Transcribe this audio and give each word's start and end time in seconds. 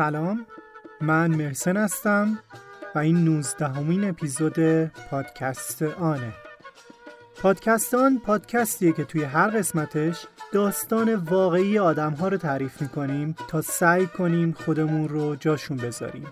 سلام. 0.00 0.46
من 1.00 1.30
مرسن 1.30 1.76
هستم 1.76 2.38
و 2.94 2.98
این 2.98 3.24
19 3.24 3.68
همین 3.68 4.08
اپیزود 4.08 4.84
پادکست 5.10 5.82
آنه. 5.82 6.32
پادکست 7.42 7.94
آن 7.94 8.18
پادکستیه 8.18 8.92
که 8.92 9.04
توی 9.04 9.22
هر 9.22 9.50
قسمتش 9.50 10.26
داستان 10.52 11.14
واقعی 11.14 11.78
آدم 11.78 12.12
ها 12.12 12.28
رو 12.28 12.36
تعریف 12.36 12.82
می‌کنیم 12.82 13.34
تا 13.48 13.62
سعی 13.62 14.06
کنیم 14.06 14.52
خودمون 14.52 15.08
رو 15.08 15.36
جاشون 15.36 15.76
بذاریم. 15.76 16.26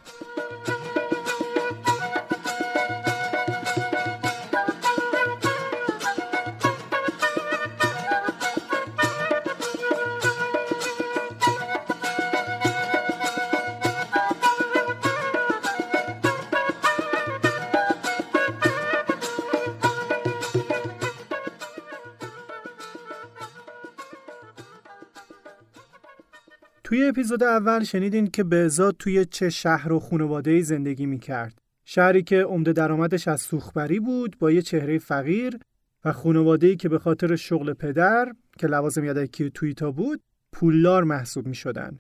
اپیزود 27.19 27.43
اول 27.43 27.85
شنیدین 27.85 28.27
که 28.27 28.45
بهزاد 28.45 28.97
توی 28.99 29.25
چه 29.25 29.51
شهر 29.51 29.93
و 29.93 30.01
خانواده 30.01 30.63
زندگی 30.63 31.07
می‌کرد. 31.07 31.59
شهری 31.85 32.23
که 32.23 32.43
عمده 32.43 32.73
درآمدش 32.73 33.29
از 33.29 33.41
سوخبری 33.41 34.01
بود 34.01 34.37
با 34.39 34.51
یه 34.51 34.63
چهره 34.63 34.99
فقیر 34.99 35.59
و 36.05 36.13
خانواده‌ای 36.13 36.77
که 36.77 36.89
به 36.89 36.99
خاطر 36.99 37.37
شغل 37.37 37.73
پدر 37.73 38.33
که 38.59 38.67
لوازم 38.67 39.05
یدکی 39.05 39.51
تویتا 39.51 39.91
بود 39.91 40.21
پولدار 40.53 41.05
محسوب 41.05 41.47
می 41.47 41.55
شدن. 41.55 41.99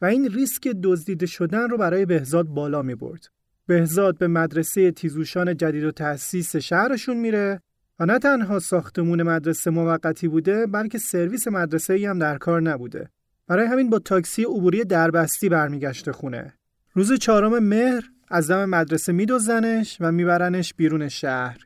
و 0.00 0.04
این 0.04 0.28
ریسک 0.32 0.68
دزدیده 0.82 1.26
شدن 1.26 1.68
رو 1.68 1.76
برای 1.76 2.06
بهزاد 2.06 2.46
بالا 2.46 2.82
می 2.82 2.94
برد. 2.94 3.28
بهزاد 3.66 4.18
به 4.18 4.28
مدرسه 4.28 4.90
تیزوشان 4.90 5.56
جدید 5.56 5.84
و 5.84 5.90
تأسیس 5.90 6.56
شهرشون 6.56 7.16
میره 7.16 7.60
و 7.98 8.06
نه 8.06 8.18
تنها 8.18 8.58
ساختمون 8.58 9.22
مدرسه 9.22 9.70
موقتی 9.70 10.28
بوده 10.28 10.66
بلکه 10.66 10.98
سرویس 10.98 11.48
مدرسه 11.48 12.08
هم 12.08 12.18
در 12.18 12.38
کار 12.38 12.62
نبوده. 12.62 13.10
برای 13.50 13.66
همین 13.66 13.90
با 13.90 13.98
تاکسی 13.98 14.42
عبوری 14.44 14.84
دربستی 14.84 15.48
برمیگشته 15.48 16.12
خونه. 16.12 16.54
روز 16.94 17.12
چهارم 17.12 17.58
مهر 17.58 18.02
از 18.28 18.50
دم 18.50 18.64
مدرسه 18.64 19.12
میدوزنش 19.12 19.96
و 20.00 20.12
میبرنش 20.12 20.74
بیرون 20.74 21.08
شهر 21.08 21.58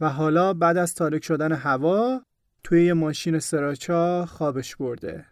و 0.00 0.08
حالا 0.08 0.54
بعد 0.54 0.76
از 0.76 0.94
تاریک 0.94 1.24
شدن 1.24 1.52
هوا 1.52 2.22
توی 2.64 2.84
یه 2.84 2.92
ماشین 2.92 3.38
سراچا 3.38 4.26
خوابش 4.26 4.76
برده. 4.76 5.24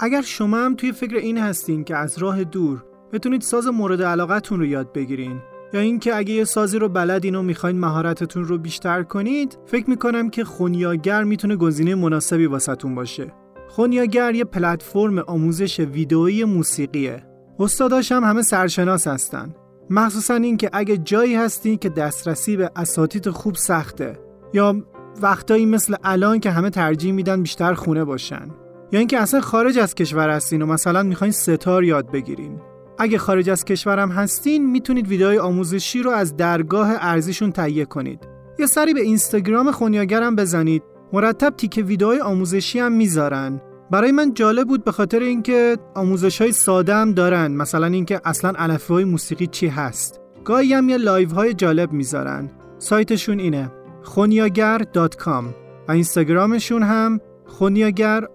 اگر 0.00 0.22
شما 0.22 0.56
هم 0.56 0.74
توی 0.74 0.92
فکر 0.92 1.16
این 1.16 1.38
هستین 1.38 1.84
که 1.84 1.96
از 1.96 2.18
راه 2.18 2.44
دور 2.44 2.84
بتونید 3.12 3.42
ساز 3.42 3.66
مورد 3.66 4.02
علاقتون 4.02 4.58
رو 4.60 4.66
یاد 4.66 4.92
بگیرین 4.92 5.40
یا 5.72 5.80
اینکه 5.80 6.16
اگه 6.16 6.34
یه 6.34 6.44
سازی 6.44 6.78
رو 6.78 6.88
بلدین 6.88 7.34
و 7.34 7.42
می‌خواین 7.42 7.80
مهارتتون 7.80 8.44
رو 8.44 8.58
بیشتر 8.58 9.02
کنید 9.02 9.58
فکر 9.66 9.90
می‌کنم 9.90 10.30
که 10.30 10.44
خونیاگر 10.44 11.24
می‌تونه 11.24 11.56
گزینه 11.56 11.94
مناسبی 11.94 12.46
واسهتون 12.46 12.94
باشه. 12.94 13.32
خونیاگر 13.68 14.34
یه 14.34 14.44
پلتفرم 14.44 15.18
آموزش 15.18 15.80
ویدئویی 15.80 16.44
موسیقیه. 16.44 17.22
استاداش 17.60 18.12
هم 18.12 18.24
همه 18.24 18.42
سرشناس 18.42 19.06
هستن. 19.06 19.54
مخصوصا 19.90 20.34
اینکه 20.34 20.70
اگه 20.72 20.96
جایی 20.96 21.34
هستی 21.34 21.76
که 21.76 21.88
دسترسی 21.88 22.56
به 22.56 22.70
اساتید 22.76 23.30
خوب 23.30 23.54
سخته 23.54 24.18
یا 24.54 24.76
وقتایی 25.22 25.66
مثل 25.66 25.94
الان 26.04 26.40
که 26.40 26.50
همه 26.50 26.70
ترجیح 26.70 27.12
میدن 27.12 27.42
بیشتر 27.42 27.74
خونه 27.74 28.04
باشن. 28.04 28.48
یا 28.92 28.98
اینکه 28.98 29.18
اصلا 29.18 29.40
خارج 29.40 29.78
از 29.78 29.94
کشور 29.94 30.30
هستین 30.30 30.62
و 30.62 30.66
مثلا 30.66 31.02
می‌خواین 31.02 31.32
ستار 31.32 31.84
یاد 31.84 32.10
بگیرین. 32.10 32.60
اگه 32.98 33.18
خارج 33.18 33.50
از 33.50 33.64
کشورم 33.64 34.10
هستین 34.10 34.70
می‌تونید 34.70 35.08
ویدیوهای 35.08 35.38
آموزشی 35.38 36.02
رو 36.02 36.10
از 36.10 36.36
درگاه 36.36 36.90
ارزیشون 37.00 37.52
تهیه 37.52 37.84
کنید. 37.84 38.28
یه 38.58 38.66
سری 38.66 38.94
به 38.94 39.00
اینستاگرام 39.00 39.72
خونیاگرم 39.72 40.36
بزنید. 40.36 40.82
مرتب 41.12 41.54
تیک 41.56 41.84
ویدیوهای 41.86 42.20
آموزشی 42.20 42.78
هم 42.78 42.92
می‌ذارن. 42.92 43.60
برای 43.90 44.12
من 44.12 44.34
جالب 44.34 44.68
بود 44.68 44.84
به 44.84 44.92
خاطر 44.92 45.18
اینکه 45.18 45.78
آموزش 45.94 46.40
های 46.40 46.52
ساده 46.52 46.94
هم 46.94 47.12
دارن 47.12 47.52
مثلا 47.52 47.86
اینکه 47.86 48.20
اصلا 48.24 48.52
علفه 48.58 48.94
موسیقی 48.94 49.46
چی 49.46 49.68
هست 49.68 50.20
گاهی 50.44 50.74
هم 50.74 50.88
یه 50.88 50.96
لایو 50.96 51.30
های 51.30 51.54
جالب 51.54 51.92
می‌ذارن 51.92 52.50
سایتشون 52.78 53.38
اینه 53.38 53.72
خونیاگر.com 54.02 55.44
و 55.88 55.92
اینستاگرامشون 55.92 56.82
هم 56.82 57.20
خونیاگر 57.46 58.28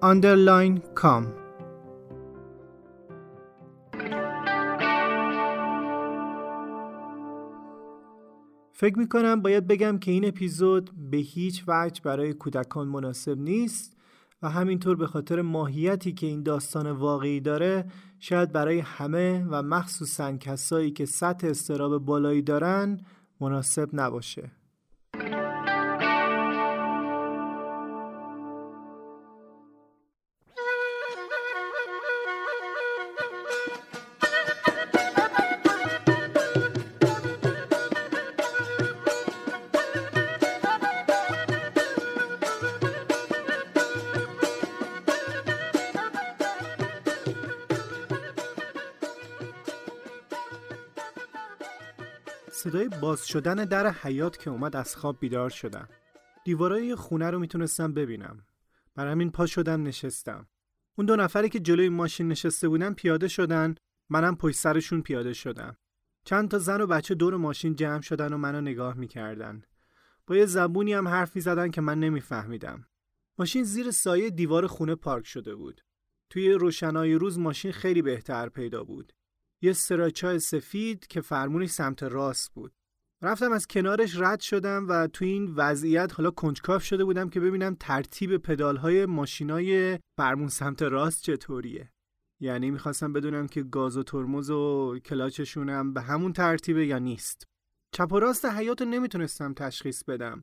فکر 8.84 9.00
می‌کنم 9.00 9.42
باید 9.42 9.68
بگم 9.68 9.98
که 9.98 10.12
این 10.12 10.26
اپیزود 10.26 10.92
به 11.12 11.18
هیچ 11.18 11.64
وجه 11.68 12.02
برای 12.02 12.34
کودکان 12.34 12.88
مناسب 12.88 13.38
نیست 13.38 13.98
و 14.42 14.50
همینطور 14.50 14.96
به 14.96 15.08
خاطر 15.08 15.42
ماهیتی 15.42 16.14
که 16.14 16.28
این 16.28 16.44
داستان 16.44 16.92
واقعی 16.92 17.40
داره 17.40 17.86
شاید 18.20 18.52
برای 18.52 18.80
همه 18.80 19.46
و 19.50 19.62
مخصوصا 19.62 20.38
کسایی 20.38 20.92
که 20.92 21.06
سطح 21.06 21.48
استراب 21.48 21.98
بالایی 21.98 22.42
دارن 22.42 23.02
مناسب 23.42 23.90
نباشه. 23.94 24.52
باز 53.03 53.28
شدن 53.28 53.56
در 53.56 53.91
حیات 53.91 54.38
که 54.38 54.50
اومد 54.50 54.75
از 54.75 54.96
خواب 54.96 55.19
بیدار 55.19 55.50
شدم. 55.50 55.90
دیوارای 56.46 56.96
خونه 56.96 57.30
رو 57.30 57.40
می‌تونستم 57.40 57.94
ببینم. 57.94 58.46
بر 58.96 59.08
همین 59.08 59.31
پا 59.31 59.46
شدم 59.46 59.84
نشستم. 59.84 60.47
اون 60.96 61.06
دو 61.06 61.16
نفری 61.16 61.50
که 61.50 61.59
جلوی 61.59 61.90
ماشین 61.90 62.28
نشسته 62.28 62.68
بودن 62.68 62.94
پیاده 62.94 63.28
شدن، 63.28 63.75
منم 64.09 64.36
پشت 64.36 64.56
سرشون 64.56 65.02
پیاده 65.02 65.34
شدم. 65.34 65.78
چند 66.25 66.50
تا 66.50 66.59
زن 66.59 66.81
و 66.81 66.88
بچه 66.88 67.16
دور 67.16 67.38
ماشین 67.38 67.75
جمع 67.75 68.02
شدن 68.02 68.34
و 68.34 68.38
منو 68.38 68.62
نگاه 68.62 68.97
می‌کردن. 68.97 69.62
با 70.28 70.36
یه 70.36 70.46
زبونی 70.46 70.94
هم 70.94 71.08
حرف 71.08 71.36
می‌زدن 71.36 71.72
که 71.72 71.81
من 71.81 72.00
نمیفهمیدم. 72.00 72.86
ماشین 73.38 73.63
زیر 73.63 73.92
سایه 73.92 74.30
دیوار 74.30 74.68
خونه 74.68 74.96
پارک 74.96 75.25
شده 75.25 75.56
بود. 75.56 75.81
توی 76.30 76.52
روشنای 76.52 77.13
روز 77.13 77.40
ماشین 77.40 77.72
خیلی 77.72 78.02
بهتر 78.02 78.50
پیدا 78.50 78.84
بود. 78.84 79.13
یه 79.62 79.74
سراچای 79.74 80.40
سفید 80.40 81.08
که 81.08 81.22
فرمونش 81.22 81.69
سمت 81.69 82.03
راست 82.03 82.53
بود 82.53 82.74
رفتم 83.24 83.52
از 83.52 83.68
کنارش 83.68 84.20
رد 84.20 84.40
شدم 84.40 84.86
و 84.90 85.08
تو 85.08 85.26
این 85.26 85.54
وضعیت 85.56 86.14
حالا 86.14 86.32
کنجکاف 86.32 86.84
شده 86.84 87.06
بودم 87.06 87.30
که 87.30 87.40
ببینم 87.40 87.76
ترتیب 87.80 88.38
پدال 88.38 88.78
های 88.78 89.06
ماشینای 89.06 90.00
فرمون 90.18 90.48
سمت 90.48 90.82
راست 90.82 91.24
چطوریه. 91.24 91.92
یعنی 92.42 92.72
می‌خواستم 92.72 93.14
بدونم 93.14 93.48
که 93.48 93.64
گاز 93.64 93.98
و 93.98 94.04
ترمز 94.04 94.50
و 94.50 95.00
کلاچشونم 95.06 95.94
به 95.94 96.02
همون 96.02 96.34
ترتیبه 96.34 96.86
یا 96.86 97.00
نیست. 97.00 97.44
چپ 97.92 98.12
و 98.12 98.20
راست 98.20 98.46
حیات 98.46 98.81
نمی‌تونستم 98.81 99.54
تشخیص 99.54 100.04
بدم. 100.04 100.42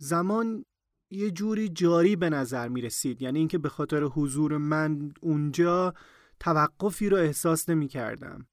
زمان 0.00 0.64
یه 1.10 1.30
جوری 1.30 1.68
جاری 1.68 2.16
به 2.16 2.30
نظر 2.30 2.68
می‌رسید. 2.68 3.22
یعنی 3.22 3.38
اینکه 3.38 3.58
به 3.58 3.68
خاطر 3.68 4.02
حضور 4.02 4.56
من 4.56 5.12
اونجا 5.20 5.94
توقفی 6.40 7.08
رو 7.08 7.16
احساس 7.16 7.68
نمی 7.68 7.88
کردم. 7.88 8.46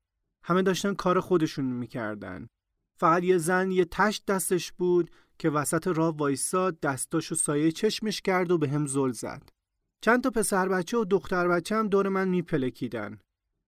همه 0.44 0.62
داشتن 0.62 0.94
کار 0.94 1.20
خودشون 1.20 1.66
می‌کردن. 1.66 2.48
فقط 3.00 3.24
یه 3.24 3.38
زن 3.38 3.72
یه 3.72 3.86
تشت 3.86 4.26
دستش 4.26 4.72
بود 4.72 5.12
که 5.38 5.50
وسط 5.50 5.88
راه 5.88 6.18
وایساد 6.18 6.80
دستاشو 6.80 7.36
سایه 7.36 7.72
چشمش 7.72 8.22
کرد 8.22 8.52
و 8.52 8.58
به 8.58 8.70
هم 8.70 8.86
زل 8.86 9.12
زد. 9.12 9.50
چند 10.02 10.24
تا 10.24 10.30
پسر 10.30 10.70
بچه 10.70 10.98
و 10.98 11.06
دختر 11.06 11.48
بچه 11.48 11.76
هم 11.76 11.88
دور 11.88 12.10
من 12.10 12.28
میپلکیدن. 12.28 13.20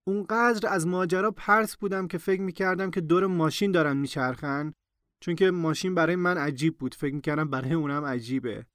اونقدر 0.06 0.68
از 0.68 0.86
ماجرا 0.86 1.30
پرس 1.30 1.76
بودم 1.76 2.06
که 2.06 2.18
فکر 2.18 2.40
می‌کردم 2.40 2.90
که 2.90 3.00
دور 3.00 3.26
ماشین 3.26 3.72
دارن 3.72 3.96
میچرخن 3.96 4.72
چون 5.20 5.34
که 5.34 5.50
ماشین 5.50 5.94
برای 5.94 6.16
من 6.16 6.38
عجیب 6.38 6.78
بود. 6.78 6.94
فکر 6.94 7.14
می‌کردم 7.14 7.50
برای 7.50 7.72
اونم 7.72 8.04
عجیبه. 8.04 8.66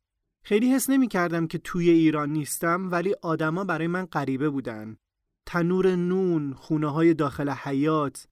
خیلی 0.44 0.74
حس 0.74 0.90
نمی‌کردم 0.90 1.48
که 1.48 1.58
توی 1.58 1.90
ایران 1.90 2.30
نیستم 2.30 2.92
ولی 2.92 3.16
آدما 3.22 3.64
برای 3.64 3.88
من 3.88 4.06
غریبه 4.06 4.50
بودن. 4.50 4.98
تنور 5.46 5.96
نون، 5.96 6.54
خونه 6.54 6.92
های 6.92 7.14
داخل 7.14 7.50
حیاط 7.50 8.28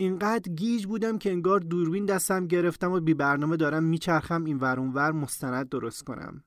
اینقدر 0.00 0.52
گیج 0.52 0.86
بودم 0.86 1.18
که 1.18 1.30
انگار 1.30 1.60
دوربین 1.60 2.06
دستم 2.06 2.46
گرفتم 2.46 2.92
و 2.92 3.00
بی 3.00 3.14
برنامه 3.14 3.56
دارم 3.56 3.84
میچرخم 3.84 4.44
این 4.44 4.58
ور 4.58 4.78
ور 4.78 5.12
مستند 5.12 5.68
درست 5.68 6.04
کنم. 6.04 6.44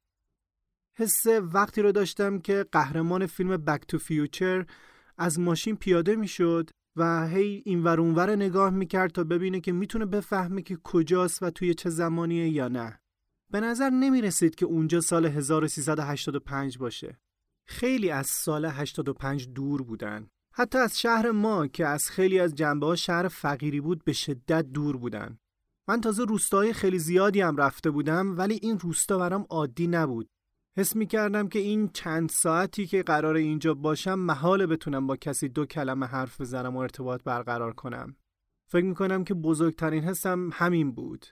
حس 0.98 1.26
وقتی 1.28 1.82
رو 1.82 1.92
داشتم 1.92 2.40
که 2.40 2.66
قهرمان 2.72 3.26
فیلم 3.26 3.58
Back 3.58 3.88
to 3.88 3.98
Future 3.98 4.66
از 5.18 5.40
ماشین 5.40 5.76
پیاده 5.76 6.16
می‌شد 6.16 6.70
و 6.96 7.28
هی 7.28 7.64
این 7.66 7.84
ور 7.84 8.00
اونور 8.00 8.36
نگاه 8.36 8.70
می‌کرد 8.70 9.12
تا 9.12 9.24
ببینه 9.24 9.60
که 9.60 9.72
می‌تونه 9.72 10.06
بفهمه 10.06 10.62
که 10.62 10.78
کجاست 10.84 11.44
و 11.44 11.50
توی 11.50 11.74
چه 11.74 11.90
زمانیه 11.90 12.50
یا 12.50 12.68
نه. 12.68 13.00
به 13.52 13.60
نظر 13.60 13.90
نمی‌رسید 13.90 14.56
که 14.56 14.66
اونجا 14.66 15.02
سال 15.02 15.26
1385 15.26 16.78
باشه. 16.78 17.20
خیلی 17.68 18.10
از 18.10 18.28
سال 18.28 18.66
85 18.66 19.50
دور 19.50 19.84
بودن. 19.84 20.30
حتی 20.60 20.78
از 20.78 21.00
شهر 21.00 21.32
ما 21.32 21.68
که 21.68 21.86
از 21.86 22.10
خیلی 22.10 22.40
از 22.40 22.56
جنبه 22.56 22.86
ها 22.86 22.96
شهر 22.96 23.28
فقیری 23.28 23.82
بود 23.82 24.04
به 24.04 24.14
شدت 24.14 24.66
دور 24.66 24.98
بودن. 24.98 25.40
من 25.88 26.02
تازه 26.02 26.24
روستاهای 26.24 26.74
خیلی 26.74 27.00
زیادی 27.00 27.42
هم 27.42 27.58
رفته 27.58 27.92
بودم 27.92 28.38
ولی 28.38 28.60
این 28.62 28.80
روستا 28.80 29.18
برام 29.18 29.46
عادی 29.50 29.88
نبود. 29.88 30.30
حس 30.78 30.96
می 30.96 31.08
کردم 31.08 31.48
که 31.48 31.60
این 31.60 31.88
چند 31.88 32.30
ساعتی 32.30 32.88
که 32.88 33.04
قرار 33.04 33.36
اینجا 33.36 33.74
باشم 33.74 34.20
محاله 34.20 34.68
بتونم 34.68 35.08
با 35.08 35.16
کسی 35.16 35.50
دو 35.50 35.66
کلمه 35.66 36.06
حرف 36.06 36.42
بزنم 36.42 36.76
و 36.76 36.80
ارتباط 36.80 37.24
برقرار 37.24 37.74
کنم. 37.74 38.16
فکر 38.68 38.86
می 38.86 38.96
کنم 38.96 39.24
که 39.24 39.34
بزرگترین 39.34 40.04
حسم 40.04 40.50
همین 40.54 40.92
بود. 40.92 41.26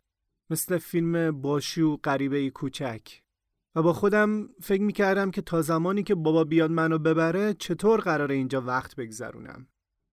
مثل 0.50 0.78
فیلم 0.78 1.42
باشی 1.42 1.82
و 1.82 1.98
غریبه 1.98 2.50
کوچک. 2.50 3.27
و 3.76 3.82
با 3.82 3.94
خودم 3.94 4.50
فکر 4.62 4.82
می 4.82 4.94
کردم 4.94 5.32
که 5.32 5.42
تا 5.42 5.62
زمانی 5.62 6.04
که 6.04 6.16
بابا 6.16 6.44
بیاد 6.44 6.72
منو 6.72 6.98
ببره 6.98 7.54
چطور 7.54 8.00
قرار 8.00 8.32
اینجا 8.32 8.62
وقت 8.62 8.96
بگذرونم. 8.96 9.68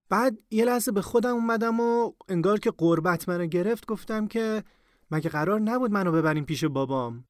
بعد 0.09 0.39
یه 0.51 0.65
لحظه 0.65 0.91
به 0.91 1.01
خودم 1.01 1.33
اومدم 1.33 1.79
و 1.79 2.11
انگار 2.27 2.59
که 2.59 2.71
قربت 2.71 3.29
منو 3.29 3.45
گرفت 3.45 3.85
گفتم 3.85 4.27
که 4.27 4.63
مگه 5.11 5.29
قرار 5.29 5.59
نبود 5.59 5.91
منو 5.91 6.11
ببریم 6.11 6.45
پیش 6.45 6.65
بابام؟ 6.65 7.25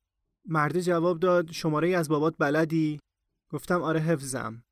مرد 0.45 0.80
جواب 0.80 1.19
داد 1.19 1.51
شماره 1.51 1.98
از 1.98 2.10
بابات 2.10 2.36
بلدی؟ 2.39 3.00
گفتم 3.51 3.81
آره 3.81 4.00
حفظم. 4.00 4.63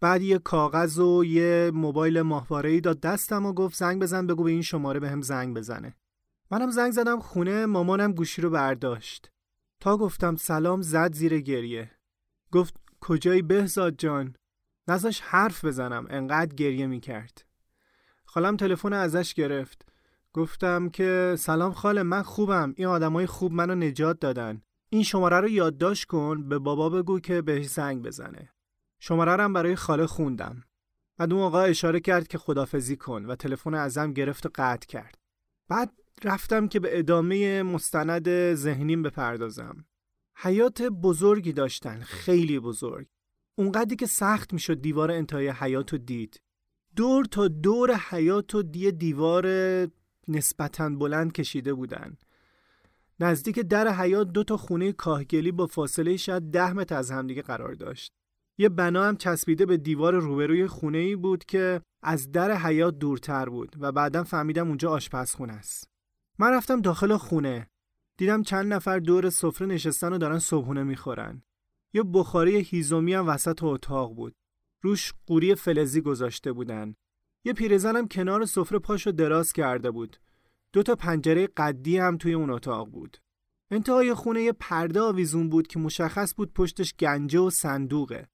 بعد 0.00 0.22
یه 0.22 0.38
کاغذ 0.38 0.98
و 0.98 1.24
یه 1.24 1.70
موبایل 1.74 2.22
ماهواره‌ای 2.22 2.80
داد 2.80 3.00
دستم 3.00 3.46
و 3.46 3.52
گفت 3.52 3.76
زنگ 3.76 4.02
بزن 4.02 4.26
بگو 4.26 4.44
به 4.44 4.50
این 4.50 4.62
شماره 4.62 5.00
به 5.00 5.10
هم 5.10 5.22
زنگ 5.22 5.56
بزنه. 5.56 5.96
منم 6.50 6.70
زنگ 6.70 6.92
زدم 6.92 7.20
خونه 7.20 7.66
مامانم 7.66 8.12
گوشی 8.12 8.42
رو 8.42 8.50
برداشت. 8.50 9.31
تا 9.82 9.96
گفتم 9.96 10.36
سلام 10.36 10.82
زد 10.82 11.14
زیر 11.14 11.40
گریه. 11.40 11.90
گفت 12.52 12.74
کجایی 13.00 13.42
بهزاد 13.42 13.96
جان؟ 13.98 14.34
نزاش 14.88 15.20
حرف 15.20 15.64
بزنم 15.64 16.06
انقدر 16.10 16.54
گریه 16.54 16.86
می‌کرد. 16.86 17.44
خالم 18.24 18.56
تلفن 18.56 18.92
ازش 18.92 19.34
گرفت. 19.34 19.88
گفتم 20.32 20.88
که 20.88 21.34
سلام 21.38 21.72
خاله 21.72 22.02
من 22.02 22.22
خوبم. 22.22 22.74
این 22.76 22.86
آدمای 22.86 23.26
خوب 23.26 23.52
منو 23.52 23.74
نجات 23.74 24.20
دادن. 24.20 24.62
این 24.88 25.02
شماره 25.02 25.40
رو 25.40 25.48
یادداشت 25.48 26.04
کن 26.04 26.48
به 26.48 26.58
بابا 26.58 26.90
بگو 26.90 27.20
که 27.20 27.42
بهش 27.42 27.66
زنگ 27.66 28.02
بزنه. 28.02 28.52
شماره 29.00 29.36
رو 29.36 29.52
برای 29.52 29.76
خاله 29.76 30.06
خوندم. 30.06 30.64
بعد 31.16 31.32
اون 31.32 31.42
آقا 31.42 31.60
اشاره 31.60 32.00
کرد 32.00 32.28
که 32.28 32.38
خدافزی 32.38 32.96
کن 32.96 33.24
و 33.24 33.36
تلفن 33.36 33.74
ازم 33.74 34.12
گرفت 34.12 34.46
و 34.46 34.50
قطع 34.54 34.86
کرد. 34.86 35.18
بعد 35.68 36.01
رفتم 36.24 36.68
که 36.68 36.80
به 36.80 36.98
ادامه 36.98 37.62
مستند 37.62 38.54
ذهنیم 38.54 39.02
بپردازم. 39.02 39.84
حیات 40.36 40.82
بزرگی 40.82 41.52
داشتن 41.52 42.00
خیلی 42.00 42.58
بزرگ. 42.58 43.06
اونقدری 43.54 43.96
که 43.96 44.06
سخت 44.06 44.52
می‌شد 44.52 44.80
دیوار 44.80 45.10
انتهای 45.10 45.48
حیات 45.48 45.92
رو 45.92 45.98
دید. 45.98 46.40
دور 46.96 47.24
تا 47.24 47.48
دور 47.48 47.94
حیات 47.94 48.54
و 48.54 48.62
دیه 48.62 48.90
دیوار 48.90 49.46
نسبتا 50.28 50.88
بلند 50.88 51.32
کشیده 51.32 51.74
بودن. 51.74 52.16
نزدیک 53.20 53.58
در 53.58 53.88
حیات 53.88 54.28
دو 54.28 54.44
تا 54.44 54.56
خونه 54.56 54.92
کاهگلی 54.92 55.52
با 55.52 55.66
فاصله 55.66 56.16
شاید 56.16 56.42
ده 56.42 56.72
متر 56.72 56.94
از 56.94 57.10
همدیگه 57.10 57.42
قرار 57.42 57.74
داشت. 57.74 58.12
یه 58.58 58.68
بنا 58.68 59.04
هم 59.04 59.16
چسبیده 59.16 59.66
به 59.66 59.76
دیوار 59.76 60.14
روبروی 60.14 60.66
خونه 60.66 60.98
ای 60.98 61.16
بود 61.16 61.44
که 61.44 61.80
از 62.02 62.32
در 62.32 62.56
حیات 62.56 62.98
دورتر 62.98 63.48
بود 63.48 63.76
و 63.80 63.92
بعدا 63.92 64.24
فهمیدم 64.24 64.68
اونجا 64.68 64.90
آشپزخونه 64.90 65.52
است. 65.52 65.91
من 66.42 66.52
رفتم 66.52 66.80
داخل 66.80 67.16
خونه 67.16 67.70
دیدم 68.18 68.42
چند 68.42 68.72
نفر 68.72 68.98
دور 68.98 69.30
سفره 69.30 69.66
نشستن 69.66 70.12
و 70.12 70.18
دارن 70.18 70.38
صبحونه 70.38 70.82
می‌خورن 70.82 71.42
یه 71.94 72.02
بخاری 72.02 72.56
هیزومی 72.56 73.14
هم 73.14 73.28
وسط 73.28 73.62
اتاق 73.62 74.14
بود 74.14 74.34
روش 74.82 75.12
قوری 75.26 75.54
فلزی 75.54 76.00
گذاشته 76.00 76.52
بودن. 76.52 76.94
یه 77.44 77.52
پیرزنم 77.52 78.08
کنار 78.08 78.44
سفره 78.44 78.78
پاشو 78.78 79.10
دراز 79.10 79.52
کرده 79.52 79.90
بود. 79.90 80.16
دو 80.72 80.82
تا 80.82 80.94
پنجره 80.94 81.48
قدی 81.56 81.98
هم 81.98 82.16
توی 82.16 82.34
اون 82.34 82.50
اتاق 82.50 82.88
بود. 82.88 83.16
انتهای 83.70 84.14
خونه 84.14 84.42
یه 84.42 84.52
پرده 84.52 85.00
آویزون 85.00 85.48
بود 85.48 85.66
که 85.66 85.78
مشخص 85.78 86.34
بود 86.36 86.52
پشتش 86.52 86.94
گنجه 86.94 87.40
و 87.40 87.50
صندوقه. 87.50 88.28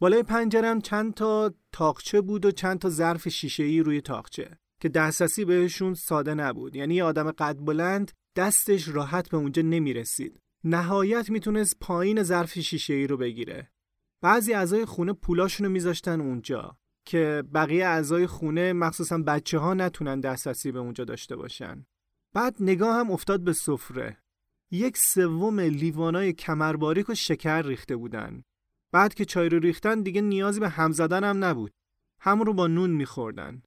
بالای 0.00 0.22
پنجرم 0.22 0.80
چند 0.80 1.14
تا 1.14 1.54
تاقچه 1.72 2.20
بود 2.20 2.44
و 2.44 2.50
چند 2.50 2.78
تا 2.78 2.90
ظرف 2.90 3.28
شیشه‌ای 3.28 3.80
روی 3.80 4.00
تاقچه 4.00 4.58
که 4.84 4.88
دسترسی 4.88 5.44
بهشون 5.44 5.94
ساده 5.94 6.34
نبود. 6.34 6.76
یعنی 6.76 6.94
یه 6.94 7.04
آدم 7.04 7.30
قد 7.30 7.58
بلند 7.58 8.12
دستش 8.36 8.88
راحت 8.88 9.28
به 9.28 9.36
اونجا 9.36 9.62
نمی‌رسید. 9.62 10.38
نهایت 10.64 11.30
می‌تونست 11.30 11.76
پایین 11.80 12.22
ظرف 12.22 12.58
شیشه‌ای 12.58 13.06
رو 13.06 13.16
بگیره. 13.16 13.70
بعضی 14.22 14.54
اعضای 14.54 14.84
خونه 14.84 15.12
پولاشونو 15.12 15.68
میذاشتن 15.68 16.20
اونجا 16.20 16.76
که 17.06 17.44
بقیه 17.54 17.86
اعضای 17.86 18.26
خونه 18.26 18.72
مخصوصا 18.72 19.18
بچه 19.18 19.58
ها 19.58 19.74
نتونن 19.74 20.20
دسترسی 20.20 20.72
به 20.72 20.78
اونجا 20.78 21.04
داشته 21.04 21.36
باشن 21.36 21.86
بعد 22.34 22.56
نگاه 22.60 22.96
هم 22.96 23.10
افتاد 23.10 23.40
به 23.40 23.52
سفره 23.52 24.18
یک 24.70 24.96
سوم 24.96 25.60
لیوانای 25.60 26.32
کمرباریک 26.32 27.08
و 27.08 27.14
شکر 27.14 27.62
ریخته 27.62 27.96
بودن 27.96 28.42
بعد 28.92 29.14
که 29.14 29.24
چای 29.24 29.48
رو 29.48 29.58
ریختن 29.58 30.02
دیگه 30.02 30.20
نیازی 30.20 30.60
به 30.60 30.68
هم 30.68 30.92
زدن 30.92 31.24
هم 31.24 31.44
نبود 31.44 31.72
همون 32.20 32.46
رو 32.46 32.54
با 32.54 32.66
نون 32.66 32.90
میخوردن 32.90 33.62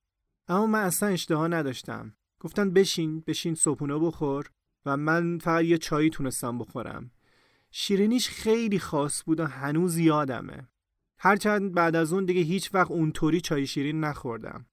اما 0.47 0.67
من 0.67 0.83
اصلا 0.83 1.09
اشتها 1.09 1.47
نداشتم. 1.47 2.13
گفتن 2.39 2.69
بشین 2.73 3.23
بشین 3.27 3.55
صبحونه 3.55 3.99
بخور 3.99 4.49
و 4.85 4.97
من 4.97 5.37
فقط 5.37 5.63
یه 5.63 5.77
چایی 5.77 6.09
تونستم 6.09 6.57
بخورم. 6.57 7.11
شیرینیش 7.71 8.29
خیلی 8.29 8.79
خاص 8.79 9.23
بود 9.23 9.39
و 9.39 9.45
هنوز 9.45 9.97
یادمه. 9.97 10.67
هرچند 11.19 11.73
بعد 11.73 11.95
از 11.95 12.13
اون 12.13 12.25
دیگه 12.25 12.41
هیچ 12.41 12.69
وقت 12.73 12.91
اونطوری 12.91 13.41
چای 13.41 13.67
شیرین 13.67 13.99
نخوردم. 13.99 14.65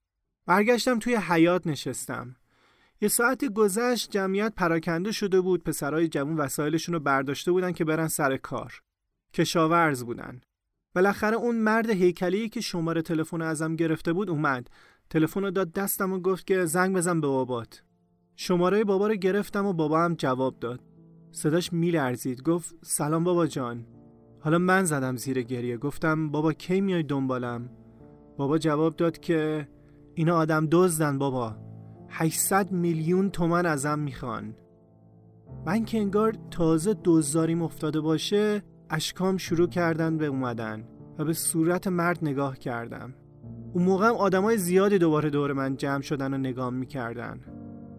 برگشتم 0.47 0.99
توی 0.99 1.17
حیات 1.17 1.67
نشستم. 1.67 2.37
یه 3.01 3.09
ساعتی 3.09 3.49
گذشت 3.49 4.11
جمعیت 4.11 4.53
پراکنده 4.57 5.13
شده 5.13 5.41
بود. 5.41 5.65
پسرای 5.65 6.09
جوون 6.09 6.37
وسایلشون 6.37 6.93
رو 6.93 7.01
برداشته 7.01 7.53
بودن 7.53 7.73
که 7.73 7.85
برن 7.85 8.09
سر 8.09 8.37
کار. 8.37 8.83
کشاورز 9.33 10.05
بودن. 10.05 10.41
بالاخره 10.95 11.37
اون 11.37 11.57
مرد 11.57 11.91
هیکلی 11.91 12.49
که 12.49 12.61
شماره 12.61 13.03
تلفن 13.03 13.43
ازم 13.43 13.77
گرفته 13.77 14.13
بود 14.13 14.31
اومد. 14.31 14.71
تلفن 15.15 15.43
رو 15.43 15.51
داد 15.51 15.73
دستم 15.73 16.13
و 16.13 16.19
گفت 16.19 16.47
که 16.47 16.65
زنگ 16.65 16.97
بزن 16.97 17.21
به 17.21 17.27
بابات. 17.27 17.83
شماره 18.37 18.85
بابا 18.85 19.07
رو 19.07 19.15
گرفتم 19.15 19.67
و 19.67 19.73
بابا 19.73 20.01
هم 20.01 20.15
جواب 20.15 20.59
داد. 20.59 20.81
صداش 21.31 21.73
میلرزید. 21.73 22.43
گفت 22.43 22.75
سلام 22.83 23.25
بابا 23.25 23.47
جان. 23.47 23.87
حالا 24.41 24.59
من 24.59 24.85
زدم 24.85 25.17
زیر 25.17 25.43
گریه. 25.43 25.77
گفتم 25.77 26.29
بابا 26.29 26.53
کی 26.53 26.81
میای 26.81 27.03
دنبالم؟ 27.03 27.71
بابا 28.37 28.59
جواب 28.59 28.97
داد 28.97 29.19
که 29.19 29.69
اینا 30.15 30.37
آدم 30.37 30.69
دزدن 30.71 31.19
بابا. 31.19 31.57
800 32.09 32.73
میلیون 32.73 33.31
تومن 33.31 33.67
ازم 33.67 33.99
می‌خوان. 33.99 34.57
من 35.67 35.85
که 35.85 35.99
انگار 35.99 36.37
تازه 36.51 36.97
دزداریم 37.05 37.63
افتاده 37.63 38.01
باشه 38.01 38.63
اشکام 38.91 39.37
شروع 39.37 39.69
کردن 39.69 40.19
به 40.19 40.27
اومدن 40.27 40.89
و 41.19 41.25
به 41.25 41.33
صورت 41.33 41.87
مرد 41.87 42.19
نگاه 42.23 42.59
کردم. 42.59 43.15
اون 43.75 43.85
موقع 43.85 44.09
هم 44.09 44.15
آدمای 44.15 44.59
زیادی 44.59 44.99
دوباره 44.99 45.31
دور 45.31 45.53
من 45.53 45.77
جمع 45.77 46.03
شدن 46.03 46.35
و 46.35 46.39
نگاه 46.39 46.71
می‌کردن. 46.71 47.41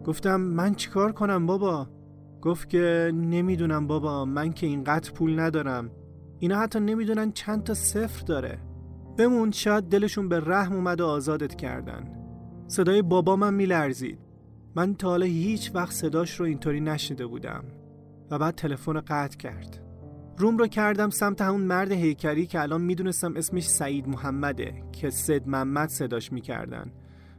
گفتم 0.04 0.40
من 0.40 0.74
چیکار 0.74 1.12
کنم 1.12 1.46
بابا؟ 1.46 1.88
گفت 2.42 2.68
که 2.68 3.12
نمی‌دونم 3.14 3.86
بابا 3.86 4.24
من 4.24 4.52
که 4.52 4.66
اینقدر 4.66 5.12
پول 5.12 5.40
ندارم. 5.40 5.90
اینا 6.38 6.58
حتی 6.58 6.80
نمی‌دونن 6.80 7.32
چند 7.32 7.62
تا 7.62 7.74
صفر 7.74 8.24
داره. 8.24 8.58
بمون 9.18 9.50
شاید 9.50 9.84
دلشون 9.84 10.28
به 10.28 10.40
رحم 10.40 10.72
اومد 10.72 11.00
و 11.00 11.06
آزادت 11.06 11.54
کردن. 11.54 12.04
صدای 12.66 13.02
بابا 13.02 13.36
من 13.36 13.54
میلرزید. 13.54 14.18
من 14.76 14.94
تا 14.94 15.08
حالا 15.08 15.26
هیچ 15.26 15.70
وقت 15.74 15.92
صداش 15.92 16.40
رو 16.40 16.46
اینطوری 16.46 16.80
نشنیده 16.80 17.26
بودم 17.26 17.64
و 18.30 18.38
بعد 18.38 18.54
تلفن 18.54 19.00
قطع 19.00 19.36
کرد. 19.36 19.85
روم 20.38 20.58
رو 20.58 20.66
کردم 20.66 21.10
سمت 21.10 21.42
همون 21.42 21.60
مرد 21.60 21.92
هیکری 21.92 22.46
که 22.46 22.60
الان 22.60 22.80
می‌دونستم 22.80 23.36
اسمش 23.36 23.68
سعید 23.68 24.08
محمده 24.08 24.82
که 24.92 25.10
سید 25.10 25.48
محمد 25.48 25.88
صداش 25.88 26.32
می‌کردن. 26.32 26.92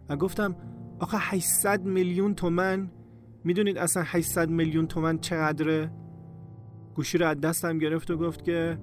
و 0.10 0.16
گفتم 0.16 0.56
آخه 1.00 1.18
800 1.20 1.86
میلیون 1.86 2.36
تومن؟ 2.36 2.92
می‌دونید 3.44 3.78
اصلا 3.78 4.04
800 4.06 4.50
میلیون 4.50 4.88
تومن 4.88 5.20
چقدره؟ 5.20 5.92
گوشی 6.96 7.18
رو 7.18 7.28
از 7.28 7.42
دستم 7.42 7.78
گرفت 7.78 8.12
و 8.12 8.18
گفت 8.18 8.44
که 8.44 8.80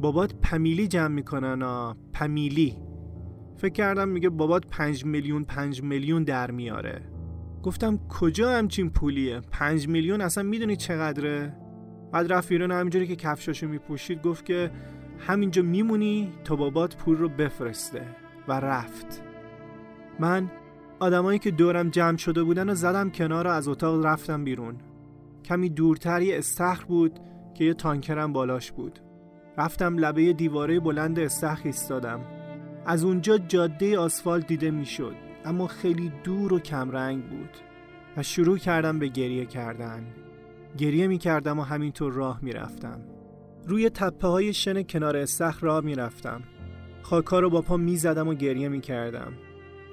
بابات 0.00 0.34
پمیلی 0.34 0.88
جمع 0.88 1.14
می‌کنن 1.14 1.62
آ 1.62 1.92
پمیلی. 2.12 2.76
فکر 3.56 3.72
کردم 3.72 4.08
میگه 4.08 4.28
بابات 4.28 4.66
5 4.66 5.04
میلیون 5.04 5.44
5 5.44 5.82
میلیون 5.82 6.24
در 6.24 6.50
میاره. 6.50 7.02
گفتم 7.62 7.98
کجا 8.08 8.50
همچین 8.50 8.90
پولیه؟ 8.90 9.40
5 9.40 9.88
میلیون 9.88 10.20
اصلا 10.20 10.44
می‌دونی 10.44 10.76
چقدره؟ 10.76 11.56
بعد 12.12 12.32
رفت 12.32 12.48
بیرون 12.48 12.70
همینجوری 12.70 13.06
که 13.06 13.16
کفشاشو 13.16 13.68
میپوشید 13.68 14.22
گفت 14.22 14.44
که 14.44 14.70
همینجا 15.18 15.62
میمونی 15.62 16.32
تا 16.44 16.56
بابات 16.56 16.96
پول 16.96 17.16
رو 17.16 17.28
بفرسته. 17.28 18.02
و 18.48 18.52
رفت. 18.52 19.22
من 20.18 20.50
آدمایی 21.00 21.38
که 21.38 21.50
دورم 21.50 21.90
جمع 21.90 22.16
شده 22.16 22.42
بودن 22.42 22.70
و 22.70 22.74
زدم 22.74 23.10
کنار 23.10 23.46
و 23.46 23.50
از 23.50 23.68
اتاق 23.68 24.06
رفتم 24.06 24.44
بیرون. 24.44 24.74
کمی 25.44 25.68
دورتر 25.68 26.22
یه 26.22 26.38
استخر 26.38 26.84
بود 26.84 27.18
که 27.54 27.64
یه 27.64 27.74
تانکرم 27.74 28.32
بالاش 28.32 28.72
بود. 28.72 28.98
رفتم 29.58 29.98
لبه 29.98 30.32
دیواره 30.32 30.80
بلند 30.80 31.18
استخر 31.18 31.62
ایستادم. 31.64 32.20
از 32.86 33.04
اونجا 33.04 33.38
جاده 33.38 33.98
آسفالت 33.98 34.46
دیده 34.46 34.70
می‌شد 34.70 35.14
اما 35.44 35.66
خیلی 35.66 36.12
دور 36.24 36.52
و 36.52 36.58
کمرنگ 36.58 37.24
بود. 37.24 37.56
و 38.16 38.22
شروع 38.22 38.58
کردم 38.58 38.98
به 38.98 39.08
گریه 39.08 39.46
کردن. 39.46 40.06
گریه 40.76 41.06
می 41.06 41.18
کردم 41.18 41.58
و 41.58 41.62
همینطور 41.62 42.12
راه 42.12 42.38
می 42.42 42.52
رفتم. 42.52 43.00
روی 43.66 43.90
تپه 43.90 44.28
های 44.28 44.52
شن 44.52 44.82
کنار 44.82 45.16
استخر 45.16 45.66
راه 45.66 45.84
می 45.84 45.94
رفتم. 45.94 46.42
خاکا 47.02 47.40
رو 47.40 47.50
با 47.50 47.62
پا 47.62 47.76
می 47.76 47.96
زدم 47.96 48.28
و 48.28 48.34
گریه 48.34 48.68
می 48.68 48.80
کردم. 48.80 49.32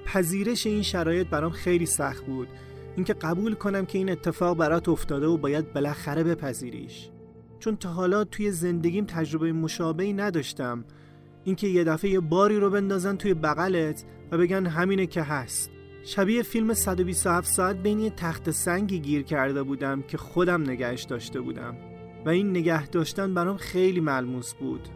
پذیرش 0.06 0.66
این 0.66 0.82
شرایط 0.82 1.26
برام 1.26 1.50
خیلی 1.50 1.86
سخت 1.86 2.26
بود 2.26 2.48
اینکه 2.96 3.14
قبول 3.14 3.54
کنم 3.54 3.86
که 3.86 3.98
این 3.98 4.10
اتفاق 4.10 4.56
برات 4.56 4.88
افتاده 4.88 5.26
و 5.26 5.36
باید 5.36 5.72
بالاخره 5.72 6.24
بپذیریش 6.24 7.10
چون 7.58 7.76
تا 7.76 7.88
حالا 7.88 8.24
توی 8.24 8.50
زندگیم 8.50 9.04
تجربه 9.04 9.52
مشابهی 9.52 10.12
نداشتم 10.12 10.84
اینکه 11.44 11.66
یه 11.66 11.84
دفعه 11.84 12.10
یه 12.10 12.20
باری 12.20 12.56
رو 12.56 12.70
بندازن 12.70 13.16
توی 13.16 13.34
بغلت 13.34 14.04
و 14.32 14.38
بگن 14.38 14.66
همینه 14.66 15.06
که 15.06 15.22
هست 15.22 15.70
شبیه 16.08 16.42
فیلم 16.42 16.74
127 16.74 17.48
ساعت 17.48 17.76
بین 17.76 18.00
یه 18.00 18.10
تخت 18.10 18.50
سنگی 18.50 19.00
گیر 19.00 19.22
کرده 19.22 19.62
بودم 19.62 20.02
که 20.02 20.18
خودم 20.18 20.62
نگهش 20.62 21.02
داشته 21.02 21.40
بودم. 21.40 21.76
و 22.26 22.28
این 22.28 22.50
نگه 22.50 22.86
داشتن 22.86 23.34
برام 23.34 23.56
خیلی 23.56 24.00
ملموس 24.00 24.54
بود. 24.54 24.88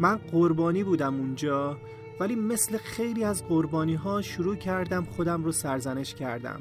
من 0.00 0.16
قربانی 0.16 0.84
بودم 0.84 1.14
اونجا 1.14 1.78
ولی 2.20 2.34
مثل 2.34 2.76
خیلی 2.76 3.24
از 3.24 3.44
قربانی 3.48 3.94
ها 3.94 4.22
شروع 4.22 4.56
کردم 4.56 5.04
خودم 5.04 5.44
رو 5.44 5.52
سرزنش 5.52 6.14
کردم. 6.14 6.60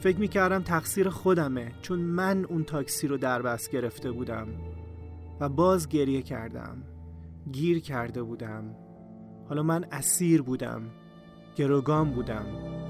فکر 0.00 0.18
می 0.18 0.28
کردم 0.28 0.62
تقصیر 0.62 1.08
خودمه 1.08 1.72
چون 1.82 1.98
من 1.98 2.44
اون 2.44 2.64
تاکسی 2.64 3.06
رو 3.06 3.16
در 3.16 3.42
بست 3.42 3.70
گرفته 3.70 4.10
بودم. 4.10 4.48
و 5.40 5.48
باز 5.48 5.88
گریه 5.88 6.22
کردم. 6.22 6.82
گیر 7.52 7.80
کرده 7.80 8.22
بودم. 8.22 8.76
حالا 9.48 9.62
من 9.62 9.84
اسیر 9.92 10.42
بودم. 10.42 10.82
گروگان 11.56 12.10
بودم. 12.10 12.83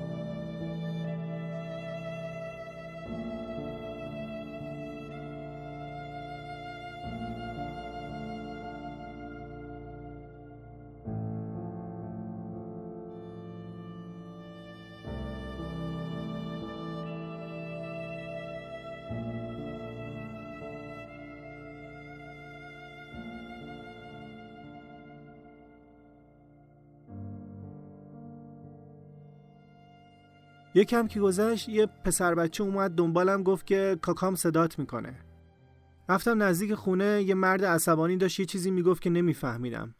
یکم 30.74 31.08
که 31.08 31.20
گذشت 31.20 31.68
یه 31.68 31.86
پسر 31.86 32.34
بچه 32.34 32.64
اومد 32.64 32.90
دنبالم 32.90 33.42
گفت 33.42 33.66
که 33.66 33.98
کاکام 34.02 34.34
صدات 34.34 34.78
می‌کنه. 34.78 35.24
رفتم 36.08 36.42
نزدیک 36.42 36.74
خونه 36.74 37.22
یه 37.22 37.34
مرد 37.34 37.64
عصبانی 37.64 38.16
داشت 38.16 38.40
یه 38.40 38.46
چیزی 38.46 38.70
می‌گفت 38.70 39.02
که 39.02 39.10
نمیفهمیدم. 39.10 39.94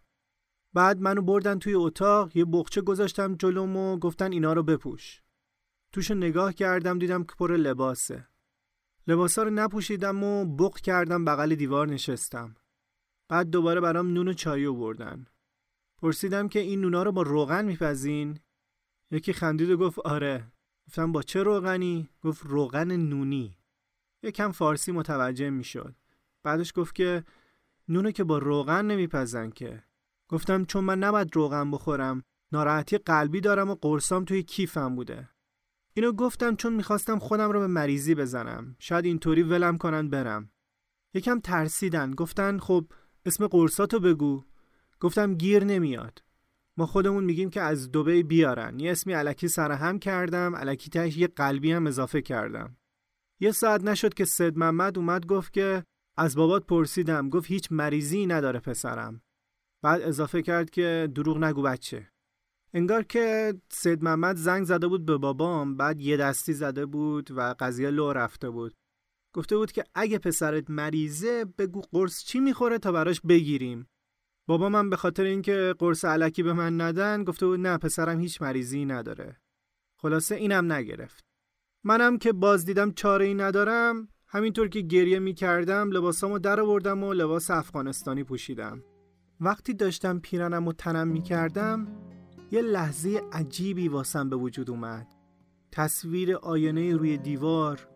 بعد 0.73 1.00
منو 1.00 1.23
بردن 1.23 1.59
توی 1.59 1.75
اتاق 1.75 2.37
یه 2.37 2.45
بخچه 2.45 2.81
گذاشتم 2.81 3.35
جلوم 3.35 3.76
و 3.76 3.99
گفتن 3.99 4.33
اینا 4.33 4.52
رو 4.52 4.62
بپوش. 4.62 5.23
توش 5.93 6.11
نگاه 6.11 6.52
کردم 6.52 6.99
دیدم 6.99 7.25
که 7.25 7.33
پر 7.38 7.57
لباسه. 7.57 8.28
لباسا 9.07 9.43
رو 9.43 9.50
نپوشیدم 9.50 10.25
و 10.25 10.45
بغ 10.57 10.76
کردم 10.76 11.25
بغل 11.25 11.54
دیوار 11.54 11.88
نشستم. 11.88 12.57
بعد 13.28 13.50
دوباره 13.50 13.81
برام 13.81 14.12
نون 14.12 14.28
و 14.28 14.33
چای 14.33 14.66
آوردن. 14.66 15.26
پرسیدم 16.02 16.49
که 16.49 16.59
این 16.59 16.81
نونا 16.81 17.02
رو 17.02 17.12
با 17.12 17.23
روغن 17.23 17.64
میپزین؟ 17.64 18.40
یکی 19.11 19.33
خندید 19.33 19.71
و 19.71 19.76
گفت 19.76 19.99
آره. 19.99 20.54
گفتم 20.88 21.12
با 21.12 21.23
چه 21.23 21.43
روغنی؟ 21.43 22.09
گفت 22.23 22.47
روغن 22.47 22.93
نونی. 22.97 23.57
یکم 24.23 24.53
فارسی 24.53 24.93
متوجه 24.93 25.50
می‌شد. 25.50 25.95
بعدش 26.43 26.73
گفت 26.76 26.95
که 26.95 27.25
نونو 27.88 28.11
که 28.11 28.25
با 28.25 28.38
روغن 28.38 28.87
نمیپزن 28.87 29.50
که. 29.50 29.83
گفتم 30.29 30.64
چون 30.64 30.85
من 30.85 30.99
نباید 30.99 31.37
روغن 31.37 31.71
بخورم 31.71 32.23
ناراحتی 32.53 32.99
قلبی 32.99 33.41
دارم 33.41 33.71
و 33.71 33.75
قرصام 33.75 34.25
توی 34.25 34.43
کیفم 34.43 34.97
بوده. 34.97 35.29
اینو 35.95 36.12
گفتم 36.12 36.57
چون 36.57 36.73
می‌خواستم 36.73 37.19
خودم 37.19 37.50
رو 37.50 37.61
به 37.61 37.67
مریضی 37.67 38.14
بزنم. 38.14 38.76
شاید 38.79 39.05
اینطوری 39.05 39.43
ولم 39.43 39.79
کنن 39.79 40.11
برم. 40.11 40.50
یکم 41.14 41.41
ترسیدن. 41.41 42.11
گفتن 42.11 42.59
خب 42.59 42.87
اسم 43.26 43.47
قرصاتو 43.47 44.00
بگو. 44.00 44.45
گفتم 45.00 45.35
گیر 45.35 45.64
نمیاد. 45.64 46.23
ما 46.76 46.87
خودمون 46.87 47.25
میگیم 47.25 47.50
که 47.50 47.61
از 47.61 47.90
دوبه 47.90 48.23
بیارن. 48.23 48.81
یه 48.81 48.93
اسمی 48.93 49.12
علکی 49.12 49.49
سرهم 49.49 49.99
کردم 49.99 50.57
علکی 50.57 50.90
تش 50.90 51.16
یه 51.16 51.26
قلبی 51.26 51.73
هم 51.73 51.87
اضافه 51.87 52.23
کردم. 52.23 52.76
یه 53.40 53.52
ساعت 53.52 53.85
نشد 53.85 54.14
که 54.14 54.25
سید 54.25 54.59
محمد 54.59 54.99
اومد 54.99 55.26
گفت 55.26 55.52
که 55.52 55.85
از 56.16 56.37
بابات 56.37 56.66
پرسیدم. 56.66 57.28
گفت 57.28 57.47
هیچ 57.47 57.69
مریضی 57.71 58.26
نداره 58.26 58.61
پسرم. 58.61 59.23
بعد 59.83 60.02
اضافه 60.02 60.43
کرد 60.43 60.71
که 60.71 61.09
دروغ 61.14 61.45
نگو 61.45 61.62
بچه. 61.62 62.09
انگار 62.75 63.02
که 63.02 63.54
سید 63.69 64.04
محمد 64.04 64.37
زنگ 64.37 64.64
زده 64.64 64.88
بود 64.88 65.04
به 65.04 65.19
بابام 65.19 65.76
بعد 65.76 66.00
یه 66.00 66.16
دستی 66.16 66.52
زده 66.52 66.87
بود 66.87 67.31
و 67.31 67.54
قضیه 67.59 67.90
لو 67.90 68.12
رفته 68.12 68.50
بود. 68.50 68.75
گفته 69.35 69.57
بود 69.57 69.73
که 69.73 69.85
اگه 69.95 70.19
پسرت 70.19 70.71
مریضه 70.71 71.45
بگو 71.45 71.81
قرص 71.81 72.25
چی 72.25 72.40
می‌خوره 72.40 72.78
تا 72.78 72.93
براش 72.93 73.21
بگیریم. 73.21 73.87
بابا 74.47 74.69
من 74.69 74.91
به 74.91 74.97
خاطر 74.97 75.25
اینکه 75.25 75.75
قرص 75.79 76.05
علکی 76.05 76.43
به 76.43 76.53
من 76.53 76.81
ندن 76.81 77.25
گفته 77.25 77.47
بود 77.47 77.61
نه 77.61 77.79
پسرم 77.79 78.21
هیچ 78.21 78.43
مریضی 78.43 78.85
نداره. 78.85 79.37
خلاصه 79.97 80.35
اینم 80.35 80.73
نگرفت. 80.73 81.25
منم 81.85 82.19
که 82.19 82.33
باز 82.33 82.65
دیدم 82.65 82.93
چاره 82.93 83.25
ای 83.25 83.35
ندارم 83.35 84.09
همینطور 84.27 84.69
که 84.69 84.81
گریه 84.81 85.19
می 85.19 85.35
کردم 85.35 85.91
لباسامو 85.91 86.39
در 86.39 86.61
آوردم 86.61 87.05
و 87.05 87.13
لباس 87.13 87.51
افغانستانی 87.51 88.25
پوشیدم. 88.25 88.83
وقتی 89.41 89.75
داشتم 89.75 90.19
پیرنم 90.19 90.69
و 90.69 90.73
تنم 90.73 91.09
می 91.09 91.23
کردم 91.23 91.87
یه 92.51 92.63
لحظه 92.63 93.23
عجیبی 93.33 93.89
واسم 93.89 94.31
به 94.31 94.37
وجود 94.37 94.71
اومد. 94.71 95.07
تصویر 95.73 96.37
آینه 96.37 96.97
روی 96.97 97.19
دیوار 97.19 97.89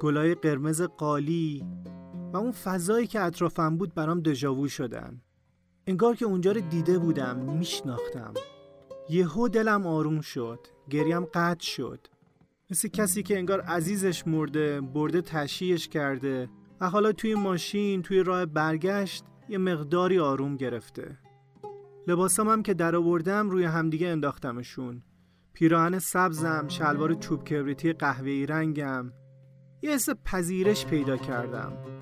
گلای 0.00 0.34
قرمز 0.34 0.82
قالی 0.82 1.64
و 2.32 2.36
اون 2.36 2.52
فضایی 2.52 3.06
که 3.06 3.20
اطرافم 3.20 3.76
بود 3.76 3.94
برام 3.94 4.20
دژاوو 4.20 4.68
شدن. 4.68 5.20
انگار 5.88 6.16
که 6.16 6.24
اونجا 6.24 6.52
رو 6.52 6.60
دیده 6.60 6.98
بودم 6.98 7.36
میشناختم. 7.36 8.34
یهو 9.08 9.48
دلم 9.48 9.86
آروم 9.86 10.20
شد 10.20 10.58
گریم 10.90 11.24
قطع 11.24 11.64
شد. 11.64 12.06
مثل 12.70 12.88
کسی 12.88 13.22
که 13.22 13.38
انگار 13.38 13.60
عزیزش 13.60 14.26
مرده 14.26 14.80
برده 14.80 15.20
تشییش 15.20 15.88
کرده 15.88 16.48
و 16.80 16.90
حالا 16.90 17.12
توی 17.12 17.34
ماشین 17.34 18.02
توی 18.02 18.22
راه 18.22 18.46
برگشت 18.46 19.24
یه 19.48 19.58
مقداری 19.58 20.18
آروم 20.18 20.56
گرفته. 20.56 21.18
لباسام 22.06 22.48
هم 22.48 22.62
که 22.62 22.74
در 22.74 22.96
آوردم 22.96 23.50
روی 23.50 23.64
همدیگه 23.64 24.08
انداختمشون. 24.08 25.02
پیراهن 25.52 25.98
سبزم 25.98 26.68
شلوار 26.68 27.14
چوب 27.14 27.44
کبریتی 27.44 27.92
قهوه‌ای 27.92 28.46
رنگم. 28.46 29.12
یه 29.82 29.90
حس 29.90 30.08
پذیرش 30.24 30.86
پیدا 30.86 31.16
کردم. 31.16 31.95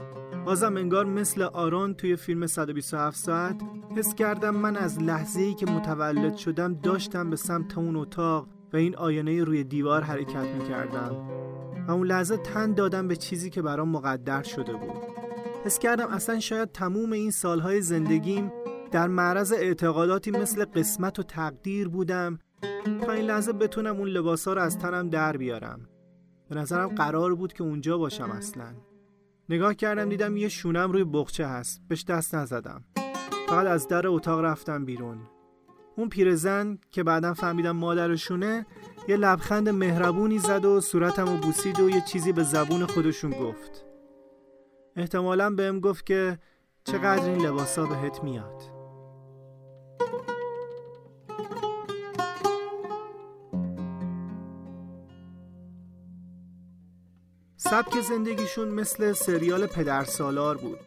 بازم 0.45 0.77
انگار 0.77 1.07
مثل 1.07 1.43
آرون 1.43 1.95
توی 1.95 2.17
فیلم 2.17 2.47
127 2.47 3.17
ساعت 3.17 3.63
حس 3.97 4.15
کردم 4.15 4.57
من 4.57 4.77
از 4.77 5.03
لحظه 5.03 5.41
ای 5.41 5.55
که 5.55 5.67
متولد 5.67 6.37
شدم 6.37 6.75
داشتم 6.75 7.31
به 7.31 7.37
سمت 7.37 7.79
اون 7.79 7.97
اتاق 7.97 8.49
و 8.73 8.77
این 8.77 8.97
آینه 8.97 9.45
روی 9.45 9.65
دیوار 9.65 10.03
حرکت 10.03 10.47
می 10.47 10.69
کردم 10.69 11.17
و 11.89 11.91
اون 11.91 12.07
لحظه 12.07 12.37
تن 12.37 12.75
دادم 12.75 13.09
به 13.09 13.17
چیزی 13.17 13.51
که 13.51 13.63
برام 13.63 13.89
مقدر 13.89 14.43
شده 14.43 14.73
بود. 14.73 15.03
حس 15.65 15.79
کردم 15.79 16.09
اصلا 16.09 16.41
شاید 16.41 16.73
تموم 16.73 17.13
این 17.13 17.31
سالهای 17.31 17.81
زندگیم 17.81 18.53
در 18.91 19.09
معرض 19.09 19.53
اعتقاداتی 19.53 20.31
مثل 20.31 20.65
قسمت 20.65 21.19
و 21.19 21.23
تقدیر 21.23 21.89
بودم 21.89 22.39
تا 23.07 23.13
این 23.13 23.25
لحظه 23.25 23.53
بتونم 23.53 23.97
اون 23.97 24.09
لباسا 24.09 24.53
رو 24.53 24.61
از 24.63 24.79
تنم 24.79 25.09
در 25.09 25.37
بیارم. 25.37 25.89
به 26.49 26.55
نظرم 26.55 26.89
قرار 26.89 27.35
بود 27.35 27.53
که 27.53 27.63
اونجا 27.63 27.99
باشم 27.99 28.31
اصلا. 28.31 28.94
نگاه 29.49 29.75
کردم 29.75 30.09
دیدم 30.09 30.37
یه 30.37 30.49
شونم 30.49 30.93
روی 30.93 31.05
بخچه 31.05 31.47
هست. 31.47 31.83
بهش 31.89 32.05
دست 32.05 32.35
نزدم. 32.35 32.85
فقط 33.49 33.67
از 33.67 33.89
در 33.89 34.07
اتاق 34.07 34.41
رفتم 34.41 34.85
بیرون. 34.85 35.19
اون 35.97 36.09
پیرزن 36.09 36.79
که 36.91 37.03
بعدا 37.03 37.35
فهمیدم 37.35 37.77
مادرشونه 37.77 38.67
یه 39.09 39.17
لبخند 39.17 39.69
مهربونی 39.69 40.39
زد 40.39 40.65
و 40.65 40.81
صورتم 40.81 41.35
و 41.35 41.37
بوسید 41.37 41.81
و 41.81 41.91
یه 41.91 42.01
چیزی 42.01 42.33
به 42.33 42.43
زبون 42.43 42.87
خودشون 42.87 43.31
گفت. 43.31 43.85
احتمالا 44.97 45.51
بهم 45.51 45.81
گفت 45.81 46.07
که 46.07 46.39
چقدر 46.85 47.25
این 47.25 47.47
لباسا 47.47 47.87
بهت 47.87 48.25
میاد. 48.25 48.74
سبک 57.71 58.01
زندگیشون 58.01 58.69
مثل 58.69 59.13
سریال 59.13 59.67
پدرسالار 59.67 60.57
بود. 60.57 60.79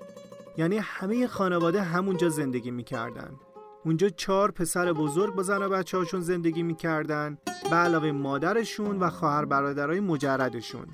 یعنی 0.57 0.77
همه 0.77 1.27
خانواده 1.27 1.81
همونجا 1.81 2.29
زندگی 2.29 2.71
می‌کردن. 2.71 3.35
اونجا 3.85 4.09
چهار 4.09 4.51
پسر 4.51 4.93
بزرگ 4.93 5.35
با 5.35 5.43
زن 5.43 5.63
و 5.63 5.69
بچه 5.69 5.97
هاشون 5.97 6.21
زندگی 6.21 6.63
می‌کردن 6.63 7.37
به 7.69 7.75
علاوه 7.75 8.11
مادرشون 8.11 8.99
و 8.99 9.09
خواهر 9.09 9.45
برادرای 9.45 9.99
مجردشون. 9.99 10.87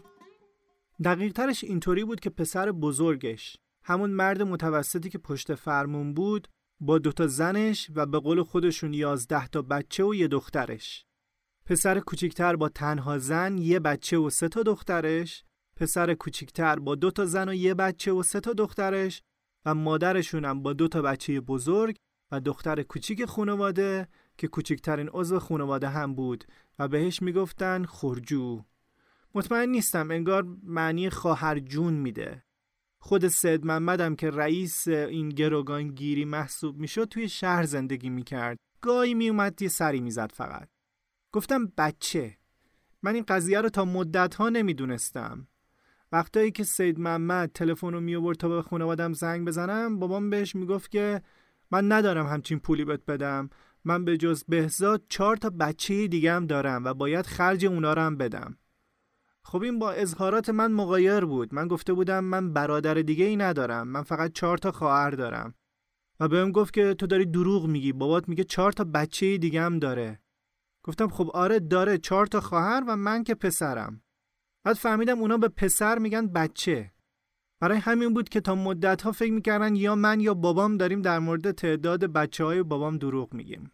دقیق 1.03 1.33
ترش 1.33 1.63
اینطوری 1.63 2.03
بود 2.03 2.19
که 2.19 2.29
پسر 2.29 2.71
بزرگش 2.71 3.57
همون 3.83 4.09
مرد 4.09 4.41
متوسطی 4.41 5.09
که 5.09 5.17
پشت 5.17 5.55
فرمون 5.55 6.13
بود 6.13 6.47
با 6.79 6.97
دوتا 6.97 7.27
زنش 7.27 7.91
و 7.95 8.05
به 8.05 8.19
قول 8.19 8.43
خودشون 8.43 8.93
یازده 8.93 9.47
تا 9.47 9.61
بچه 9.61 10.03
و 10.03 10.15
یه 10.15 10.27
دخترش. 10.27 11.05
پسر 11.65 11.99
کوچیکتر 11.99 12.55
با 12.55 12.69
تنها 12.69 13.17
زن 13.17 13.57
یه 13.57 13.79
بچه 13.79 14.17
و 14.17 14.29
سه 14.29 14.47
تا 14.47 14.63
دخترش 14.63 15.43
پسر 15.75 16.13
کوچیکتر 16.13 16.79
با 16.79 16.95
دو 16.95 17.11
تا 17.11 17.25
زن 17.25 17.49
و 17.49 17.53
یه 17.53 17.73
بچه 17.73 18.11
و 18.11 18.23
سه 18.23 18.39
تا 18.39 18.53
دخترش 18.53 19.21
و 19.65 19.75
مادرشون 19.75 20.45
هم 20.45 20.63
با 20.63 20.73
دو 20.73 20.87
تا 20.87 21.01
بچه 21.01 21.39
بزرگ 21.39 21.95
و 22.31 22.39
دختر 22.39 22.83
کوچیک 22.83 23.25
خانواده 23.25 24.07
که 24.37 24.47
کوچکترین 24.47 25.09
عضو 25.09 25.39
خانواده 25.39 25.89
هم 25.89 26.15
بود 26.15 26.43
و 26.79 26.87
بهش 26.87 27.21
می‌گفتن 27.21 27.83
خورجو 27.83 28.63
مطمئن 29.35 29.69
نیستم 29.69 30.11
انگار 30.11 30.45
معنی 30.63 31.09
خواهر 31.09 31.59
جون 31.59 31.93
میده. 31.93 32.43
خود 32.99 33.27
سید 33.27 33.65
محمدم 33.65 34.15
که 34.15 34.29
رئیس 34.29 34.87
این 34.87 35.29
گروگان 35.29 35.87
گیری 35.87 36.25
محسوب 36.25 36.77
می‌شد 36.77 37.05
توی 37.05 37.29
شهر 37.29 37.63
زندگی 37.63 38.09
می‌کرد. 38.09 38.57
گاهی 38.81 39.13
میومد 39.13 39.61
یه 39.61 39.67
سری 39.67 40.01
می‌زد 40.01 40.31
فقط. 40.31 40.69
گفتم 41.31 41.71
بچه 41.77 42.37
من 43.03 43.15
این 43.15 43.23
قضیه 43.27 43.61
رو 43.61 43.69
تا 43.69 43.85
مدت 43.85 44.35
ها 44.35 44.49
نمی‌دونستم. 44.49 45.47
وقتایی 46.13 46.51
که 46.51 46.63
سید 46.63 46.99
محمد 46.99 47.51
تلفن 47.53 47.93
رو 47.93 48.01
می 48.01 48.15
آورد 48.15 48.37
تا 48.37 48.49
به 48.49 48.61
خانوادم 48.61 49.13
زنگ 49.13 49.47
بزنم 49.47 49.99
بابام 49.99 50.29
بهش 50.29 50.55
می‌گفت 50.55 50.91
که 50.91 51.21
من 51.71 51.91
ندارم 51.91 52.25
همچین 52.25 52.59
پولی 52.59 52.85
بهت 52.85 53.05
بدم. 53.05 53.49
من 53.85 54.05
به 54.05 54.17
جز 54.17 54.43
بهزاد 54.47 55.03
چهار 55.09 55.35
تا 55.35 55.49
بچه 55.49 56.07
دیگه 56.07 56.33
هم 56.33 56.47
دارم 56.47 56.85
و 56.85 56.93
باید 56.93 57.25
خرج 57.25 57.65
اونا 57.65 57.93
رو 57.93 58.01
هم 58.01 58.17
بدم. 58.17 58.57
خب 59.43 59.61
این 59.61 59.79
با 59.79 59.91
اظهارات 59.91 60.49
من 60.49 60.71
مغایر 60.71 61.25
بود. 61.25 61.53
من 61.53 61.67
گفته 61.67 61.93
بودم 61.93 62.23
من 62.23 62.53
برادر 62.53 62.93
دیگه 62.93 63.25
ای 63.25 63.35
ندارم. 63.35 63.87
من 63.87 64.03
فقط 64.03 64.33
چهار 64.33 64.57
تا 64.57 64.71
خواهر 64.71 65.11
دارم. 65.11 65.53
و 66.19 66.27
بهم 66.27 66.51
گفت 66.51 66.73
که 66.73 66.93
تو 66.93 67.07
داری 67.07 67.25
دروغ 67.25 67.67
میگی. 67.67 67.93
بابات 67.93 68.29
میگه 68.29 68.43
چهار 68.43 68.71
تا 68.71 68.83
بچه 68.83 69.37
دیگه 69.37 69.61
هم 69.61 69.79
داره. 69.79 70.19
گفتم 70.83 71.07
خب 71.07 71.31
آره 71.33 71.59
داره. 71.59 71.97
چهار 71.97 72.25
تا 72.25 72.41
خواهر 72.41 72.83
و 72.87 72.95
من 72.95 73.23
که 73.23 73.35
پسرم. 73.35 74.02
بعد 74.63 74.75
فهمیدم 74.75 75.19
اونا 75.19 75.37
به 75.37 75.47
پسر 75.47 75.99
میگن 75.99 76.27
بچه. 76.27 76.91
برای 77.59 77.77
همین 77.77 78.13
بود 78.13 78.29
که 78.29 78.41
تا 78.41 78.55
مدت 78.55 79.01
ها 79.01 79.11
فکر 79.11 79.31
می‌کردن 79.31 79.75
یا 79.75 79.95
من 79.95 80.19
یا 80.19 80.33
بابام 80.33 80.77
داریم 80.77 81.01
در 81.01 81.19
مورد 81.19 81.51
تعداد 81.51 82.05
بچه 82.05 82.43
های 82.45 82.63
بابام 82.63 82.97
دروغ 82.97 83.33
میگیم. 83.33 83.71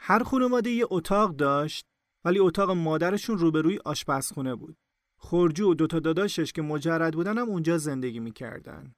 هر 0.00 0.22
خانواده 0.22 0.70
یه 0.70 0.86
اتاق 0.90 1.36
داشت 1.36 1.86
ولی 2.24 2.38
اتاق 2.38 2.70
مادرشون 2.70 3.38
روبروی 3.38 3.78
آشپزخونه 3.84 4.54
بود. 4.54 4.76
خورجو 5.18 5.70
و 5.70 5.74
دوتا 5.74 6.00
داداشش 6.00 6.52
که 6.52 6.62
مجرد 6.62 7.14
بودن 7.14 7.38
هم 7.38 7.48
اونجا 7.48 7.78
زندگی 7.78 8.20
می‌کردن. 8.20 8.94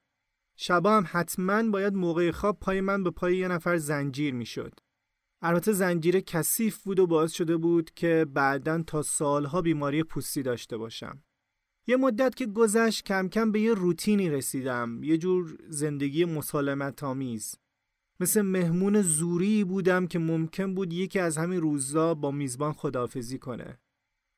شبا 0.57 0.97
هم 0.97 1.05
حتما 1.07 1.71
باید 1.71 1.93
موقع 1.93 2.31
خواب 2.31 2.59
پای 2.59 2.81
من 2.81 3.03
به 3.03 3.11
پای 3.11 3.37
یه 3.37 3.47
نفر 3.47 3.77
زنجیر 3.77 4.33
می‌شد. 4.33 4.79
البته 5.41 5.71
زنجیر 5.71 6.19
کثیف 6.19 6.83
بود 6.83 6.99
و 6.99 7.07
باعث 7.07 7.31
شده 7.31 7.57
بود 7.57 7.91
که 7.93 8.25
بعدا 8.33 8.83
تا 8.83 9.01
سالها 9.01 9.61
بیماری 9.61 10.03
پوستی 10.03 10.43
داشته 10.43 10.77
باشم. 10.77 11.23
یه 11.87 11.97
مدت 11.97 12.35
که 12.35 12.45
گذشت 12.45 13.05
کم 13.05 13.27
کم 13.27 13.51
به 13.51 13.61
یه 13.61 13.73
روتینی 13.73 14.29
رسیدم، 14.29 15.03
یه 15.03 15.17
جور 15.17 15.57
زندگی 15.69 16.25
مسالمت 16.25 17.03
آمیز. 17.03 17.55
مثل 18.19 18.41
مهمون 18.41 19.01
زوری 19.01 19.63
بودم 19.63 20.07
که 20.07 20.19
ممکن 20.19 20.75
بود 20.75 20.93
یکی 20.93 21.19
از 21.19 21.37
همین 21.37 21.61
روزا 21.61 22.13
با 22.13 22.31
میزبان 22.31 22.73
خداحافظی 22.73 23.37
کنه. 23.37 23.79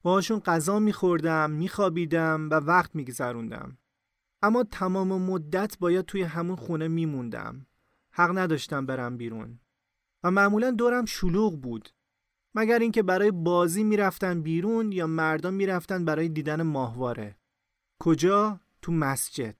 باهاشون 0.01 0.39
غذا 0.39 0.79
میخوردم، 0.79 1.51
میخوابیدم 1.51 2.49
و 2.51 2.53
وقت 2.53 2.95
میگذروندم. 2.95 3.77
اما 4.41 4.63
تمام 4.63 5.21
مدت 5.21 5.77
باید 5.79 6.05
توی 6.05 6.21
همون 6.21 6.55
خونه 6.55 6.87
میموندم. 6.87 7.65
حق 8.11 8.37
نداشتم 8.37 8.85
برم 8.85 9.17
بیرون. 9.17 9.59
و 10.23 10.31
معمولا 10.31 10.71
دورم 10.71 11.05
شلوغ 11.05 11.61
بود. 11.61 11.89
مگر 12.55 12.79
اینکه 12.79 13.03
برای 13.03 13.31
بازی 13.31 13.83
می‌رفتن 13.83 14.41
بیرون 14.41 14.91
یا 14.91 15.07
مردان 15.07 15.53
می‌رفتن 15.53 16.05
برای 16.05 16.29
دیدن 16.29 16.61
ماهواره. 16.61 17.37
کجا؟ 17.99 18.59
تو 18.81 18.91
مسجد. 18.91 19.55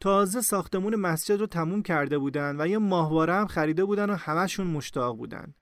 تازه 0.00 0.40
ساختمون 0.40 0.96
مسجد 0.96 1.40
رو 1.40 1.46
تموم 1.46 1.82
کرده 1.82 2.18
بودن 2.18 2.60
و 2.60 2.66
یه 2.66 2.78
ماهواره 2.78 3.34
هم 3.34 3.46
خریده 3.46 3.84
بودن 3.84 4.10
و 4.10 4.14
همشون 4.14 4.66
مشتاق 4.66 5.16
بودن. 5.16 5.54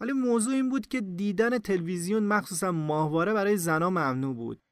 ولی 0.00 0.12
موضوع 0.12 0.54
این 0.54 0.68
بود 0.68 0.86
که 0.86 1.00
دیدن 1.00 1.58
تلویزیون 1.58 2.22
مخصوصا 2.22 2.72
ماهواره 2.72 3.32
برای 3.32 3.56
زنا 3.56 3.90
ممنوع 3.90 4.34
بود. 4.34 4.62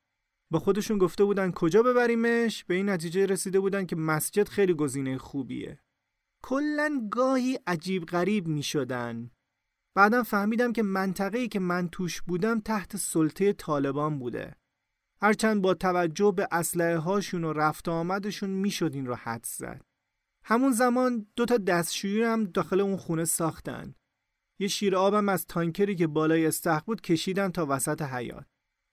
با 0.51 0.59
خودشون 0.59 0.99
گفته 0.99 1.25
بودن 1.25 1.53
کجا 1.53 1.83
ببریمش؟ 1.83 2.64
به 2.64 2.75
این 2.75 2.88
نتیجه 2.88 3.27
رسیده 3.27 3.61
بودن 3.61 3.87
که 3.87 3.96
مسجد 3.96 4.49
خیلی 4.49 4.75
گزینه 4.75 5.18
خوبیه. 5.18 5.81
کلا 6.42 7.09
گاهی 7.11 7.59
عجیب 7.66 8.05
غریب 8.05 8.46
می 8.46 8.62
شدن. 8.62 9.31
بعدم 9.96 10.22
فهمیدم 10.22 10.72
که 10.72 10.83
منطقه‌ای 10.83 11.48
که 11.48 11.61
من 11.61 11.88
توش 11.88 12.22
بودم 12.22 12.61
تحت 12.61 12.96
سلطه 12.96 13.53
طالبان 13.53 14.18
بوده. 14.18 14.57
هرچند 15.22 15.62
با 15.62 15.74
توجه 15.74 16.33
به 16.37 16.48
اسلحه 16.53 16.96
هاشون 16.98 17.44
و 17.44 17.53
رفت 17.53 17.88
آمدشون 17.88 18.50
می‌شد 18.50 18.94
این 18.94 19.07
رو 19.07 19.14
حد 19.14 19.46
زد. 19.46 19.83
همون 20.44 20.72
زمان 20.72 21.26
دو 21.37 21.46
تا 21.46 21.57
دستشویی 21.57 22.22
هم 22.22 22.44
داخل 22.44 22.81
اون 22.81 22.96
خونه 22.96 23.24
ساختن. 23.24 23.94
یه 24.61 24.68
شیر 24.68 24.96
آبم 24.96 25.29
از 25.29 25.46
تانکری 25.46 25.96
که 25.96 26.07
بالای 26.07 26.46
استخ 26.46 26.83
بود 26.85 27.00
کشیدن 27.00 27.48
تا 27.48 27.66
وسط 27.68 28.03
حیات. 28.03 28.46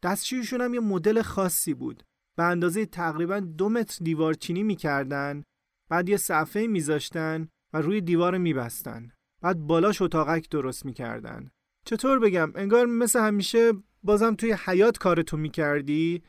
دستشویشون 0.04 0.62
هم 0.62 0.74
یه 0.74 0.80
مدل 0.80 1.22
خاصی 1.22 1.74
بود. 1.74 2.04
به 2.38 2.44
اندازه 2.44 2.86
تقریبا 2.86 3.40
دو 3.40 3.70
متر 3.70 4.06
دیوارچینی 4.06 4.64
می‌کردن 4.64 5.44
بعد 5.90 6.10
یه 6.10 6.18
صفحه 6.18 6.68
میذاشتن 6.68 7.48
و 7.74 7.82
روی 7.82 8.02
دیوار 8.02 8.38
میبستن. 8.38 9.12
بعد 9.42 9.60
بالاش 9.60 10.02
اتاقک 10.02 10.50
درست 10.50 10.86
می‌کردن. 10.86 11.52
چطور 11.86 12.20
بگم؟ 12.20 12.52
انگار 12.56 12.86
مثل 12.86 13.20
همیشه 13.20 13.74
بازم 14.04 14.36
توی 14.36 14.56
حیات 14.66 14.98
کارتو 14.98 15.38
می‌کردی 15.38 16.24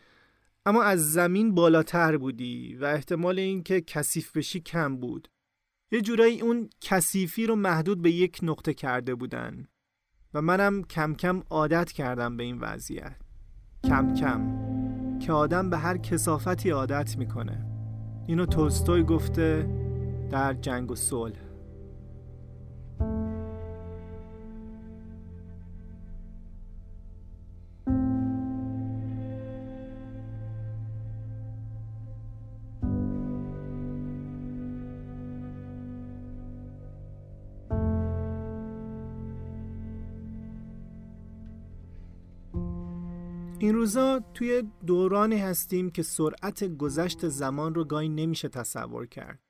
اما 0.66 0.82
از 0.82 1.12
زمین 1.12 1.54
بالاتر 1.54 2.16
بودی 2.16 2.74
و 2.74 2.84
احتمال 2.84 3.38
اینکه 3.38 3.80
کثیف 3.80 4.36
بشی 4.36 4.60
کم 4.60 4.96
بود. 4.96 5.28
یه 5.92 6.00
جورایی 6.00 6.40
اون 6.40 6.70
کثیفی 6.80 7.46
رو 7.46 7.56
محدود 7.56 8.02
به 8.02 8.10
یک 8.10 8.38
نقطه 8.42 8.74
کرده 8.74 9.14
بودن. 9.14 9.66
و 10.34 10.42
منم 10.42 10.82
کم 10.82 11.14
کم 11.14 11.42
عادت 11.50 11.92
کردم 11.92 12.36
به 12.36 12.44
این 12.44 12.58
وضعیت. 12.58 13.16
کم 13.84 14.14
کم. 14.14 14.58
که 15.18 15.32
آدم 15.32 15.70
به 15.70 15.78
هر 15.78 15.96
کسافتی 15.96 16.70
عادت 16.70 17.18
می‌کنه. 17.18 17.67
اینو 18.28 18.46
تولستوی 18.46 19.02
گفته 19.02 19.68
در 20.30 20.54
جنگ 20.54 20.90
و 20.90 20.94
صلح. 20.94 21.47
این 43.60 43.74
روزا 43.74 44.20
توی 44.34 44.62
دورانی 44.86 45.38
هستیم 45.38 45.90
که 45.90 46.02
سرعت 46.02 46.64
گذشت 46.64 47.28
زمان 47.28 47.74
رو 47.74 47.84
گاهی 47.84 48.08
نمیشه 48.08 48.48
تصور 48.48 49.06
کرد. 49.06 49.40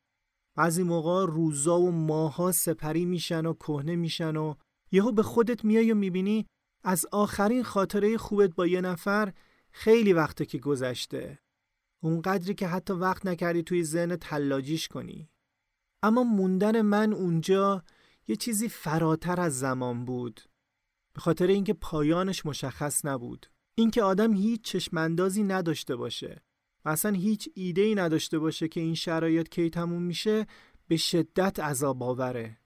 بعضی 0.56 0.82
موقع 0.82 1.26
روزا 1.26 1.80
و 1.80 1.90
ماها 1.90 2.52
سپری 2.52 3.04
میشن 3.04 3.46
و 3.46 3.54
کهنه 3.54 3.96
میشن 3.96 4.36
و 4.36 4.54
یهو 4.92 5.12
به 5.12 5.22
خودت 5.22 5.64
میای 5.64 5.92
و 5.92 5.94
می‌بینی 5.94 6.46
از 6.84 7.06
آخرین 7.12 7.62
خاطره 7.62 8.18
خوبت 8.18 8.54
با 8.54 8.66
یه 8.66 8.80
نفر 8.80 9.32
خیلی 9.70 10.12
وقته 10.12 10.46
که 10.46 10.58
گذشته. 10.58 11.38
اونقدری 12.02 12.54
که 12.54 12.66
حتی 12.66 12.92
وقت 12.92 13.26
نکردی 13.26 13.62
توی 13.62 13.84
ذهن 13.84 14.16
تلاجیش 14.16 14.88
کنی. 14.88 15.30
اما 16.02 16.22
موندن 16.22 16.82
من 16.82 17.12
اونجا 17.12 17.84
یه 18.28 18.36
چیزی 18.36 18.68
فراتر 18.68 19.40
از 19.40 19.58
زمان 19.58 20.04
بود. 20.04 20.40
به 21.14 21.20
خاطر 21.20 21.46
اینکه 21.46 21.74
پایانش 21.74 22.46
مشخص 22.46 23.04
نبود. 23.04 23.46
اینکه 23.80 24.02
آدم 24.02 24.32
هیچ 24.32 24.62
چشماندازی 24.62 25.42
نداشته 25.42 25.96
باشه 25.96 26.42
و 26.84 26.88
اصلا 26.88 27.12
هیچ 27.12 27.48
ایده 27.54 27.82
ای 27.82 27.94
نداشته 27.94 28.38
باشه 28.38 28.68
که 28.68 28.80
این 28.80 28.94
شرایط 28.94 29.48
کی 29.48 29.70
تموم 29.70 30.02
میشه 30.02 30.46
به 30.88 30.96
شدت 30.96 31.60
عذاب 31.60 32.02
آوره. 32.02 32.58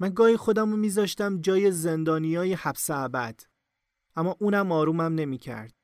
من 0.00 0.08
گاهی 0.08 0.36
خودم 0.36 0.70
رو 0.70 0.76
میذاشتم 0.76 1.40
جای 1.40 1.70
زندانیای 1.70 2.52
حبس 2.52 2.90
ابد 2.90 3.40
اما 4.16 4.36
اونم 4.40 4.72
آرومم 4.72 5.14
نمی‌کرد. 5.14 5.74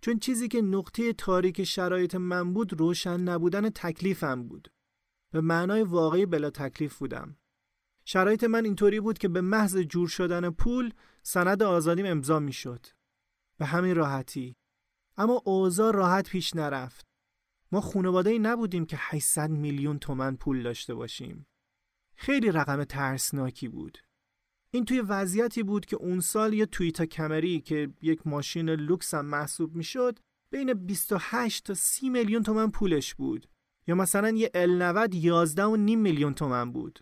چون 0.00 0.18
چیزی 0.18 0.48
که 0.48 0.62
نقطه 0.62 1.12
تاریک 1.12 1.64
شرایط 1.64 2.14
من 2.14 2.54
بود 2.54 2.80
روشن 2.80 3.20
نبودن 3.20 3.70
تکلیفم 3.70 4.48
بود. 4.48 4.72
به 5.32 5.40
معنای 5.40 5.82
واقعی 5.82 6.26
بلا 6.26 6.50
تکلیف 6.50 6.98
بودم. 6.98 7.36
شرایط 8.04 8.44
من 8.44 8.64
اینطوری 8.64 9.00
بود 9.00 9.18
که 9.18 9.28
به 9.28 9.40
محض 9.40 9.76
جور 9.78 10.08
شدن 10.08 10.50
پول 10.50 10.92
سند 11.22 11.62
آزادیم 11.62 12.06
امضا 12.06 12.38
می‌شد. 12.38 12.86
به 13.58 13.66
همین 13.66 13.94
راحتی. 13.94 14.56
اما 15.16 15.42
اوضاع 15.44 15.92
راحت 15.92 16.28
پیش 16.28 16.56
نرفت. 16.56 17.06
ما 17.72 17.80
خانواده 17.80 18.38
نبودیم 18.38 18.86
که 18.86 18.96
800 19.00 19.50
میلیون 19.50 19.98
تومن 19.98 20.36
پول 20.36 20.62
داشته 20.62 20.94
باشیم. 20.94 21.46
خیلی 22.16 22.50
رقم 22.50 22.84
ترسناکی 22.84 23.68
بود. 23.68 23.98
این 24.70 24.84
توی 24.84 25.00
وضعیتی 25.00 25.62
بود 25.62 25.86
که 25.86 25.96
اون 25.96 26.20
سال 26.20 26.54
یه 26.54 26.66
تویتا 26.66 27.06
کمری 27.06 27.60
که 27.60 27.92
یک 28.02 28.26
ماشین 28.26 28.70
لوکس 28.70 29.14
هم 29.14 29.26
محسوب 29.26 29.76
می‌شد 29.76 30.18
بین 30.52 30.74
28 30.74 31.64
تا 31.64 31.74
30 31.74 32.08
میلیون 32.08 32.42
تومن 32.42 32.70
پولش 32.70 33.14
بود. 33.14 33.48
یا 33.86 33.94
مثلا 33.94 34.30
یه 34.30 34.50
ال 34.54 34.82
90 34.82 35.58
و 35.58 35.76
نیم 35.76 36.00
میلیون 36.00 36.34
تومن 36.34 36.72
بود. 36.72 37.00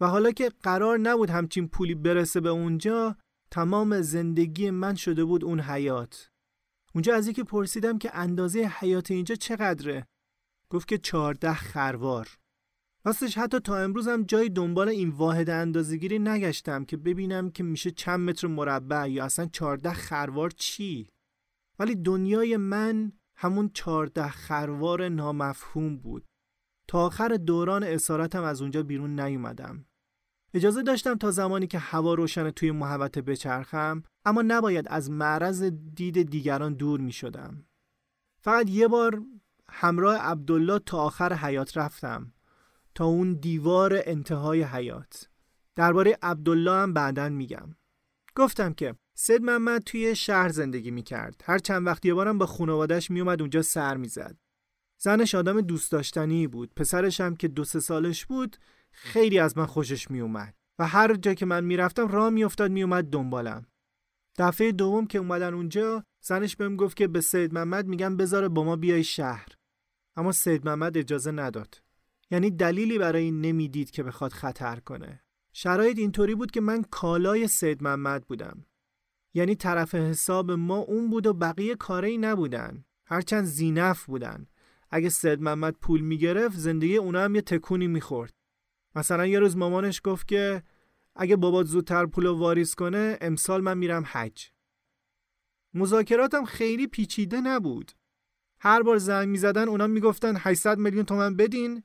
و 0.00 0.06
حالا 0.06 0.30
که 0.30 0.48
قرار 0.62 0.98
نبود 0.98 1.30
همچین 1.30 1.68
پولی 1.68 1.94
برسه 1.94 2.40
به 2.40 2.48
اونجا 2.48 3.16
تمام 3.54 4.00
زندگی 4.00 4.70
من 4.70 4.94
شده 4.94 5.24
بود 5.24 5.44
اون 5.44 5.60
حیات. 5.60 6.30
اونجا 6.94 7.14
از 7.14 7.28
یکی 7.28 7.42
پرسیدم 7.42 7.98
که 7.98 8.16
اندازه 8.16 8.58
حیات 8.78 9.10
اینجا 9.10 9.34
چقدره. 9.34 10.06
گفت 10.70 10.88
که 10.88 10.98
14 10.98 11.54
خروار. 11.54 12.28
راستش 13.04 13.38
حتی 13.38 13.60
تا 13.60 13.76
امروز 13.76 14.08
هم 14.08 14.22
جای 14.22 14.48
دنبال 14.48 14.88
این 14.88 15.08
واحد 15.08 15.50
اندازه‌گیری 15.50 16.18
نگشتم 16.18 16.84
که 16.84 16.96
ببینم 16.96 17.50
که 17.50 17.62
میشه 17.62 17.90
چند 17.90 18.20
متر 18.20 18.46
مربع 18.46 19.10
یا 19.10 19.24
اصلا 19.24 19.46
14 19.46 19.92
خروار 19.92 20.50
چی. 20.50 21.08
ولی 21.78 21.94
دنیای 21.94 22.56
من 22.56 23.12
همون 23.36 23.70
14 23.74 24.28
خروار 24.28 25.08
نامفهوم 25.08 25.96
بود. 25.96 26.24
تا 26.88 27.06
آخر 27.06 27.28
دوران 27.28 27.84
اسارتم 27.84 28.42
از 28.42 28.62
اونجا 28.62 28.82
بیرون 28.82 29.20
نیومدم. 29.20 29.86
اجازه 30.54 30.82
داشتم 30.82 31.14
تا 31.14 31.30
زمانی 31.30 31.66
که 31.66 31.78
هوا 31.78 32.14
روشن 32.14 32.50
توی 32.50 32.70
محوطه 32.70 33.22
بچرخم 33.22 34.02
اما 34.24 34.42
نباید 34.42 34.86
از 34.88 35.10
معرض 35.10 35.62
دید 35.94 36.30
دیگران 36.30 36.74
دور 36.74 37.00
می 37.00 37.12
شدم. 37.12 37.66
فقط 38.40 38.70
یه 38.70 38.88
بار 38.88 39.22
همراه 39.68 40.16
عبدالله 40.16 40.78
تا 40.78 40.98
آخر 40.98 41.32
حیات 41.32 41.76
رفتم 41.76 42.32
تا 42.94 43.04
اون 43.04 43.32
دیوار 43.32 44.02
انتهای 44.06 44.62
حیات. 44.62 45.28
درباره 45.76 46.18
عبدالله 46.22 46.72
هم 46.72 46.92
بعدا 46.92 47.28
میگم. 47.28 47.74
گفتم 48.36 48.72
که 48.72 48.94
سید 49.14 49.42
محمد 49.42 49.82
توی 49.82 50.16
شهر 50.16 50.48
زندگی 50.48 50.90
می‌کرد. 50.90 51.42
هر 51.44 51.58
چند 51.58 51.86
وقت 51.86 52.06
یه 52.06 52.14
بارم 52.14 52.38
با 52.38 52.46
خانوادش 52.46 53.10
میومد 53.10 53.40
اونجا 53.40 53.62
سر 53.62 53.96
می‌زد. 53.96 54.36
زنش 54.98 55.34
آدم 55.34 55.60
دوست 55.60 55.92
داشتنی 55.92 56.46
بود. 56.46 56.74
پسرش 56.76 57.20
هم 57.20 57.36
که 57.36 57.48
دو 57.48 57.64
سه 57.64 57.80
سالش 57.80 58.26
بود 58.26 58.56
خیلی 58.94 59.38
از 59.38 59.58
من 59.58 59.66
خوشش 59.66 60.10
میومد 60.10 60.54
و 60.78 60.86
هر 60.86 61.14
جا 61.14 61.34
که 61.34 61.46
من 61.46 61.64
می‌رفتم 61.64 62.08
راه 62.08 62.30
میافتاد 62.30 62.70
میومد 62.70 63.04
دنبالم. 63.04 63.66
دفعه 64.38 64.72
دوم 64.72 65.06
که 65.06 65.18
اومدن 65.18 65.54
اونجا 65.54 66.04
زنش 66.20 66.56
بهم 66.56 66.76
گفت 66.76 66.96
که 66.96 67.08
به 67.08 67.20
سید 67.20 67.54
محمد 67.54 67.86
میگم 67.86 68.16
بذاره 68.16 68.48
با 68.48 68.64
ما 68.64 68.76
بیای 68.76 69.04
شهر. 69.04 69.48
اما 70.16 70.32
سید 70.32 70.66
محمد 70.66 70.98
اجازه 70.98 71.30
نداد. 71.30 71.82
یعنی 72.30 72.50
دلیلی 72.50 72.98
برای 72.98 73.22
این 73.22 73.40
نمی‌دید 73.40 73.90
که 73.90 74.02
بخواد 74.02 74.32
خطر 74.32 74.80
کنه. 74.80 75.22
شرایط 75.52 75.98
اینطوری 75.98 76.34
بود 76.34 76.50
که 76.50 76.60
من 76.60 76.82
کالای 76.90 77.48
سید 77.48 77.82
محمد 77.82 78.26
بودم. 78.26 78.66
یعنی 79.34 79.54
طرف 79.54 79.94
حساب 79.94 80.50
ما 80.50 80.76
اون 80.76 81.10
بود 81.10 81.26
و 81.26 81.32
بقیه 81.32 81.74
کاری 81.74 82.18
نبودن. 82.18 82.84
هرچند 83.06 83.44
زینف 83.44 84.04
بودن. 84.04 84.46
اگه 84.90 85.08
سید 85.08 85.42
محمد 85.42 85.74
پول 85.74 86.00
می‌گرفت 86.00 86.56
زندگی 86.56 86.96
اونا 86.96 87.20
هم 87.20 87.34
یه 87.34 87.40
تکونی 87.40 87.86
می‌خورد. 87.86 88.32
مثلا 88.94 89.26
یه 89.26 89.38
روز 89.38 89.56
مامانش 89.56 90.00
گفت 90.04 90.28
که 90.28 90.62
اگه 91.16 91.36
بابات 91.36 91.66
زودتر 91.66 92.06
پول 92.06 92.26
واریز 92.26 92.74
کنه 92.74 93.18
امسال 93.20 93.60
من 93.60 93.78
میرم 93.78 94.04
حج. 94.06 94.50
مذاکراتم 95.74 96.44
خیلی 96.44 96.86
پیچیده 96.86 97.40
نبود. 97.40 97.92
هر 98.60 98.82
بار 98.82 98.98
زنگ 98.98 99.28
می‌زدن 99.28 99.68
اونا 99.68 99.86
می‌گفتن 99.86 100.34
800 100.38 100.78
میلیون 100.78 101.04
تومن 101.04 101.36
بدین. 101.36 101.82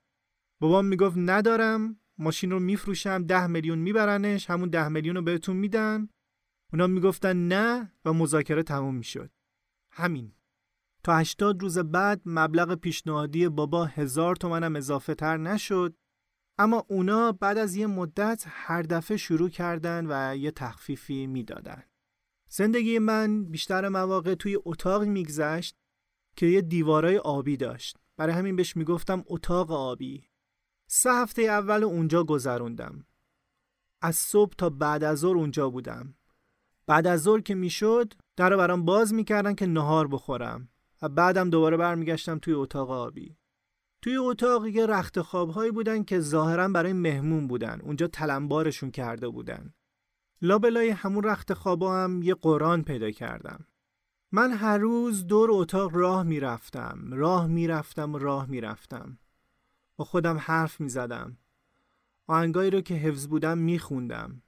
بابام 0.59 0.85
می‌گفت 0.85 1.17
ندارم 1.17 1.99
ماشین 2.17 2.51
رو 2.51 2.59
میفروشم 2.59 3.23
10 3.23 3.47
میلیون 3.47 3.79
میبرنش 3.79 4.49
همون 4.49 4.69
10 4.69 4.87
میلیون 4.87 5.15
رو 5.15 5.21
بهتون 5.21 5.55
میدن 5.55 6.09
اونا 6.73 6.87
می‌گفتن 6.87 7.47
نه 7.47 7.93
و 8.05 8.13
مذاکره 8.13 8.63
تموم 8.63 8.95
می‌شد. 8.95 9.31
همین. 9.91 10.33
تا 11.03 11.17
80 11.17 11.61
روز 11.61 11.77
بعد 11.77 12.21
مبلغ 12.25 12.75
پیشنهادی 12.75 13.49
بابا 13.49 13.85
هزار 13.85 14.35
تومنم 14.35 14.75
اضافه 14.75 15.15
تر 15.15 15.37
نشد. 15.37 15.95
اما 16.61 16.85
اونا 16.87 17.31
بعد 17.31 17.57
از 17.57 17.75
یه 17.75 17.87
مدت 17.87 18.43
هر 18.47 18.81
دفعه 18.81 19.17
شروع 19.17 19.49
کردن 19.49 20.05
و 20.09 20.35
یه 20.35 20.51
تخفیفی 20.51 21.27
می‌دادن. 21.27 21.83
زندگی 22.49 22.99
من 22.99 23.43
بیشتر 23.43 23.89
مواقع 23.89 24.35
توی 24.35 24.59
اتاق 24.65 25.03
میگذشت 25.03 25.75
که 26.35 26.45
یه 26.45 26.61
دیوارای 26.61 27.17
آبی 27.17 27.57
داشت. 27.57 27.97
برای 28.17 28.33
همین 28.33 28.55
بهش 28.55 28.77
می‌گفتم 28.77 29.23
اتاق 29.27 29.71
آبی. 29.71 30.29
سه 30.87 31.11
هفته 31.11 31.41
اول 31.41 31.83
اونجا 31.83 32.23
گذروندم. 32.23 33.05
از 34.01 34.15
صبح 34.15 34.53
تا 34.57 34.69
بعد 34.69 35.03
از 35.03 35.17
ظهر 35.17 35.37
اونجا 35.37 35.69
بودم. 35.69 36.15
بعد 36.87 37.07
از 37.07 37.21
ظهر 37.21 37.41
که 37.41 37.55
می‌شد 37.55 38.13
در 38.35 38.55
برام 38.55 38.85
باز 38.85 39.13
می‌کردن 39.13 39.55
که 39.55 39.65
نهار 39.65 40.07
بخورم 40.07 40.69
و 41.01 41.09
بعدم 41.09 41.49
دوباره 41.49 41.77
برمیگشتم 41.77 42.39
توی 42.39 42.53
اتاق 42.53 42.91
آبی. 42.91 43.37
توی 44.01 44.17
اتاق 44.17 44.67
یه 44.67 44.85
رخت 44.85 45.21
خوابهایی 45.21 45.71
بودن 45.71 46.03
که 46.03 46.19
ظاهرا 46.19 46.67
برای 46.67 46.93
مهمون 46.93 47.47
بودن. 47.47 47.79
اونجا 47.83 48.07
تلمبارشون 48.07 48.91
کرده 48.91 49.29
بودن. 49.29 49.73
لابلای 50.41 50.89
همون 50.89 51.23
رخت 51.23 51.53
خوابا 51.53 52.03
هم 52.03 52.21
یه 52.23 52.33
قرآن 52.33 52.83
پیدا 52.83 53.11
کردم. 53.11 53.65
من 54.31 54.51
هر 54.51 54.77
روز 54.77 55.27
دور 55.27 55.49
اتاق 55.51 55.95
راه 55.95 56.23
می‌رفتم. 56.23 56.99
راه 57.11 57.47
می‌رفتم 57.47 58.15
راه 58.15 58.45
می‌رفتم. 58.45 59.19
با 59.95 60.05
خودم 60.05 60.37
حرف 60.37 60.81
می‌زدم. 60.81 61.37
آهنگایی 62.27 62.71
رو 62.71 62.81
که 62.81 62.93
حفظ 62.93 63.27
بودم 63.27 63.57
میخوندم. 63.57 64.41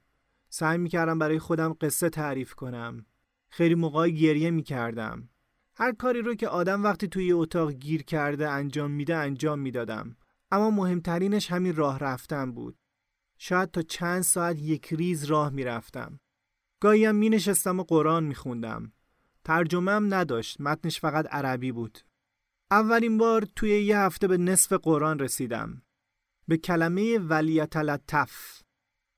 سعی 0.48 0.78
می‌کردم 0.78 1.18
برای 1.18 1.38
خودم 1.38 1.76
قصه 1.80 2.10
تعریف 2.10 2.54
کنم. 2.54 3.06
خیلی 3.48 3.74
موقع 3.74 4.08
گریه 4.08 4.50
می‌کردم. 4.50 5.28
هر 5.74 5.92
کاری 5.92 6.22
رو 6.22 6.34
که 6.34 6.48
آدم 6.48 6.82
وقتی 6.82 7.08
توی 7.08 7.32
اتاق 7.32 7.72
گیر 7.72 8.02
کرده 8.02 8.48
انجام 8.48 8.90
میده 8.90 9.16
انجام 9.16 9.58
می‌دادم. 9.58 10.16
اما 10.50 10.70
مهمترینش 10.70 11.50
همین 11.50 11.76
راه 11.76 11.98
رفتن 11.98 12.52
بود. 12.52 12.76
شاید 13.38 13.70
تا 13.70 13.82
چند 13.82 14.22
ساعت 14.22 14.58
یک 14.58 14.94
ریز 14.94 15.24
راه 15.24 15.50
می‌رفتم. 15.50 16.20
گاهی 16.80 17.12
می 17.12 17.28
نشستم 17.28 17.80
و 17.80 17.82
قرآن 17.82 18.24
می 18.24 18.34
خوندم 18.34 18.92
ترجمه 19.44 19.92
هم 19.92 20.14
نداشت 20.14 20.60
متنش 20.60 21.00
فقط 21.00 21.26
عربی 21.30 21.72
بود. 21.72 21.98
اولین 22.70 23.18
بار 23.18 23.46
توی 23.56 23.70
یه 23.70 23.98
هفته 23.98 24.28
به 24.28 24.36
نصف 24.36 24.72
قرآن 24.72 25.18
رسیدم. 25.18 25.82
به 26.48 26.56
کلمه 26.56 27.18
ولیت 27.18 27.76
لطف 27.76 28.61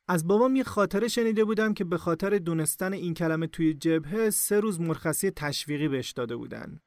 از 0.09 0.27
بابام 0.27 0.57
یه 0.57 0.65
خاطره 0.65 1.09
شنیده 1.09 1.45
بودم 1.45 1.75
که 1.75 1.85
به 1.85 1.99
خاطر 1.99 2.39
دونستن 2.39 2.93
این 2.93 3.15
کلمه 3.15 3.47
توی 3.47 3.75
جبهه 3.75 4.31
سه 4.31 4.61
روز 4.61 4.81
مرخصی 4.81 5.31
تشویقی 5.31 5.89
بهش 5.89 6.11
داده 6.11 6.37
بودن. 6.37 6.81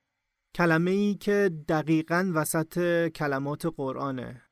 کلمه 0.55 0.91
ای 0.91 1.15
که 1.15 1.51
دقیقا 1.67 2.31
وسط 2.35 3.07
کلمات 3.07 3.65
قرآنه. 3.65 4.43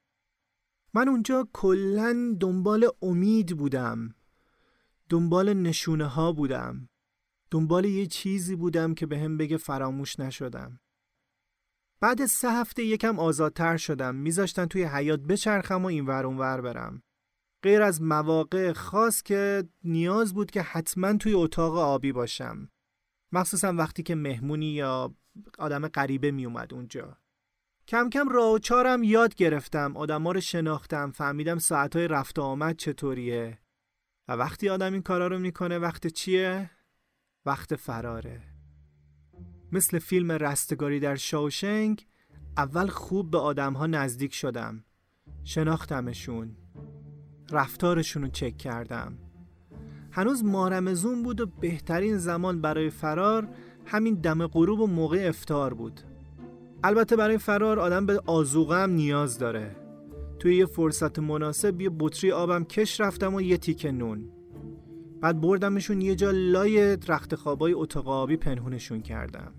من 0.94 1.08
اونجا 1.08 1.48
کلا 1.54 2.36
دنبال 2.40 2.90
امید 3.02 3.58
بودم. 3.58 4.16
دنبال 5.10 5.54
نشونه 5.54 6.06
ها 6.06 6.32
بودم. 6.32 6.90
دنبال 7.52 7.86
یه 7.86 8.06
چیزی 8.06 8.56
بودم 8.56 8.94
که 8.94 9.06
به 9.06 9.20
هم 9.20 9.38
بگه 9.38 9.58
فراموش 9.58 10.20
نشدم. 10.20 10.80
بعد 12.00 12.26
سه 12.26 12.52
هفته 12.52 12.84
یکم 12.84 13.20
آزادتر 13.20 13.78
شدم. 13.78 14.16
میذاشتن 14.16 14.66
توی 14.66 14.84
حیات 14.84 15.20
بچرخم 15.20 15.84
و 15.84 15.88
این 15.88 16.06
ور 16.06 16.26
ور 16.26 16.62
برم. 16.62 17.04
غیر 17.66 17.82
از 17.82 18.02
مواقع 18.02 18.74
خاص 18.74 19.22
که 19.22 19.64
نیاز 19.84 20.34
بود 20.34 20.52
که 20.52 20.62
حتما 20.62 21.18
توی 21.18 21.34
اتاق 21.34 21.78
آبی 21.78 22.12
باشم. 22.12 22.70
مخصوصا 23.32 23.74
وقتی 23.74 24.04
که 24.04 24.16
مهمونی 24.16 24.66
یا 24.66 25.16
آدم 25.60 25.88
غریبه 25.88 26.32
می 26.32 26.46
اومد 26.46 26.74
اونجا. 26.74 27.18
کم 27.88 28.10
کم 28.10 28.30
راه 28.30 28.54
و 28.54 28.60
چارم 28.60 29.04
یاد 29.04 29.36
گرفتم 29.36 29.98
آدما 29.98 30.32
رو 30.32 30.42
شناختم 30.42 31.12
فهمیدم 31.12 31.60
ساعتهای 31.60 32.08
رفت 32.08 32.40
و 32.40 32.42
آمد 32.42 32.78
چطوریه. 32.78 33.60
و 34.28 34.34
وقتی 34.34 34.70
آدم 34.70 34.94
این 34.94 35.02
کارا 35.02 35.28
رو 35.28 35.40
می‌کنه 35.40 35.78
وقت 35.78 36.08
چیه؟ 36.08 36.72
وقت 37.46 37.76
فراره. 37.76 38.42
مثل 39.72 40.00
فیلم 40.00 40.32
رستگاری 40.32 41.00
در 41.00 41.16
شاوشنگ 41.16 42.06
اول 42.58 42.88
خوب 42.88 43.32
به 43.32 43.38
آدم 43.38 43.74
ها 43.74 43.88
نزدیک 43.88 44.34
شدم. 44.34 44.86
شناختمشون. 45.44 46.65
رفتارشون 47.52 48.24
رو 48.24 48.30
چک 48.30 48.58
کردم. 48.58 49.18
هنوز 50.12 50.46
مارمزون 50.46 51.24
بود 51.24 51.42
و 51.42 51.46
بهترین 51.46 52.18
زمان 52.18 52.62
برای 52.62 52.90
فرار 52.90 53.48
همین 53.86 54.14
دم 54.14 54.48
غروب 54.48 54.80
و 54.80 54.88
موقع 54.88 55.26
افتار 55.30 55.74
بود. 55.74 56.02
البته 56.84 57.16
برای 57.16 57.38
فرار 57.38 57.80
آدم 57.80 58.06
به 58.06 58.22
آزوغه 58.26 58.78
هم 58.78 58.92
نیاز 58.92 59.38
داره. 59.38 59.76
توی 60.40 60.56
یه 60.56 60.66
فرصت 60.66 61.20
مناسب 61.20 61.82
یه 61.82 61.90
بطری 62.00 62.32
آبم 62.32 62.64
کش 62.64 63.02
رفتم 63.02 63.34
و 63.34 63.42
یه 63.42 63.58
تیکه 63.58 63.92
نون. 63.92 64.30
بعد 65.22 65.42
بردمشون 65.42 66.02
یه 66.02 66.16
جا 66.16 66.32
لای 66.32 66.98
رخت 67.08 67.36
خوابای 67.36 67.74
اتاق 67.74 68.08
آبی 68.08 68.38
پنهونشون 68.38 69.02
کردم. 69.02 69.54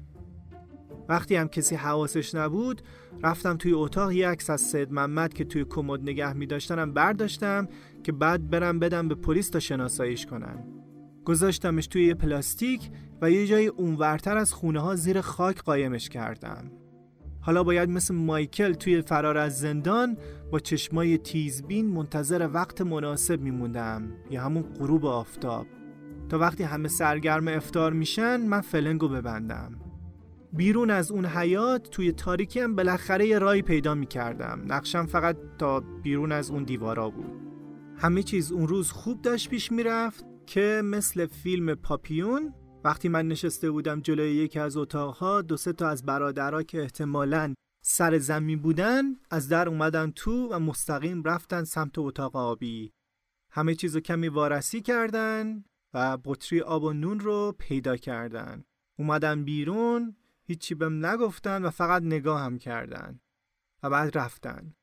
وقتی 1.09 1.37
هم 1.37 1.49
کسی 1.49 1.75
حواسش 1.75 2.35
نبود 2.35 2.83
رفتم 3.23 3.57
توی 3.57 3.73
اتاق 3.73 4.13
یه 4.13 4.29
عکس 4.29 4.51
از 4.51 4.61
سید 4.61 4.93
محمد 4.93 5.35
که 5.35 5.45
توی 5.45 5.65
کمد 5.65 6.01
نگه 6.03 6.33
می 6.33 6.47
داشتنم 6.47 6.93
برداشتم 6.93 7.69
که 8.03 8.13
بعد 8.13 8.51
برم 8.51 8.79
بدم 8.79 9.09
به 9.09 9.15
پلیس 9.15 9.51
تا 9.51 9.61
شناساییش 9.61 10.27
کنن. 10.27 10.65
گذاشتمش 11.25 11.87
توی 11.87 12.05
یه 12.05 12.15
پلاستیک 12.15 12.91
و 13.23 13.31
یه 13.31 13.47
جای 13.47 13.67
اونورتر 13.67 14.37
از 14.37 14.53
خونه 14.53 14.81
ها 14.81 14.97
زیر 14.97 15.21
خاک 15.21 15.63
قایمش 15.63 16.09
کردم. 16.09 16.71
حالا 17.41 17.65
باید 17.65 17.91
مثل 17.91 18.15
مایکل 18.15 18.73
توی 18.73 19.03
فرار 19.03 19.39
از 19.39 19.59
زندان 19.59 20.17
با 20.51 20.59
چشمای 20.59 21.19
تیزبین 21.19 21.87
منتظر 21.87 22.49
وقت 22.53 22.81
مناسب 22.81 23.41
میموندم 23.41 24.13
یا 24.31 24.43
همون 24.43 24.63
غروب 24.63 25.07
آفتاب. 25.07 25.67
تا 26.29 26.39
وقتی 26.39 26.65
همه 26.65 26.89
سرگرم 26.89 27.49
افتار 27.49 27.93
میشن 27.93 28.37
من 28.37 28.61
فلنگو 28.61 29.09
ببندم. 29.09 29.86
بیرون 30.53 30.91
از 30.91 31.11
اون 31.11 31.27
حیات 31.27 31.91
توی 31.91 32.13
تاریکی 32.13 32.61
هم 32.61 32.77
بالاخره 32.77 33.27
یه 33.27 33.39
رای 33.39 33.63
پیدا 33.63 33.95
می‌کردم. 33.95 34.63
نقشم 34.67 35.07
فقط 35.07 35.37
تا 35.59 35.81
بیرون 35.81 36.33
از 36.33 36.51
اون 36.51 36.65
دیوارا 36.65 37.11
بود. 37.11 37.41
همه 37.97 38.23
چیز 38.23 38.53
اون 38.53 38.69
روز 38.69 38.91
خوب 38.91 39.23
داشت 39.23 39.51
پیش 39.51 39.73
می‌رفت 39.73 40.25
که 40.47 40.83
مثل 40.85 41.27
فیلم 41.27 41.75
پاپیون 41.75 42.55
وقتی 42.85 43.09
من 43.09 43.29
نشسته 43.29 43.71
بودم 43.71 44.01
جلوی 44.01 44.31
یکی 44.31 44.59
از 44.59 44.77
اتاقها 44.77 45.43
دو 45.43 45.57
سه 45.57 45.73
تا 45.73 45.89
از 45.89 46.05
برادرها 46.05 46.63
که 46.63 46.83
احتمالاً 46.83 47.55
سر 47.85 48.19
زمین 48.19 48.59
بودن 48.59 49.03
از 49.31 49.49
در 49.49 49.69
اومدن 49.69 50.11
تو 50.11 50.49
و 50.49 50.59
مستقیم 50.59 51.23
رفتن 51.23 51.65
سمت 51.65 51.99
اتاق 51.99 52.37
آبی. 52.37 52.93
همه 53.51 53.75
چیزو 53.75 54.01
کمی 54.01 54.29
وارسی 54.29 54.81
کردن 54.81 55.65
و 55.95 56.19
بطری 56.25 56.61
آب 56.61 56.85
و 56.85 56.93
نون 56.93 57.21
رو 57.21 57.55
پیدا 57.59 57.97
کردن. 57.97 58.65
اومدن 58.99 59.45
بیرون 59.45 60.17
هیچی 60.47 60.75
بهم 60.75 61.07
نگفتن 61.07 61.65
و 61.65 61.71
فقط 61.71 62.03
نگاه 62.03 62.41
هم 62.41 62.59
کردن 62.59 63.21
و 63.83 63.91
بعد 63.91 64.19
رفتن 64.19 64.75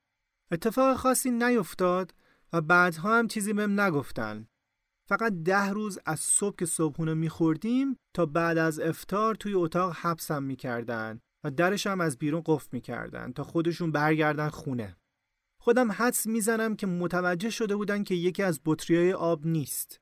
اتفاق 0.52 0.98
خاصی 0.98 1.32
نیفتاد 1.32 2.14
و 2.54 2.62
بعدها 2.62 3.18
هم 3.18 3.28
چیزی 3.28 3.54
بهم 3.54 3.80
نگفتن 3.80 4.48
فقط 5.10 5.34
ده 5.34 5.70
روز 5.70 6.00
از 6.06 6.20
صبح 6.20 6.56
که 6.56 6.66
صبحونه 6.66 7.14
میخوردیم 7.14 7.98
تا 8.14 8.26
بعد 8.26 8.58
از 8.58 8.80
افتار 8.80 9.36
توی 9.36 9.54
اتاق 9.54 9.96
حبسم 10.02 10.44
می‌کردن 10.44 11.20
و 11.44 11.52
درش 11.52 11.88
هم 11.88 12.02
از 12.02 12.18
بیرون 12.18 12.42
قفل 12.46 12.70
می‌کردن 12.72 13.32
تا 13.32 13.44
خودشون 13.44 13.92
برگردن 13.92 14.50
خونه. 14.50 14.98
خودم 15.60 15.92
حدس 15.92 16.28
می‌زنم 16.28 16.76
که 16.76 16.88
متوجه 16.88 17.50
شده 17.50 17.76
بودن 17.76 18.04
که 18.04 18.16
یکی 18.16 18.44
از 18.44 18.62
بطریای 18.66 19.14
آب 19.14 19.46
نیست 19.46 20.02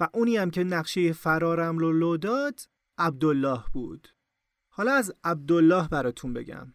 و 0.00 0.08
اونی 0.14 0.36
هم 0.36 0.50
که 0.50 0.64
نقشه 0.64 1.12
فرارم 1.12 1.78
رو 1.78 1.92
لو 1.92 2.16
داد 2.16 2.60
عبدالله 2.98 3.64
بود. 3.72 4.08
حالا 4.80 4.92
از 4.92 5.12
عبدالله 5.24 5.88
براتون 5.88 6.32
بگم. 6.32 6.74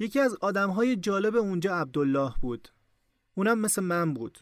یکی 0.00 0.20
از 0.20 0.36
آدمهای 0.40 0.96
جالب 0.96 1.36
اونجا 1.36 1.74
عبدالله 1.74 2.34
بود. 2.40 2.68
اونم 3.36 3.58
مثل 3.58 3.82
من 3.82 4.14
بود. 4.14 4.38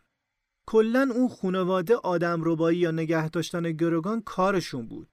کلا 0.68 1.10
اون 1.14 1.28
خانواده 1.28 1.96
آدم 1.96 2.40
ربایی 2.44 2.78
یا 2.78 2.90
نگه 2.90 3.28
داشتن 3.28 3.72
گروگان 3.72 4.20
کارشون 4.20 4.86
بود. 4.88 5.08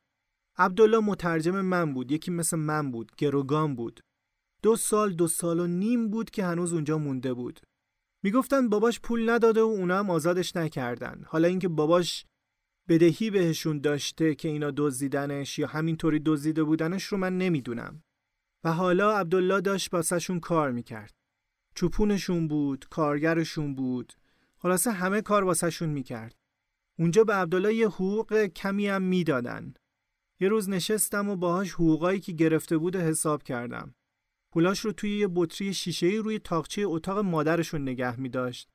عبدالله 0.57 0.99
مترجم 0.99 1.61
من 1.61 1.93
بود 1.93 2.11
یکی 2.11 2.31
مثل 2.31 2.57
من 2.57 2.91
بود 2.91 3.11
گروگان 3.17 3.75
بود 3.75 3.99
دو 4.63 4.75
سال 4.75 5.13
دو 5.13 5.27
سال 5.27 5.59
و 5.59 5.67
نیم 5.67 6.09
بود 6.09 6.29
که 6.29 6.45
هنوز 6.45 6.73
اونجا 6.73 6.97
مونده 6.97 7.33
بود 7.33 7.59
می‌گفتن 8.23 8.69
باباش 8.69 8.99
پول 8.99 9.29
نداده 9.29 9.61
و 9.61 9.65
اونا 9.65 9.99
هم 9.99 10.09
آزادش 10.09 10.55
نکردن 10.55 11.23
حالا 11.27 11.47
اینکه 11.47 11.67
باباش 11.67 12.25
بدهی 12.87 13.29
بهشون 13.29 13.79
داشته 13.79 14.35
که 14.35 14.47
اینا 14.47 14.71
دزدیدنش 14.71 15.59
یا 15.59 15.67
همینطوری 15.67 16.19
دزدیده 16.19 16.63
بودنش 16.63 17.03
رو 17.03 17.17
من 17.17 17.37
نمی‌دونم. 17.37 18.03
و 18.63 18.73
حالا 18.73 19.17
عبدالله 19.17 19.61
داشت 19.61 19.89
باسهشون 19.89 20.39
کار 20.39 20.71
می‌کرد. 20.71 21.13
چوپونشون 21.75 22.47
بود 22.47 22.85
کارگرشون 22.89 23.75
بود. 23.75 24.13
خلاصه 24.57 24.91
همه 24.91 25.21
کار 25.21 25.43
واسهشون 25.43 25.89
می‌کرد. 25.89 26.35
اونجا 26.99 27.23
به 27.23 27.33
عبدالله 27.33 27.73
یه 27.73 27.87
حقوق 27.87 28.45
کمی 28.45 28.87
هم 28.87 29.01
می‌دادن. 29.01 29.73
یه 30.39 30.47
روز 30.47 30.69
نشستم 30.69 31.29
و 31.29 31.35
باهاش 31.35 31.73
حقوقایی 31.73 32.19
که 32.19 32.31
گرفته 32.31 32.77
بود 32.77 32.95
حساب 32.95 33.43
کردم. 33.43 33.95
پولاش 34.51 34.79
رو 34.79 34.91
توی 34.91 35.17
یه 35.17 35.29
بطری 35.35 35.73
شیشه‌ای 35.73 36.17
روی 36.17 36.39
تاقچه 36.39 36.81
اتاق 36.85 37.17
مادرشون 37.17 37.81
نگه 37.81 38.19
می 38.19 38.29
داشت 38.29 38.69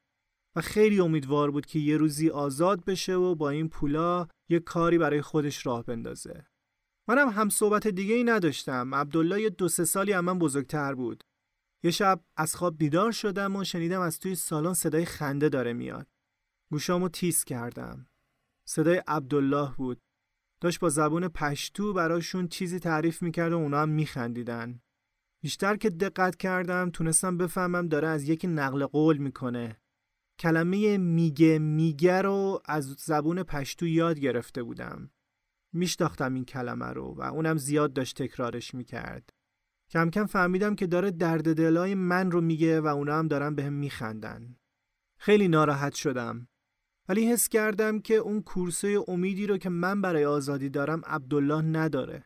و 0.56 0.60
خیلی 0.60 1.00
امیدوار 1.00 1.50
بود 1.50 1.66
که 1.66 1.78
یه 1.78 1.96
روزی 1.96 2.30
آزاد 2.30 2.84
بشه 2.84 3.14
و 3.14 3.34
با 3.34 3.50
این 3.50 3.68
پولا 3.68 4.28
یه 4.48 4.60
کاری 4.60 4.98
برای 4.98 5.22
خودش 5.22 5.66
راه 5.66 5.84
بندازه. 5.84 6.46
منم 7.08 7.28
هم 7.28 7.48
صحبت 7.48 7.86
دیگه 7.86 8.14
ای 8.14 8.24
نداشتم. 8.24 8.94
عبدالله 8.94 9.42
یه 9.42 9.50
دو 9.50 9.68
سه 9.68 9.84
سالی 9.84 10.12
هم 10.12 10.24
من 10.24 10.38
بزرگتر 10.38 10.94
بود. 10.94 11.24
یه 11.84 11.90
شب 11.90 12.24
از 12.36 12.54
خواب 12.56 12.78
بیدار 12.78 13.12
شدم 13.12 13.56
و 13.56 13.64
شنیدم 13.64 14.00
از 14.00 14.18
توی 14.18 14.34
سالن 14.34 14.74
صدای 14.74 15.04
خنده 15.04 15.48
داره 15.48 15.72
میاد. 15.72 16.06
گوشامو 16.70 17.08
تیز 17.08 17.44
کردم. 17.44 18.06
صدای 18.68 19.02
عبدالله 19.06 19.74
بود 19.76 20.00
داشت 20.60 20.80
با 20.80 20.88
زبون 20.88 21.28
پشتو 21.28 21.92
براشون 21.92 22.48
چیزی 22.48 22.78
تعریف 22.78 23.22
می‌کرد 23.22 23.52
و 23.52 23.56
اونا 23.56 23.82
هم 23.82 23.88
میخندیدن. 23.88 24.80
بیشتر 25.42 25.76
که 25.76 25.90
دقت 25.90 26.36
کردم 26.36 26.90
تونستم 26.90 27.36
بفهمم 27.36 27.88
داره 27.88 28.08
از 28.08 28.28
یکی 28.28 28.46
نقل 28.46 28.86
قول 28.86 29.16
می‌کنه. 29.16 29.80
کلمه 30.40 30.98
میگه 30.98 31.58
میگه 31.58 32.22
رو 32.22 32.62
از 32.64 32.84
زبون 32.84 33.42
پشتو 33.42 33.86
یاد 33.86 34.18
گرفته 34.18 34.62
بودم. 34.62 35.10
میشتاختم 35.72 36.34
این 36.34 36.44
کلمه 36.44 36.86
رو 36.86 37.14
و 37.18 37.22
اونم 37.22 37.56
زیاد 37.56 37.92
داشت 37.92 38.22
تکرارش 38.22 38.74
می‌کرد. 38.74 39.30
کم 39.90 40.10
کم 40.10 40.26
فهمیدم 40.26 40.74
که 40.74 40.86
داره 40.86 41.10
درد 41.10 41.56
دلای 41.56 41.94
من 41.94 42.30
رو 42.30 42.40
میگه 42.40 42.80
و 42.80 42.86
اونا 42.86 43.18
هم 43.18 43.28
دارن 43.28 43.54
بهم 43.54 43.74
به 43.74 43.76
میخندن. 43.80 44.56
خیلی 45.18 45.48
ناراحت 45.48 45.94
شدم. 45.94 46.48
ولی 47.08 47.32
حس 47.32 47.48
کردم 47.48 48.00
که 48.00 48.14
اون 48.14 48.42
کورسه 48.42 49.04
امیدی 49.08 49.46
رو 49.46 49.58
که 49.58 49.68
من 49.68 50.00
برای 50.00 50.24
آزادی 50.24 50.68
دارم 50.68 51.02
عبدالله 51.06 51.62
نداره. 51.62 52.24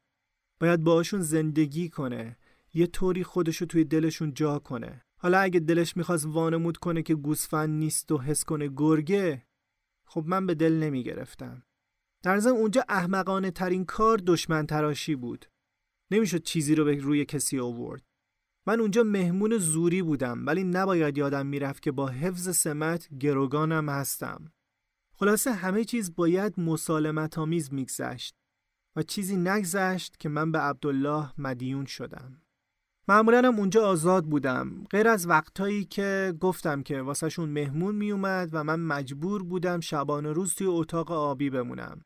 باید 0.61 0.85
باهاشون 0.85 1.20
زندگی 1.20 1.88
کنه. 1.88 2.37
یه 2.74 2.87
طوری 2.87 3.24
خودشو 3.24 3.66
توی 3.66 3.85
دلشون 3.85 4.35
جا 4.35 4.59
کنه. 4.59 5.03
حالا 5.24 5.38
اگه 5.38 5.60
دلش 5.60 5.96
می‌خواست 5.96 6.26
وانمود 6.26 6.76
کنه 6.76 7.02
که 7.02 7.14
گوسفند 7.14 7.70
نیست 7.70 8.12
و 8.12 8.18
حس 8.18 8.44
کنه 8.44 8.68
گرگه 8.76 9.46
خب 10.06 10.24
من 10.26 10.46
به 10.46 10.54
دل 10.54 10.72
نمی 10.72 11.02
گرفتم. 11.02 11.62
در 12.22 12.38
ضمن 12.38 12.56
اونجا 12.56 12.84
احمقانه 12.88 13.50
ترین 13.50 13.84
کار 13.84 14.18
دشمن 14.26 14.66
تراشی 14.66 15.14
بود. 15.14 15.46
نمی‌شد 16.10 16.42
چیزی 16.42 16.74
رو 16.74 16.84
به 16.84 16.96
روی 16.96 17.24
کسی 17.24 17.58
آورد. 17.58 18.02
من 18.66 18.80
اونجا 18.80 19.02
مهمون 19.02 19.58
زوری 19.58 20.02
بودم 20.02 20.46
ولی 20.46 20.64
نباید 20.64 21.18
یادم 21.18 21.46
می‌رفت 21.46 21.82
که 21.82 21.92
با 21.92 22.08
حفظ 22.08 22.56
سمت 22.56 23.08
گروگانم 23.20 23.88
هستم. 23.88 24.52
خلاصه 25.14 25.52
همه 25.52 25.84
چیز 25.84 26.14
باید 26.14 26.60
مسالمت 26.60 27.38
آمیز 27.38 27.72
میگذشت 27.72 28.34
و 28.96 29.02
چیزی 29.02 29.37
نگذشت 29.37 30.16
که 30.20 30.28
من 30.28 30.52
به 30.52 30.58
عبدالله 30.58 31.40
مدیون 31.40 31.84
شدم. 31.84 32.43
معمولا 33.08 33.38
هم 33.38 33.58
اونجا 33.58 33.86
آزاد 33.86 34.24
بودم 34.24 34.84
غیر 34.90 35.08
از 35.08 35.28
وقتهایی 35.28 35.84
که 35.84 36.34
گفتم 36.40 36.82
که 36.82 37.02
واسهشون 37.02 37.48
مهمون 37.48 37.94
میومد 37.94 38.48
و 38.52 38.64
من 38.64 38.80
مجبور 38.80 39.42
بودم 39.42 39.80
شبانه 39.80 40.32
روز 40.32 40.54
توی 40.54 40.66
اتاق 40.66 41.12
آبی 41.12 41.50
بمونم. 41.50 42.00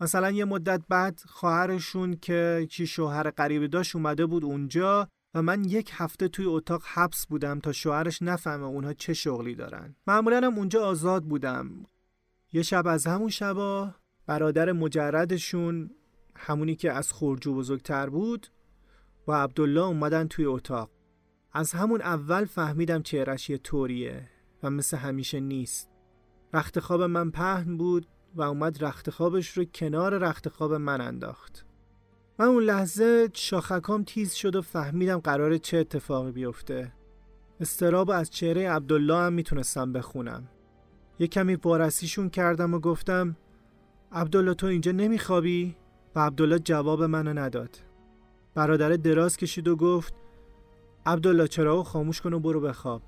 مثلا 0.00 0.30
یه 0.30 0.44
مدت 0.44 0.82
بعد 0.88 1.20
خواهرشون 1.26 2.16
که 2.16 2.66
چی 2.70 2.86
شوهر 2.86 3.30
غریبه 3.30 3.68
داشت 3.68 3.96
اومده 3.96 4.26
بود 4.26 4.44
اونجا 4.44 5.08
و 5.34 5.42
من 5.42 5.64
یک 5.64 5.90
هفته 5.94 6.28
توی 6.28 6.44
اتاق 6.44 6.82
حبس 6.86 7.26
بودم 7.26 7.60
تا 7.60 7.72
شوهرش 7.72 8.22
نفهمه 8.22 8.66
اونها 8.66 8.92
چه 8.92 9.14
شغلی 9.14 9.54
دارن. 9.54 9.96
معمولا 10.06 10.36
هم 10.36 10.58
اونجا 10.58 10.86
آزاد 10.86 11.24
بودم. 11.24 11.70
یه 12.52 12.62
شب 12.62 12.86
از 12.86 13.06
همون 13.06 13.28
شبا 13.28 13.94
برادر 14.26 14.72
مجردشون 14.72 15.90
همونی 16.36 16.76
که 16.76 16.92
از 16.92 17.12
خورجو 17.12 17.54
بزرگتر 17.54 18.08
بود 18.10 18.46
و 19.30 19.32
عبدالله 19.32 19.80
اومدن 19.80 20.28
توی 20.28 20.44
اتاق. 20.44 20.90
از 21.52 21.72
همون 21.72 22.00
اول 22.00 22.44
فهمیدم 22.44 23.02
چهرش 23.02 23.50
یه 23.50 23.58
طوریه 23.58 24.28
و 24.62 24.70
مثل 24.70 24.96
همیشه 24.96 25.40
نیست. 25.40 25.90
رخت 26.54 26.80
خواب 26.80 27.02
من 27.02 27.30
پهن 27.30 27.76
بود 27.76 28.06
و 28.34 28.42
اومد 28.42 28.84
رخت 28.84 29.10
خوابش 29.10 29.58
رو 29.58 29.64
کنار 29.64 30.18
رخت 30.18 30.48
خواب 30.48 30.74
من 30.74 31.00
انداخت. 31.00 31.66
من 32.38 32.46
اون 32.46 32.62
لحظه 32.62 33.28
شاخکام 33.32 34.04
تیز 34.04 34.32
شد 34.34 34.56
و 34.56 34.62
فهمیدم 34.62 35.18
قرار 35.18 35.58
چه 35.58 35.78
اتفاقی 35.78 36.32
بیفته. 36.32 36.92
استراب 37.60 38.10
از 38.10 38.30
چهره 38.30 38.70
عبدالله 38.70 39.16
هم 39.16 39.32
می‌تونستم 39.32 39.92
بخونم. 39.92 40.48
یه 41.18 41.26
کمی 41.26 41.54
وارسیشون 41.54 42.30
کردم 42.30 42.74
و 42.74 42.78
گفتم 42.78 43.36
عبدالله 44.12 44.54
تو 44.54 44.66
اینجا 44.66 44.92
نمیخوابی؟ 44.92 45.76
و 46.14 46.20
عبدالله 46.20 46.58
جواب 46.58 47.02
منو 47.02 47.32
نداد. 47.32 47.89
برادر 48.54 48.88
دراز 48.88 49.36
کشید 49.36 49.68
و 49.68 49.76
گفت 49.76 50.14
عبدالله 51.06 51.48
چرا 51.48 51.82
خاموش 51.82 52.20
کن 52.20 52.32
و 52.32 52.38
برو 52.38 52.60
بخواب. 52.60 53.02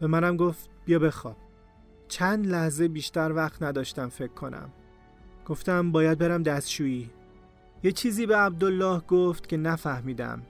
به 0.00 0.06
منم 0.06 0.36
گفت 0.36 0.68
بیا 0.84 0.98
بخواب. 0.98 1.36
چند 2.08 2.46
لحظه 2.46 2.88
بیشتر 2.88 3.32
وقت 3.32 3.62
نداشتم 3.62 4.08
فکر 4.08 4.32
کنم. 4.32 4.70
گفتم 5.46 5.92
باید 5.92 6.18
برم 6.18 6.42
دستشویی. 6.42 7.10
یه 7.82 7.92
چیزی 7.92 8.26
به 8.26 8.36
عبدالله 8.36 9.00
گفت 9.00 9.48
که 9.48 9.56
نفهمیدم. 9.56 10.42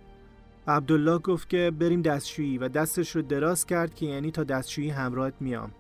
و 0.67 0.71
عبدالله 0.71 1.19
گفت 1.19 1.49
که 1.49 1.73
بریم 1.79 2.03
دستشویی 2.03 2.59
و 2.59 2.69
دستش 2.69 3.17
رو 3.17 3.23
دراز 3.23 3.67
کرد 3.67 3.95
که 3.95 4.07
یعنی 4.07 4.31
تا 4.31 4.45
دستشویی 4.45 4.91
همراهت 4.91 5.35
میام. 5.41 5.71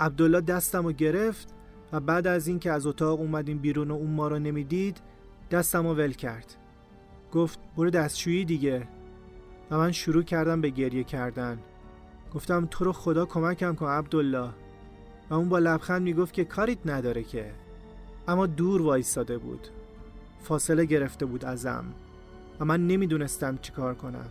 عبدالله 0.00 0.40
دستم 0.40 0.84
رو 0.84 0.92
گرفت 0.92 1.54
و 1.92 2.00
بعد 2.00 2.26
از 2.26 2.46
اینکه 2.48 2.72
از 2.72 2.86
اتاق 2.86 3.20
اومدیم 3.20 3.58
بیرون 3.58 3.90
و 3.90 3.94
اون 3.94 4.10
ما 4.10 4.28
رو 4.28 4.38
نمی‌دید 4.38 5.00
دستم 5.50 5.86
رو 5.86 5.94
ول 5.94 6.12
کرد. 6.12 6.56
گفت 7.34 7.58
برو 7.76 7.90
دستشویی 7.90 8.44
دیگه. 8.44 8.88
و 9.70 9.78
من 9.78 9.92
شروع 9.92 10.22
کردم 10.22 10.60
به 10.60 10.68
گریه 10.68 11.04
کردن. 11.04 11.58
گفتم 12.34 12.68
تو 12.70 12.84
رو 12.84 12.92
خدا 12.92 13.26
کمکم 13.26 13.74
کن 13.74 13.86
عبدالله. 13.86 14.48
و 15.30 15.34
اون 15.34 15.48
با 15.48 15.58
لبخند 15.58 16.02
می‌گفت 16.02 16.34
که 16.34 16.44
کاریت 16.44 16.78
نداره 16.86 17.22
که. 17.22 17.50
اما 18.28 18.46
دور 18.46 18.82
وایستاده 18.82 19.38
بود. 19.38 19.68
فاصله 20.40 20.84
گرفته 20.84 21.26
بود 21.26 21.44
ازم. 21.44 21.84
و 22.60 22.64
من 22.64 22.86
نمی‌دونستم 22.86 23.58
چیکار 23.62 23.94
کنم. 23.94 24.28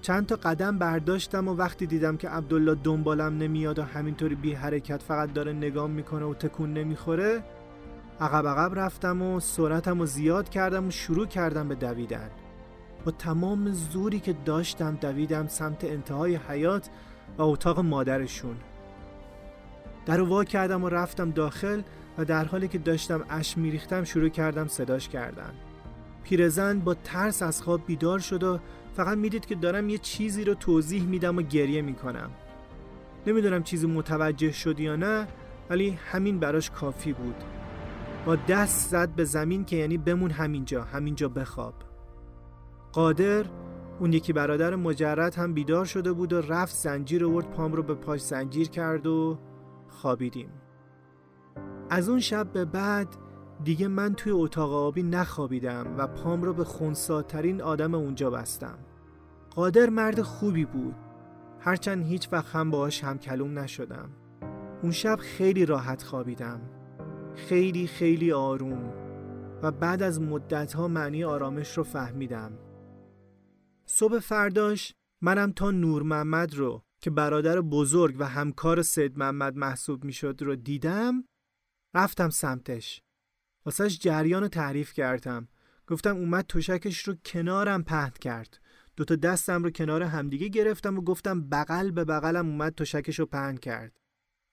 چند 0.00 0.26
تا 0.26 0.36
قدم 0.36 0.78
برداشتم 0.78 1.48
و 1.48 1.54
وقتی 1.54 1.86
دیدم 1.86 2.16
که 2.16 2.28
عبدالله 2.28 2.74
دنبالم 2.74 3.38
نمیاد 3.38 3.78
و 3.78 3.82
همینطوری 3.82 4.34
بی 4.34 4.52
حرکت 4.52 5.02
فقط 5.02 5.32
داره 5.32 5.52
نگام 5.52 5.90
می‌کنه 5.90 6.24
و 6.24 6.34
تکون 6.34 6.72
نمی‌خوره 6.72 7.42
عقب 8.20 8.46
عقب 8.46 8.78
رفتم 8.78 9.22
و 9.22 9.40
سرعتم 9.40 9.98
رو 9.98 10.06
زیاد 10.06 10.48
کردم 10.48 10.88
و 10.88 10.90
شروع 10.90 11.26
کردم 11.26 11.68
به 11.68 11.74
دویدن. 11.74 12.30
با 13.04 13.12
تمام 13.12 13.72
زوری 13.72 14.20
که 14.20 14.32
داشتم 14.44 14.94
دویدم 15.00 15.46
سمت 15.46 15.84
انتهای 15.84 16.36
حیات 16.48 16.88
و 17.38 17.42
اتاق 17.42 17.80
مادرشون. 17.80 18.56
در 20.06 20.20
وا 20.20 20.44
کردم 20.44 20.84
و 20.84 20.88
رفتم 20.88 21.30
داخل 21.30 21.82
و 22.18 22.24
در 22.24 22.44
حالی 22.44 22.68
که 22.68 22.78
داشتم 22.78 23.24
اش 23.28 23.58
میریختم 23.58 24.04
شروع 24.04 24.28
کردم 24.28 24.66
صداش 24.66 25.08
کردن. 25.08 25.52
پیرزن 26.24 26.80
با 26.80 26.94
ترس 26.94 27.42
از 27.42 27.62
خواب 27.62 27.86
بیدار 27.86 28.18
شد 28.18 28.42
و 28.42 28.58
فقط 28.96 29.18
می‌دید 29.18 29.46
که 29.46 29.54
دارم 29.54 29.88
یه 29.88 29.98
چیزی 29.98 30.44
رو 30.44 30.54
توضیح 30.54 31.02
میدم 31.02 31.38
و 31.38 31.42
گریه 31.42 31.82
می‌کنم. 31.82 32.30
نمی‌دونم 33.26 33.62
چیزی 33.62 33.86
متوجه 33.86 34.52
شد 34.52 34.80
یا 34.80 34.96
نه 34.96 35.26
ولی 35.70 35.98
همین 36.12 36.38
براش 36.40 36.70
کافی 36.70 37.12
بود. 37.12 37.44
با 38.26 38.36
دست 38.36 38.90
زد 38.90 39.08
به 39.08 39.24
زمین 39.24 39.64
که 39.64 39.76
یعنی 39.76 39.98
بمون 39.98 40.30
همینجا 40.30 40.84
همینجا 40.84 41.28
بخواب. 41.28 41.74
قادر 42.92 43.44
اون 44.00 44.12
یکی 44.12 44.32
برادر 44.32 44.74
مجرد 44.74 45.34
هم 45.34 45.54
بیدار 45.54 45.84
شده 45.84 46.12
بود 46.12 46.32
و 46.32 46.40
رفت 46.40 46.74
زنجیر 46.74 47.24
ورد 47.24 47.50
پام 47.50 47.72
رو 47.72 47.82
به 47.82 47.94
پاش 47.94 48.20
زنجیر 48.20 48.68
کرد 48.68 49.06
و 49.06 49.38
خوابیدیم. 49.88 50.50
از 51.90 52.08
اون 52.08 52.20
شب 52.20 52.52
به 52.52 52.64
بعد 52.64 53.08
دیگه 53.64 53.88
من 53.88 54.14
توی 54.14 54.32
اتاق 54.32 54.72
آبی 54.72 55.02
نخوابیدم 55.02 55.94
و 55.98 56.06
پام 56.06 56.42
رو 56.42 56.52
به 56.52 56.64
خونساترین 56.64 57.62
آدم 57.62 57.94
اونجا 57.94 58.30
بستم. 58.30 58.78
قادر 59.50 59.90
مرد 59.90 60.22
خوبی 60.22 60.64
بود. 60.64 60.94
هرچند 61.60 62.04
هیچ 62.04 62.28
وقت 62.32 62.56
هم 62.56 62.70
باهاش 62.70 63.04
هم 63.04 63.18
کلوم 63.18 63.58
نشدم. 63.58 64.10
اون 64.82 64.92
شب 64.92 65.16
خیلی 65.16 65.66
راحت 65.66 66.02
خوابیدم. 66.02 66.60
خیلی 67.36 67.86
خیلی 67.86 68.32
آروم 68.32 68.92
و 69.62 69.70
بعد 69.70 70.02
از 70.02 70.20
مدتها 70.20 70.88
معنی 70.88 71.24
آرامش 71.24 71.76
رو 71.76 71.84
فهمیدم. 71.84 72.58
صبح 73.84 74.18
فرداش 74.18 74.94
منم 75.20 75.52
تا 75.52 75.70
نور 75.70 76.02
محمد 76.02 76.54
رو 76.54 76.82
که 77.00 77.10
برادر 77.10 77.60
بزرگ 77.60 78.16
و 78.18 78.24
همکار 78.24 78.82
سید 78.82 79.18
محمد 79.18 79.56
محسوب 79.56 80.04
می‌شد 80.04 80.38
رو 80.40 80.56
دیدم 80.56 81.24
رفتم 81.94 82.30
سمتش. 82.30 83.02
واسهش 83.66 83.98
جریان 83.98 84.42
رو 84.42 84.48
تعریف 84.48 84.92
کردم. 84.92 85.48
گفتم 85.86 86.16
اومد 86.16 86.46
تشکش 86.46 87.08
رو 87.08 87.14
کنارم 87.24 87.82
پهن 87.84 88.12
کرد. 88.20 88.58
دوتا 88.96 89.16
دستم 89.16 89.62
رو 89.62 89.70
کنار 89.70 90.02
همدیگه 90.02 90.48
گرفتم 90.48 90.98
و 90.98 91.00
گفتم 91.00 91.48
بغل 91.48 91.90
به 91.90 92.04
بغلم 92.04 92.46
اومد 92.46 92.74
تشکش 92.74 93.18
رو 93.18 93.26
پهن 93.26 93.56
کرد. 93.56 94.00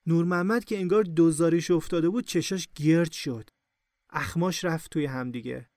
نور 0.06 0.26
محمد 0.26 0.66
که 0.66 0.78
انگار 0.78 1.04
دوزاریش 1.04 1.72
افتاده 1.72 2.10
بود 2.10 2.26
چشاش 2.26 2.68
گرد 2.76 3.12
شد. 3.12 3.50
اخماش 4.10 4.66
رفت 4.66 4.92
توی 4.92 5.06
همدیگه 5.06 5.70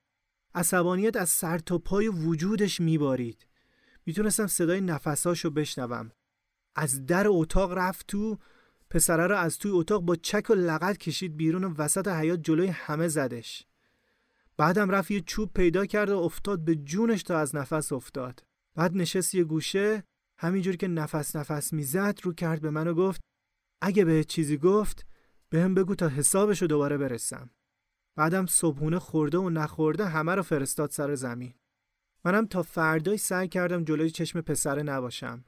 عصبانیت 0.55 1.15
از 1.15 1.29
سر 1.29 1.57
تا 1.57 1.77
پای 1.77 2.07
وجودش 2.07 2.81
میبارید. 2.81 3.47
می‌تونستم 4.05 4.47
صدای 4.47 4.81
نفساشو 4.81 5.49
بشنوم. 5.49 6.11
از 6.75 7.05
در 7.05 7.27
اتاق 7.27 7.71
رفت 7.71 8.07
تو 8.07 8.37
پسره 8.89 9.27
رو 9.27 9.35
از 9.35 9.57
توی 9.57 9.71
اتاق 9.71 10.01
با 10.01 10.15
چک 10.15 10.49
و 10.49 10.53
لغت 10.53 10.97
کشید 10.97 11.37
بیرون 11.37 11.63
و 11.63 11.73
وسط 11.77 12.07
حیات 12.07 12.39
جلوی 12.43 12.67
همه 12.67 13.07
زدش. 13.07 13.65
بعدم 14.57 14.89
رفت 14.89 15.11
یه 15.11 15.21
چوب 15.21 15.53
پیدا 15.53 15.85
کرد 15.85 16.09
و 16.09 16.17
افتاد 16.17 16.65
به 16.65 16.75
جونش 16.75 17.23
تا 17.23 17.39
از 17.39 17.55
نفس 17.55 17.91
افتاد. 17.91 18.43
بعد 18.75 18.97
نشست 18.97 19.35
یه 19.35 19.43
گوشه 19.43 20.03
همینجور 20.39 20.75
که 20.75 20.87
نفس 20.87 21.35
نفس 21.35 21.73
می‌زد 21.73 22.19
رو 22.23 22.33
کرد 22.33 22.61
به 22.61 22.69
من 22.69 22.87
و 22.87 22.93
گفت 22.93 23.21
اگه 23.81 24.05
به 24.05 24.23
چیزی 24.23 24.57
گفت 24.57 25.05
به 25.49 25.61
هم 25.61 25.73
بگو 25.73 25.95
تا 25.95 26.07
حسابشو 26.07 26.65
دوباره 26.65 26.97
برسم. 26.97 27.49
بعدم 28.15 28.45
صبحونه 28.45 28.99
خورده 28.99 29.37
و 29.37 29.49
نخورده 29.49 30.05
همه 30.05 30.35
رو 30.35 30.43
فرستاد 30.43 30.89
سر 30.89 31.15
زمین. 31.15 31.53
منم 32.25 32.45
تا 32.45 32.63
فردای 32.63 33.17
سعی 33.17 33.47
کردم 33.47 33.83
جلوی 33.83 34.09
چشم 34.09 34.41
پسره 34.41 34.83
نباشم. 34.83 35.45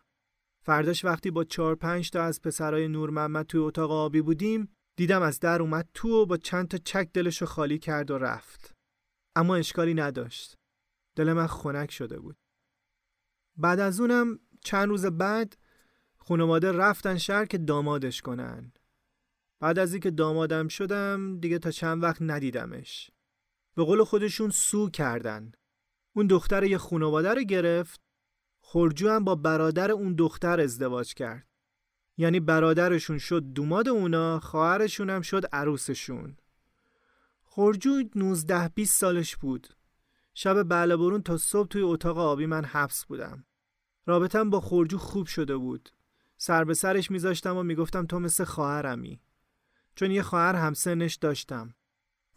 فرداش 0.66 1.06
وقتی 1.06 1.32
با 1.32 1.44
چهار 1.44 1.76
پنج 1.76 2.10
تا 2.10 2.24
از 2.24 2.42
پسرای 2.42 2.88
نور 2.88 3.10
محمد 3.10 3.46
توی 3.46 3.62
اتاق 3.62 3.92
آبی 3.92 4.22
بودیم 4.22 4.76
دیدم 4.98 5.22
از 5.22 5.40
در 5.40 5.62
اومد 5.62 5.90
تو 5.94 6.10
و 6.10 6.26
با 6.26 6.38
چند 6.38 6.68
تا 6.68 6.78
چک 6.78 7.10
دلشو 7.14 7.46
خالی 7.46 7.80
کرد 7.80 8.12
و 8.12 8.18
رفت. 8.18 8.74
اما 9.36 9.56
اشکالی 9.56 9.94
نداشت. 9.94 10.58
دل 11.16 11.34
من 11.34 11.48
خنک 11.48 11.92
شده 11.92 12.20
بود. 12.20 12.36
بعد 13.58 13.80
از 13.80 14.00
اونم 14.00 14.40
چند 14.64 14.90
روز 14.90 15.06
بعد 15.06 15.58
خانواده 16.30 16.72
رفتن 16.72 17.18
شهر 17.18 17.46
که 17.46 17.58
دامادش 17.58 18.22
کنن. 18.22 18.72
بعد 19.60 19.80
از 19.80 19.94
اینکه 19.94 20.12
دامادم 20.12 20.68
شدم 20.68 21.40
دیگه 21.40 21.60
تا 21.60 21.72
چند 21.72 22.04
وقت 22.04 22.18
ندیدمش. 22.22 23.12
به 23.76 23.84
قول 23.84 24.04
خودشون 24.04 24.50
سو 24.50 24.90
کردن. 24.90 25.52
اون 26.14 26.28
دختر 26.28 26.64
یه 26.64 26.78
خانواده 26.78 27.34
رو 27.34 27.42
گرفت 27.44 28.02
خورجو 28.60 29.10
هم 29.10 29.24
با 29.24 29.36
برادر 29.36 29.92
اون 29.92 30.16
دختر 30.16 30.60
ازدواج 30.60 31.14
کرد. 31.14 31.48
یعنی 32.18 32.40
برادرشون 32.40 33.18
شد 33.18 33.44
دوماد 33.54 33.88
اونا 33.88 34.40
خواهرشون 34.40 35.10
هم 35.10 35.22
شد 35.22 35.46
عروسشون. 35.54 36.38
خورجو 37.42 38.04
19 38.16 38.68
20 38.76 39.00
سالش 39.00 39.36
بود. 39.36 39.68
شب 40.34 40.64
بله 40.64 40.98
برون 40.98 41.22
تا 41.22 41.38
صبح 41.38 41.68
توی 41.68 41.82
اتاق 41.82 42.18
آبی 42.18 42.46
من 42.46 42.66
حبس 42.66 43.06
بودم. 43.06 43.46
رابطم 44.06 44.50
با 44.50 44.60
خورجو 44.60 44.98
خوب 44.98 45.28
شده 45.28 45.58
بود. 45.58 45.90
سر 46.42 46.64
به 46.64 46.74
سرش 46.74 47.12
میذاشتم 47.12 47.58
و 47.58 47.64
می‌گفتم 47.64 48.06
تو 48.06 48.20
مثل 48.20 48.44
خواهرمی. 48.44 49.22
چون 49.96 50.12
یه 50.12 50.22
خواهر 50.22 50.56
همسنش 50.56 51.16
داشتم. 51.16 51.74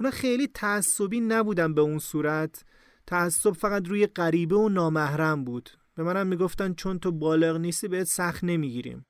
اونا 0.00 0.10
خیلی 0.10 0.46
تعصبی 0.46 1.20
نبودم 1.20 1.74
به 1.74 1.80
اون 1.80 1.98
صورت. 1.98 2.64
تعصب 3.06 3.50
فقط 3.50 3.88
روی 3.88 4.06
غریبه 4.06 4.56
و 4.56 4.68
نامحرم 4.68 5.44
بود. 5.44 5.70
به 5.94 6.02
منم 6.02 6.26
می‌گفتن 6.26 6.74
چون 6.74 6.98
تو 6.98 7.12
بالغ 7.12 7.56
نیستی 7.56 7.88
بهت 7.88 8.06
سخت 8.06 8.44
نمی‌گیریم. 8.44 9.06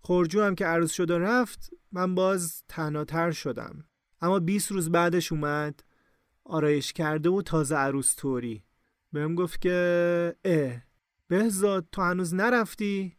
خورجو 0.00 0.42
هم 0.42 0.54
که 0.54 0.66
عروس 0.66 0.92
شده 0.92 1.18
رفت 1.18 1.70
من 1.92 2.14
باز 2.14 2.62
تناتر 2.68 3.30
شدم. 3.30 3.84
اما 4.20 4.38
20 4.38 4.72
روز 4.72 4.90
بعدش 4.90 5.32
اومد 5.32 5.80
آرایش 6.44 6.92
کرده 6.92 7.28
و 7.28 7.42
تازه 7.42 7.76
عروس 7.76 8.16
طوری. 8.16 8.64
بهم 9.12 9.34
گفت 9.34 9.60
که 9.60 10.36
اه 10.44 10.82
بهزاد 11.28 11.88
تو 11.92 12.02
هنوز 12.02 12.34
نرفتی؟ 12.34 13.17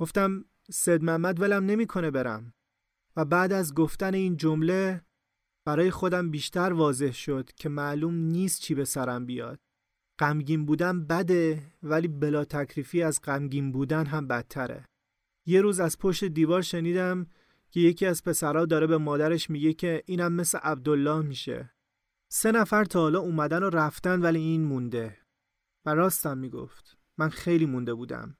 گفتم 0.00 0.44
سید 0.70 1.02
محمد 1.02 1.40
ولم 1.40 1.64
نمی‌کنه 1.64 2.10
برم. 2.10 2.54
و 3.16 3.24
بعد 3.24 3.52
از 3.52 3.74
گفتن 3.74 4.14
این 4.14 4.36
جمله 4.36 5.04
برای 5.64 5.90
خودم 5.90 6.30
بیشتر 6.30 6.72
واضح 6.72 7.12
شد 7.12 7.50
که 7.56 7.68
معلوم 7.68 8.14
نیست 8.14 8.60
چی 8.60 8.74
به 8.74 8.84
سرم 8.84 9.26
بیاد. 9.26 9.60
غمگین 10.18 10.66
بودن 10.66 11.06
بده 11.06 11.72
ولی 11.82 12.08
بلا 12.08 12.44
تکریفی 12.44 13.02
از 13.02 13.20
غمگین 13.24 13.72
بودن 13.72 14.06
هم 14.06 14.28
بدتره. 14.28 14.88
یه 15.46 15.60
روز 15.60 15.80
از 15.80 15.98
پشت 15.98 16.24
دیوار 16.24 16.62
شنیدم 16.62 17.26
که 17.70 17.80
یکی 17.80 18.06
از 18.06 18.22
پسرها 18.24 18.64
داره 18.64 18.86
به 18.86 18.98
مادرش 18.98 19.50
میگه 19.50 19.72
که 19.72 20.02
اینم 20.06 20.32
مثل 20.32 20.58
عبدالله 20.58 21.22
میشه. 21.22 21.72
سه 22.32 22.52
نفر 22.52 22.84
تا 22.84 23.00
حالا 23.00 23.20
اومدن 23.20 23.62
و 23.62 23.70
رفتن 23.70 24.20
ولی 24.20 24.38
این 24.38 24.64
مونده. 24.64 25.18
و 25.86 25.94
راستم 25.94 26.38
می‌گفت. 26.38 26.98
من 27.18 27.28
خیلی 27.28 27.66
مونده 27.66 27.94
بودم. 27.94 28.36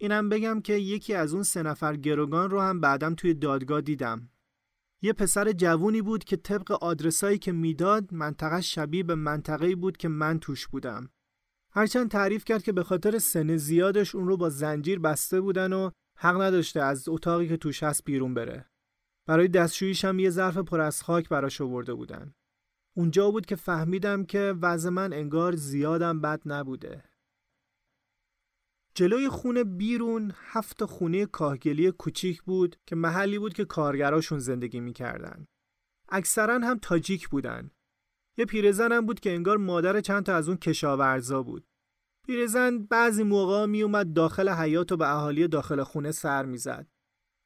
اینم 0.00 0.28
بگم 0.28 0.60
که 0.60 0.72
یکی 0.72 1.14
از 1.14 1.34
اون 1.34 1.42
سه 1.42 1.62
نفر 1.62 1.96
گروگان 1.96 2.50
رو 2.50 2.60
هم 2.60 2.80
بعدم 2.80 3.14
توی 3.14 3.34
دادگاه 3.34 3.80
دیدم. 3.80 4.28
یه 5.02 5.12
پسر 5.12 5.52
جوونی 5.52 6.02
بود 6.02 6.24
که 6.24 6.36
طبق 6.36 6.72
آدرسایی 6.72 7.38
که 7.38 7.52
می‌داد 7.52 8.14
منطقه 8.14 8.60
شبیه 8.60 9.02
به 9.02 9.14
منطقه‌ای 9.14 9.74
بود 9.74 9.96
که 9.96 10.08
من 10.08 10.38
توش 10.38 10.66
بودم. 10.66 11.10
هرچند 11.72 12.10
تعریف 12.10 12.44
کرد 12.44 12.62
که 12.62 12.72
به 12.72 12.82
خاطر 12.82 13.18
سن 13.18 13.56
زیادش 13.56 14.14
اون 14.14 14.26
رو 14.26 14.36
با 14.36 14.48
زنجیر 14.48 14.98
بسته 14.98 15.40
بودن 15.40 15.72
و 15.72 15.90
حق 16.16 16.40
نداشته 16.40 16.82
از 16.82 17.08
اتاقی 17.08 17.48
که 17.48 17.56
توش 17.56 17.82
هست 17.82 18.04
بیرون 18.04 18.34
بره. 18.34 18.70
برای 19.26 19.48
دستشوییش 19.48 20.04
هم 20.04 20.18
یه 20.18 20.30
ظرف 20.30 20.56
پر 20.56 20.80
از 20.80 21.02
خاک 21.02 21.28
براش 21.28 21.60
آورده 21.60 21.94
بودن. 21.94 22.34
اونجا 22.96 23.30
بود 23.30 23.46
که 23.46 23.56
فهمیدم 23.56 24.24
که 24.24 24.54
وضع 24.62 24.90
من 24.90 25.12
انگار 25.12 25.56
زیادم 25.56 26.20
بد 26.20 26.40
نبوده. 26.46 27.09
جلوی 28.94 29.28
خونه 29.28 29.64
بیرون 29.64 30.32
هفت 30.36 30.84
خونه 30.84 31.26
کاهگلی 31.26 31.90
کوچیک 31.90 32.42
بود 32.42 32.76
که 32.86 32.96
محلی 32.96 33.38
بود 33.38 33.54
که 33.54 33.64
کارگراشون 33.64 34.38
زندگی 34.38 34.80
می‌کردن. 34.80 35.46
اکثرا 36.08 36.54
هم 36.54 36.78
تاجیک 36.82 37.28
بودن. 37.28 37.70
یه 38.38 38.44
پیرزن 38.44 38.92
هم 38.92 39.06
بود 39.06 39.20
که 39.20 39.30
انگار 39.30 39.56
مادر 39.56 40.00
چند 40.00 40.26
تا 40.26 40.34
از 40.34 40.48
اون 40.48 40.56
کشاورزا 40.56 41.42
بود. 41.42 41.64
پیرزن 42.26 42.78
بعضی 42.78 43.22
موقع 43.22 43.66
می 43.66 43.82
اومد 43.82 44.12
داخل 44.12 44.48
حیات 44.48 44.92
و 44.92 44.96
به 44.96 45.14
اهالی 45.14 45.48
داخل 45.48 45.82
خونه 45.82 46.12
سر 46.12 46.44
می‌زد. 46.44 46.86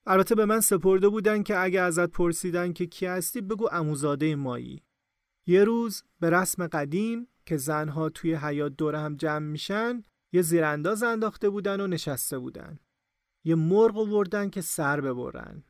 البته 0.07 0.35
به 0.35 0.45
من 0.45 0.61
سپرده 0.61 1.09
بودن 1.09 1.43
که 1.43 1.59
اگه 1.59 1.81
ازت 1.81 2.11
پرسیدن 2.11 2.73
که 2.73 2.87
کی 2.87 3.07
هستی 3.07 3.41
بگو 3.41 3.69
اموزاده 3.73 4.37
مایی. 4.37 4.83
یه 5.47 5.65
روز 5.65 6.03
به 6.21 6.31
رسم 6.31 6.67
قدیم 6.67 7.29
که 7.47 7.57
زنها 7.57 8.09
توی 8.09 8.35
حیات 8.35 8.77
دور 8.77 8.95
هم 8.95 9.17
جمع 9.17 9.47
میشن 9.47 10.03
یه 10.35 10.43
زیرانداز 10.43 11.03
انداخته 11.03 11.51
بودن 11.51 11.81
و 11.81 11.87
نشسته 11.87 12.39
بودن. 12.39 12.79
یه 13.45 13.55
مرغ 13.55 13.99
آوردن 13.99 14.51
که 14.51 14.61
سر 14.61 15.01
ببرن. 15.01 15.65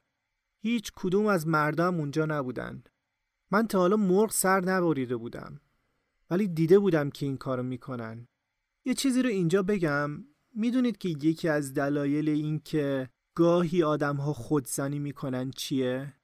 هیچ 0.63 0.93
کدوم 0.97 1.27
از 1.27 1.47
مردم 1.47 1.95
اونجا 1.95 2.27
نبودن. 2.27 2.85
من 3.51 3.67
تا 3.67 3.79
حالا 3.79 3.97
مرغ 3.97 4.31
سر 4.31 4.61
نبریده 4.61 5.17
بودم. 5.17 5.61
ولی 6.31 6.49
دیده 6.49 6.79
بودم 6.79 7.11
که 7.11 7.27
این 7.27 7.37
کارو 7.37 7.63
می‌کنن. 7.63 8.29
یه 8.85 8.95
چیزی 8.95 9.23
رو 9.23 9.29
اینجا 9.29 9.63
بگم 9.63 10.25
می‌دونید 10.55 10.99
که 10.99 11.09
یکی 11.09 11.49
از 11.49 11.75
دلایل 11.75 12.29
این 12.29 12.59
که 12.59 13.09
گاهی 13.35 13.83
آدم 13.83 14.17
ها 14.17 14.33
خودزنی 14.33 14.99
می‌کنن 14.99 15.51
چیه؟ 15.51 16.15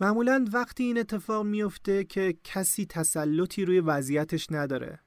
معمولا 0.00 0.44
وقتی 0.52 0.84
این 0.84 0.98
اتفاق 0.98 1.46
میفته 1.46 2.04
که 2.04 2.38
کسی 2.44 2.86
تسلطی 2.86 3.64
روی 3.64 3.80
وضعیتش 3.80 4.46
نداره. 4.50 5.00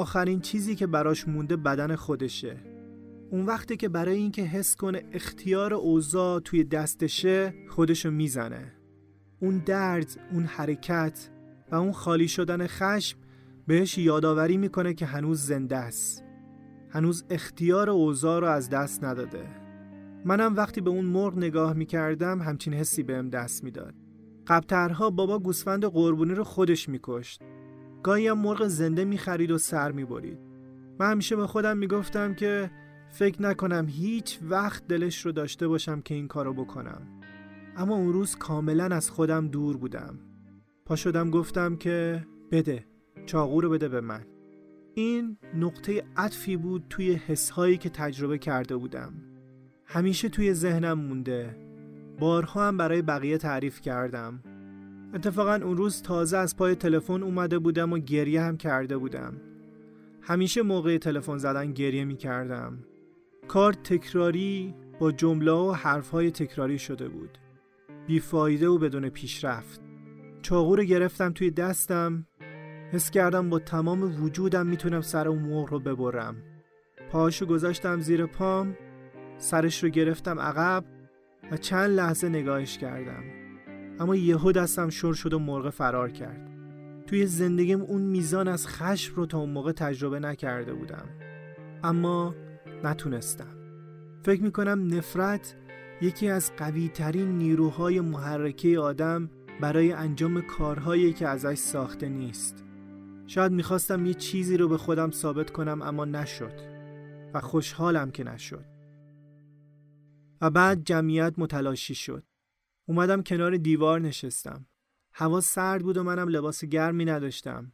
آخرین 0.00 0.40
چیزی 0.40 0.74
که 0.74 0.86
براش 0.86 1.28
مونده 1.28 1.56
بدن 1.56 1.96
خودشه. 1.96 2.56
اون 3.30 3.46
وقتی 3.46 3.76
که 3.76 3.88
برای 3.88 4.16
اینکه 4.16 4.42
حس 4.42 4.76
کنه 4.76 5.02
اختیار 5.12 5.74
اوضاع 5.74 6.40
توی 6.40 6.64
دستشه 6.64 7.54
خودشو 7.68 8.10
می‌زنه. 8.10 8.72
اون 9.40 9.58
درد، 9.58 10.20
اون 10.32 10.42
حرکت 10.42 11.30
و 11.72 11.74
اون 11.74 11.92
خالی 11.92 12.28
شدن 12.28 12.66
خشم 12.66 13.18
بهش 13.66 13.98
یادآوری 13.98 14.56
می‌کنه 14.56 14.94
که 14.94 15.06
هنوز 15.06 15.40
زنده 15.40 15.76
است. 15.76 16.24
هنوز 16.90 17.24
اختیار 17.30 17.90
اوضاع 17.90 18.40
رو 18.40 18.46
از 18.46 18.70
دست 18.70 19.04
نداده. 19.04 19.46
منم 20.24 20.56
وقتی 20.56 20.80
به 20.80 20.90
اون 20.90 21.04
مرغ 21.04 21.36
نگاه 21.36 21.72
می‌کردم 21.72 22.42
همچین 22.42 22.74
حسی 22.74 23.02
بهم 23.02 23.30
دست 23.30 23.64
می‌داد. 23.64 23.94
قبطرها 24.46 25.10
بابا 25.10 25.38
گوسفند 25.38 25.84
قربونی 25.84 26.34
رو 26.34 26.44
خودش 26.44 26.88
میکشت. 26.88 27.42
گاهی 28.02 28.28
هم 28.28 28.38
مرغ 28.38 28.66
زنده 28.66 29.04
می‌خرید 29.04 29.50
و 29.50 29.58
سر 29.58 29.92
می‌برید. 29.92 30.38
من 30.98 31.10
همیشه 31.10 31.36
به 31.36 31.46
خودم 31.46 31.76
می‌گفتم 31.76 32.34
که 32.34 32.70
فکر 33.10 33.42
نکنم 33.42 33.86
هیچ 33.88 34.38
وقت 34.42 34.86
دلش 34.86 35.26
رو 35.26 35.32
داشته 35.32 35.68
باشم 35.68 36.00
که 36.00 36.14
این 36.14 36.28
کارو 36.28 36.54
بکنم. 36.54 37.02
اما 37.76 37.96
اون 37.96 38.12
روز 38.12 38.36
کاملا 38.36 38.84
از 38.84 39.10
خودم 39.10 39.48
دور 39.48 39.76
بودم. 39.76 40.18
پا 40.84 40.96
شدم 40.96 41.30
گفتم 41.30 41.76
که 41.76 42.26
بده 42.50 42.84
چاقو 43.26 43.60
رو 43.60 43.70
بده 43.70 43.88
به 43.88 44.00
من. 44.00 44.26
این 44.94 45.36
نقطه 45.54 46.04
عطفی 46.16 46.56
بود 46.56 46.84
توی 46.90 47.12
حسهایی 47.12 47.76
که 47.76 47.88
تجربه 47.88 48.38
کرده 48.38 48.76
بودم. 48.76 49.12
همیشه 49.84 50.28
توی 50.28 50.54
ذهنم 50.54 50.98
مونده. 50.98 51.56
بارها 52.18 52.68
هم 52.68 52.76
برای 52.76 53.02
بقیه 53.02 53.38
تعریف 53.38 53.80
کردم. 53.80 54.42
اتفاقا 55.14 55.54
اون 55.54 55.76
روز 55.76 56.02
تازه 56.02 56.36
از 56.36 56.56
پای 56.56 56.74
تلفن 56.74 57.22
اومده 57.22 57.58
بودم 57.58 57.92
و 57.92 57.98
گریه 57.98 58.42
هم 58.42 58.56
کرده 58.56 58.98
بودم. 58.98 59.40
همیشه 60.22 60.62
موقع 60.62 60.98
تلفن 60.98 61.38
زدن 61.38 61.72
گریه 61.72 62.04
می 62.04 62.16
کردم. 62.16 62.78
کار 63.48 63.72
تکراری 63.72 64.74
با 64.98 65.12
جمله 65.12 65.52
و 65.52 65.72
حرفهای 65.72 66.30
تکراری 66.30 66.78
شده 66.78 67.08
بود. 67.08 67.38
بیفایده 68.06 68.68
و 68.68 68.78
بدون 68.78 69.08
پیشرفت. 69.08 69.80
چاقو 70.42 70.76
رو 70.76 70.84
گرفتم 70.84 71.32
توی 71.32 71.50
دستم 71.50 72.26
حس 72.92 73.10
کردم 73.10 73.50
با 73.50 73.58
تمام 73.58 74.24
وجودم 74.24 74.66
می‌تونم 74.66 75.00
سر 75.00 75.28
اون 75.28 75.42
مرغ 75.42 75.70
رو 75.70 75.80
ببرم. 75.80 76.36
پاهاشو 77.10 77.46
گذاشتم 77.46 78.00
زیر 78.00 78.26
پام 78.26 78.76
سرش 79.38 79.84
رو 79.84 79.90
گرفتم 79.90 80.38
عقب 80.38 80.84
و 81.50 81.56
چند 81.56 81.90
لحظه 81.90 82.28
نگاهش 82.28 82.78
کردم. 82.78 83.39
اما 84.00 84.16
یهو 84.16 84.52
دستم 84.52 84.88
شور 84.88 85.14
شد 85.14 85.32
و 85.32 85.38
مرغ 85.38 85.70
فرار 85.70 86.10
کرد. 86.10 86.50
توی 87.06 87.26
زندگیم 87.26 87.80
اون 87.80 88.02
میزان 88.02 88.48
از 88.48 88.68
خشم 88.68 89.14
رو 89.14 89.26
تا 89.26 89.38
اون 89.38 89.50
موقع 89.50 89.72
تجربه 89.72 90.20
نکرده 90.20 90.74
بودم. 90.74 91.08
اما 91.84 92.34
نتونستم. 92.84 93.56
فکر 94.22 94.42
می‌کنم 94.42 94.94
نفرت 94.94 95.56
یکی 96.02 96.28
از 96.28 96.52
قوی 96.56 96.88
ترین 96.88 97.38
نیروهای 97.38 98.00
محرکه 98.00 98.78
آدم 98.78 99.30
برای 99.60 99.92
انجام 99.92 100.40
کارهایی 100.40 101.12
که 101.12 101.28
ازش 101.28 101.58
ساخته 101.58 102.08
نیست. 102.08 102.64
شاید 103.26 103.52
می‌خواستم 103.52 104.06
یه 104.06 104.14
چیزی 104.14 104.56
رو 104.56 104.68
به 104.68 104.76
خودم 104.76 105.10
ثابت 105.10 105.50
کنم 105.50 105.82
اما 105.82 106.04
نشد. 106.04 106.60
و 107.34 107.40
خوشحالم 107.40 108.10
که 108.10 108.24
نشد. 108.24 108.64
و 110.40 110.50
بعد 110.50 110.84
جمعیت 110.84 111.34
متلاشی 111.38 111.94
شد. 111.94 112.22
اومدم 112.90 113.22
کنار 113.22 113.56
دیوار 113.56 114.00
نشستم. 114.00 114.66
هوا 115.12 115.40
سرد 115.40 115.82
بود 115.82 115.96
و 115.96 116.02
منم 116.02 116.28
لباس 116.28 116.64
گرمی 116.64 117.04
نداشتم. 117.04 117.72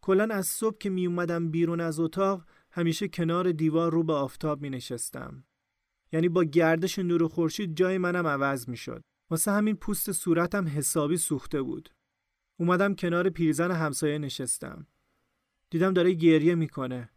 کلا 0.00 0.34
از 0.34 0.46
صبح 0.46 0.78
که 0.78 0.90
می 0.90 1.06
اومدم 1.06 1.50
بیرون 1.50 1.80
از 1.80 2.00
اتاق 2.00 2.44
همیشه 2.70 3.08
کنار 3.08 3.52
دیوار 3.52 3.92
رو 3.92 4.02
به 4.02 4.12
آفتاب 4.12 4.62
می 4.62 4.70
نشستم. 4.70 5.44
یعنی 6.12 6.28
با 6.28 6.44
گردش 6.44 6.98
نور 6.98 7.28
خورشید 7.28 7.76
جای 7.76 7.98
منم 7.98 8.26
عوض 8.26 8.68
می 8.68 8.76
شد. 8.76 9.02
واسه 9.30 9.50
همین 9.50 9.76
پوست 9.76 10.12
صورتم 10.12 10.68
حسابی 10.68 11.16
سوخته 11.16 11.62
بود. 11.62 11.90
اومدم 12.56 12.94
کنار 12.94 13.30
پیرزن 13.30 13.70
همسایه 13.70 14.18
نشستم. 14.18 14.86
دیدم 15.70 15.92
داره 15.92 16.12
گریه 16.12 16.54
می‌کنه. 16.54 17.10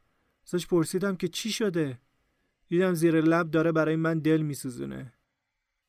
ازش 0.47 0.67
پرسیدم 0.67 1.15
که 1.15 1.27
چی 1.27 1.51
شده؟ 1.51 1.99
دیدم 2.67 2.93
زیر 2.93 3.21
لب 3.21 3.51
داره 3.51 3.71
برای 3.71 3.95
من 3.95 4.19
دل 4.19 4.41
میسوزونه. 4.41 5.13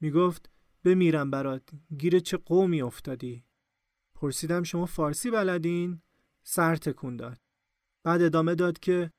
می‌گفت 0.01 0.51
بمیرم 0.85 1.31
برات. 1.31 1.63
گیر 1.99 2.19
چه 2.19 2.37
قومی 2.37 2.83
افتادی؟ 2.83 3.45
پرسیدم 4.15 4.63
شما 4.63 4.87
فارسی 4.87 5.31
بلدین؟ 5.31 6.03
سر 6.43 6.77
تکون 6.77 7.17
داد. 7.17 7.39
بعد 8.05 8.23
ادامه 8.23 8.55
داد 8.55 8.79
که 8.79 9.11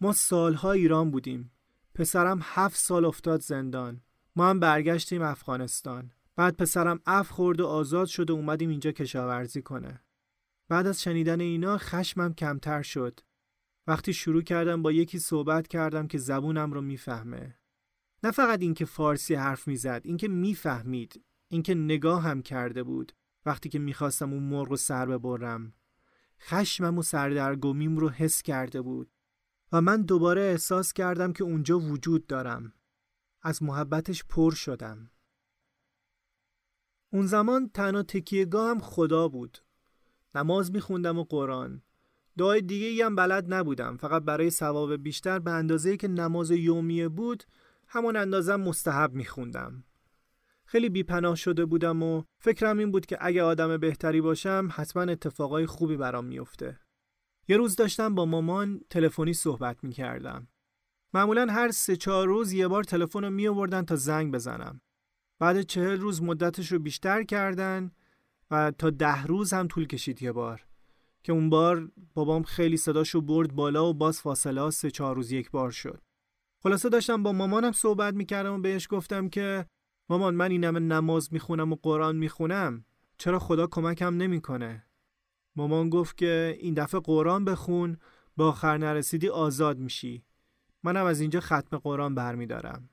ما 0.00 0.12
سالها 0.12 0.72
ایران 0.72 1.10
بودیم. 1.10 1.52
پسرم 1.94 2.40
هفت 2.42 2.76
سال 2.76 3.04
افتاد 3.04 3.40
زندان. 3.40 4.00
ما 4.36 4.50
هم 4.50 4.60
برگشتیم 4.60 5.22
افغانستان. 5.22 6.10
بعد 6.36 6.56
پسرم 6.56 7.00
اف 7.06 7.30
خورد 7.30 7.60
و 7.60 7.66
آزاد 7.66 8.06
شد 8.06 8.30
و 8.30 8.34
اومدیم 8.34 8.70
اینجا 8.70 8.92
کشاورزی 8.92 9.62
کنه. 9.62 10.04
بعد 10.68 10.86
از 10.86 11.02
شنیدن 11.02 11.40
اینا 11.40 11.78
خشمم 11.78 12.34
کمتر 12.34 12.82
شد. 12.82 13.20
وقتی 13.86 14.12
شروع 14.12 14.42
کردم 14.42 14.82
با 14.82 14.92
یکی 14.92 15.18
صحبت 15.18 15.68
کردم 15.68 16.06
که 16.06 16.18
زبونم 16.18 16.72
رو 16.72 16.80
می‌فهمه. 16.80 17.58
نه 18.24 18.30
فقط 18.30 18.62
اینکه 18.62 18.84
فارسی 18.84 19.34
حرف 19.34 19.68
می‌زد 19.68 20.00
اینکه 20.04 20.28
می‌فهمید 20.28 21.24
اینکه 21.48 21.74
نگاه 21.74 22.22
هم 22.22 22.42
کرده 22.42 22.82
بود 22.82 23.12
وقتی 23.46 23.68
که 23.68 23.78
می‌خواستم 23.78 24.32
اون 24.32 24.42
مرغ 24.42 24.68
رو 24.68 24.76
سر 24.76 25.06
ببرم. 25.06 25.74
خشمم 26.40 26.98
و 26.98 27.02
سردرگمیم 27.02 27.96
رو 27.96 28.08
حس 28.08 28.42
کرده 28.42 28.82
بود 28.82 29.10
و 29.72 29.80
من 29.80 30.02
دوباره 30.02 30.42
احساس 30.42 30.92
کردم 30.92 31.32
که 31.32 31.44
اونجا 31.44 31.78
وجود 31.78 32.26
دارم. 32.26 32.72
از 33.42 33.62
محبتش 33.62 34.24
پر 34.24 34.54
شدم. 34.54 35.10
اون 37.12 37.26
زمان 37.26 37.68
تنها 37.68 38.02
تکیهگاه 38.02 38.70
هم 38.70 38.80
خدا 38.80 39.28
بود. 39.28 39.58
نماز 40.34 40.72
میخوندم 40.72 41.18
و 41.18 41.24
قرآن. 41.24 41.82
دعای 42.38 42.60
دیگه 42.60 43.06
هم 43.06 43.16
بلد 43.16 43.54
نبودم. 43.54 43.96
فقط 43.96 44.22
برای 44.22 44.50
ثواب 44.50 44.96
بیشتر 44.96 45.38
به 45.38 45.50
اندازه 45.50 45.96
که 45.96 46.08
نماز 46.08 46.50
یومیه 46.50 47.08
بود 47.08 47.44
همون 47.94 48.16
اندازم 48.16 48.60
مستحب 48.60 49.12
میخوندم. 49.12 49.84
خیلی 50.66 50.88
بیپناه 50.88 51.36
شده 51.36 51.64
بودم 51.64 52.02
و 52.02 52.22
فکرم 52.38 52.78
این 52.78 52.90
بود 52.90 53.06
که 53.06 53.18
اگه 53.20 53.42
آدم 53.42 53.76
بهتری 53.76 54.20
باشم 54.20 54.68
حتما 54.72 55.02
اتفاقای 55.02 55.66
خوبی 55.66 55.96
برام 55.96 56.24
میفته. 56.24 56.80
یه 57.48 57.56
روز 57.56 57.76
داشتم 57.76 58.14
با 58.14 58.24
مامان 58.24 58.80
تلفنی 58.90 59.32
صحبت 59.32 59.84
می‌کردم. 59.84 60.48
معمولا 61.14 61.46
هر 61.50 61.70
سه 61.70 61.96
چهار 61.96 62.26
روز 62.26 62.52
یه 62.52 62.68
بار 62.68 62.84
تلفن 62.84 63.24
رو 63.24 63.30
می 63.30 63.48
آوردن 63.48 63.84
تا 63.84 63.96
زنگ 63.96 64.32
بزنم. 64.32 64.80
بعد 65.38 65.62
چهل 65.62 66.00
روز 66.00 66.22
مدتش 66.22 66.72
رو 66.72 66.78
بیشتر 66.78 67.22
کردن 67.22 67.90
و 68.50 68.70
تا 68.70 68.90
ده 68.90 69.22
روز 69.22 69.52
هم 69.52 69.66
طول 69.66 69.86
کشید 69.86 70.22
یه 70.22 70.32
بار. 70.32 70.66
که 71.22 71.32
اون 71.32 71.50
بار 71.50 71.90
بابام 72.14 72.42
خیلی 72.42 72.76
صداشو 72.76 73.20
برد 73.20 73.54
بالا 73.54 73.90
و 73.90 73.94
باز 73.94 74.20
فاصله 74.20 74.70
سه 74.70 74.90
چهار 74.90 75.16
روز 75.16 75.32
یک 75.32 75.50
بار 75.50 75.70
شد. 75.70 76.02
خلاصه 76.66 76.88
داشتم 76.88 77.22
با 77.22 77.32
مامانم 77.32 77.72
صحبت 77.72 78.14
می‌کردم 78.14 78.52
و 78.54 78.58
بهش 78.58 78.86
گفتم 78.90 79.28
که 79.28 79.66
مامان 80.08 80.34
من 80.34 80.50
این 80.50 80.64
همه 80.64 80.80
نماز 80.80 81.32
می‌خونم 81.32 81.72
و 81.72 81.76
قرآن 81.82 82.16
می‌خونم. 82.16 82.84
چرا 83.18 83.38
خدا 83.38 83.66
کمکم 83.66 84.16
نمی‌کنه؟ 84.16 84.86
مامان 85.56 85.90
گفت 85.90 86.16
که 86.16 86.56
این 86.60 86.74
دفعه 86.74 87.00
قرآن 87.00 87.44
بخون 87.44 87.96
با 88.36 88.48
آخر 88.48 88.78
نرسیدی 88.78 89.28
آزاد 89.28 89.78
میشی. 89.78 90.24
منم 90.82 91.04
از 91.04 91.20
اینجا 91.20 91.40
ختم 91.40 91.78
قرآن 91.78 92.14
برمیدارم. 92.14 92.90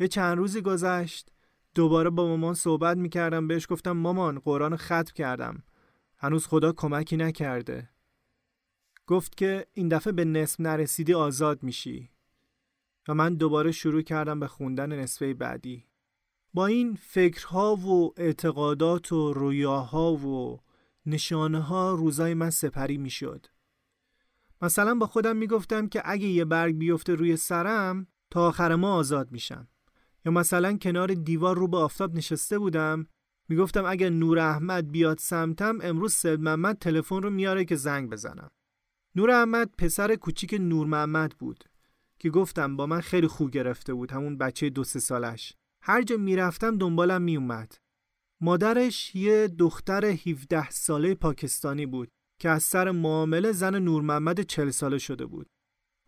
یه 0.00 0.08
چند 0.08 0.38
روزی 0.38 0.60
گذشت 0.60 1.32
دوباره 1.74 2.10
با 2.10 2.26
مامان 2.28 2.54
صحبت 2.54 2.96
می‌کردم 2.96 3.48
بهش 3.48 3.66
گفتم 3.70 3.92
مامان 3.92 4.38
قرآن 4.38 4.76
ختم 4.76 5.12
کردم. 5.14 5.62
هنوز 6.18 6.46
خدا 6.46 6.72
کمکی 6.72 7.16
نکرده. 7.16 7.90
گفت 9.06 9.36
که 9.36 9.66
این 9.72 9.88
دفعه 9.88 10.12
به 10.12 10.24
نصف 10.24 10.60
نرسیدی 10.60 11.14
آزاد 11.14 11.62
میشی. 11.62 12.13
و 13.08 13.14
من 13.14 13.34
دوباره 13.34 13.72
شروع 13.72 14.02
کردم 14.02 14.40
به 14.40 14.46
خوندن 14.46 14.92
نصفه 14.92 15.34
بعدی 15.34 15.86
با 16.54 16.66
این 16.66 16.94
فکرها 16.94 17.76
و 17.76 18.14
اعتقادات 18.16 19.12
و 19.12 19.32
رویاها 19.32 20.12
و 20.12 20.60
نشانه 21.06 21.60
ها 21.60 21.94
روزای 21.94 22.34
من 22.34 22.50
سپری 22.50 22.98
می 22.98 23.10
شد. 23.10 23.46
مثلا 24.62 24.94
با 24.94 25.06
خودم 25.06 25.36
می 25.36 25.46
گفتم 25.46 25.88
که 25.88 26.02
اگه 26.04 26.26
یه 26.26 26.44
برگ 26.44 26.78
بیفته 26.78 27.14
روی 27.14 27.36
سرم 27.36 28.06
تا 28.30 28.48
آخر 28.48 28.74
ما 28.74 28.94
آزاد 28.94 29.32
میشم. 29.32 29.68
یا 30.24 30.32
مثلا 30.32 30.76
کنار 30.76 31.14
دیوار 31.14 31.56
رو 31.56 31.68
به 31.68 31.76
آفتاب 31.76 32.14
نشسته 32.14 32.58
بودم 32.58 33.06
می 33.48 33.56
گفتم 33.56 33.84
اگه 33.84 34.10
نور 34.10 34.38
احمد 34.38 34.90
بیاد 34.92 35.18
سمتم 35.18 35.78
امروز 35.82 36.14
سید 36.14 36.40
محمد 36.40 36.78
تلفن 36.78 37.22
رو 37.22 37.30
میاره 37.30 37.64
که 37.64 37.76
زنگ 37.76 38.10
بزنم. 38.10 38.50
نور 39.14 39.30
احمد 39.30 39.70
پسر 39.78 40.14
کوچیک 40.14 40.54
نور 40.60 40.86
محمد 40.86 41.32
بود 41.38 41.64
که 42.24 42.30
گفتم 42.30 42.76
با 42.76 42.86
من 42.86 43.00
خیلی 43.00 43.26
خوب 43.26 43.50
گرفته 43.50 43.94
بود 43.94 44.12
همون 44.12 44.38
بچه 44.38 44.70
دو 44.70 44.84
سه 44.84 44.98
سالش. 44.98 45.54
هر 45.82 46.02
جا 46.02 46.16
می‌رفتم 46.16 46.78
دنبالم 46.78 47.22
میومد 47.22 47.74
مادرش 48.40 49.14
یه 49.14 49.48
دختر 49.48 50.04
17 50.04 50.70
ساله 50.70 51.14
پاکستانی 51.14 51.86
بود 51.86 52.08
که 52.40 52.48
از 52.48 52.62
سر 52.62 52.90
معامله 52.90 53.52
زن 53.52 53.78
نور 53.78 54.02
محمد 54.02 54.40
40 54.40 54.70
ساله 54.70 54.98
شده 54.98 55.26
بود. 55.26 55.46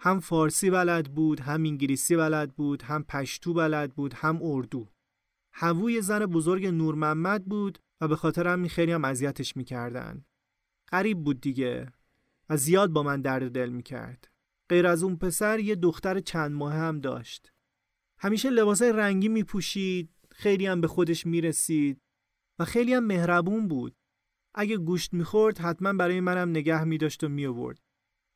هم 0.00 0.20
فارسی 0.20 0.70
بلد 0.70 1.14
بود 1.14 1.40
هم 1.40 1.64
انگلیسی 1.64 2.16
بلد 2.16 2.56
بود 2.56 2.82
هم 2.82 3.04
پشتو 3.04 3.54
بلد 3.54 3.94
بود 3.94 4.14
هم 4.14 4.38
اردو. 4.42 4.88
هووی 5.52 6.00
زن 6.00 6.26
بزرگ 6.26 6.66
نور 6.66 6.94
محمد 6.94 7.44
بود 7.44 7.78
و 8.00 8.08
به 8.08 8.16
خاطر 8.16 8.46
همین 8.46 8.68
خیلی 8.68 8.92
هم 8.92 9.04
اذیتش 9.04 9.56
می‌کردن. 9.56 10.24
غریب 10.92 11.24
بود 11.24 11.40
دیگه 11.40 11.92
و 12.48 12.56
زیاد 12.56 12.90
با 12.90 13.02
من 13.02 13.20
درد 13.20 13.52
دل 13.52 13.68
می‌کرد. 13.68 14.35
غیر 14.68 14.86
از 14.86 15.02
اون 15.02 15.16
پسر 15.16 15.58
یه 15.58 15.74
دختر 15.74 16.20
چند 16.20 16.52
ماه 16.52 16.74
هم 16.74 17.00
داشت. 17.00 17.52
همیشه 18.18 18.50
لباسای 18.50 18.92
رنگی 18.92 19.28
می 19.28 19.44
پوشید، 19.44 20.10
خیلی 20.30 20.66
هم 20.66 20.80
به 20.80 20.88
خودش 20.88 21.26
می 21.26 21.40
رسید 21.40 22.00
و 22.58 22.64
خیلی 22.64 22.94
هم 22.94 23.04
مهربون 23.04 23.68
بود. 23.68 23.96
اگه 24.54 24.76
گوشت 24.76 25.14
می‌خورد 25.14 25.58
حتما 25.58 25.92
برای 25.92 26.20
منم 26.20 26.50
نگه 26.50 26.84
می 26.84 26.98
داشت 26.98 27.24
و 27.24 27.28
می 27.28 27.46
آورد. 27.46 27.80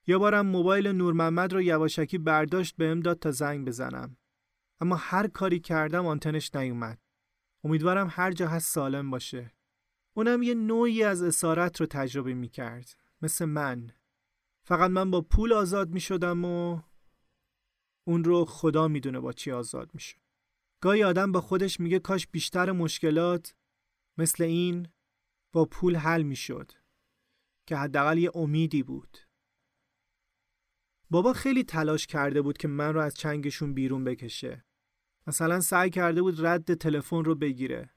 یا 0.06 0.18
بارم 0.18 0.46
موبایل 0.46 0.86
نور 0.88 1.12
محمد 1.12 1.52
رو 1.52 1.62
یواشکی 1.62 2.18
برداشت 2.18 2.76
بهم 2.76 3.00
داد 3.00 3.18
تا 3.18 3.30
زنگ 3.30 3.66
بزنم. 3.66 4.16
اما 4.80 4.96
هر 4.96 5.26
کاری 5.26 5.60
کردم 5.60 6.06
آنتنش 6.06 6.54
نیومد. 6.54 6.98
امیدوارم 7.64 8.08
هر 8.10 8.32
جا 8.32 8.48
هست 8.48 8.74
سالم 8.74 9.10
باشه. 9.10 9.52
اونم 10.14 10.42
یه 10.42 10.54
نوعی 10.54 11.02
از 11.02 11.22
اسارت 11.22 11.80
رو 11.80 11.86
تجربه 11.86 12.34
می 12.34 12.48
کرد. 12.48 12.96
مثل 13.22 13.44
من. 13.44 13.92
فقط 14.64 14.90
من 14.90 15.10
با 15.10 15.20
پول 15.20 15.52
آزاد 15.52 15.90
می 15.90 16.00
شدم 16.00 16.44
و 16.44 16.80
اون 18.06 18.24
رو 18.24 18.44
خدا 18.44 18.88
می‌دونه 18.88 19.20
با 19.20 19.32
چی 19.32 19.52
آزاد 19.52 19.90
میشه. 19.94 20.16
گاهی 20.80 21.04
آدم 21.04 21.32
با 21.32 21.40
خودش 21.40 21.80
میگه 21.80 21.98
کاش 21.98 22.26
بیشتر 22.26 22.72
مشکلات 22.72 23.54
مثل 24.18 24.44
این 24.44 24.88
با 25.52 25.64
پول 25.64 25.96
حل 25.96 26.22
می‌شد 26.22 26.72
که 27.66 27.76
حداقل 27.76 28.18
یه 28.18 28.30
امیدی 28.34 28.82
بود. 28.82 29.18
بابا 31.10 31.32
خیلی 31.32 31.64
تلاش 31.64 32.06
کرده 32.06 32.42
بود 32.42 32.58
که 32.58 32.68
من 32.68 32.94
رو 32.94 33.00
از 33.00 33.14
چنگشون 33.14 33.74
بیرون 33.74 34.04
بکشه. 34.04 34.64
مثلا 35.26 35.60
سعی 35.60 35.90
کرده 35.90 36.22
بود 36.22 36.46
رد 36.46 36.74
تلفن 36.74 37.24
رو 37.24 37.34
بگیره. 37.34 37.90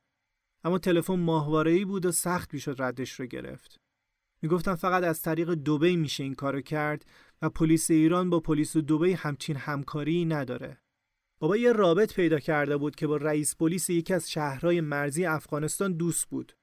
اما 0.63 0.77
تلفن 0.77 1.19
ماهواره‌ای 1.19 1.85
بود 1.85 2.05
و 2.05 2.11
سخت 2.11 2.53
می‌شد 2.53 2.75
ردش 2.79 3.11
رو 3.11 3.25
گرفت. 3.25 3.82
می‌گفتن 4.43 4.75
فقط 4.75 5.03
از 5.03 5.21
طریق 5.21 5.53
دوبی 5.53 5.95
میشه 5.95 6.23
این 6.23 6.35
کارو 6.35 6.61
کرد 6.61 7.05
و 7.41 7.49
پلیس 7.49 7.91
ایران 7.91 8.29
با 8.29 8.39
پلیس 8.39 8.77
دوبی 8.77 9.11
همچین 9.11 9.55
همکاری 9.55 10.25
نداره. 10.25 10.77
بابا 11.39 11.57
یه 11.57 11.71
رابط 11.71 12.13
پیدا 12.13 12.39
کرده 12.39 12.77
بود 12.77 12.95
که 12.95 13.07
با 13.07 13.17
رئیس 13.17 13.55
پلیس 13.55 13.89
یکی 13.89 14.13
از 14.13 14.31
شهرهای 14.31 14.81
مرزی 14.81 15.25
افغانستان 15.25 15.93
دوست 15.93 16.29
بود. 16.29 16.53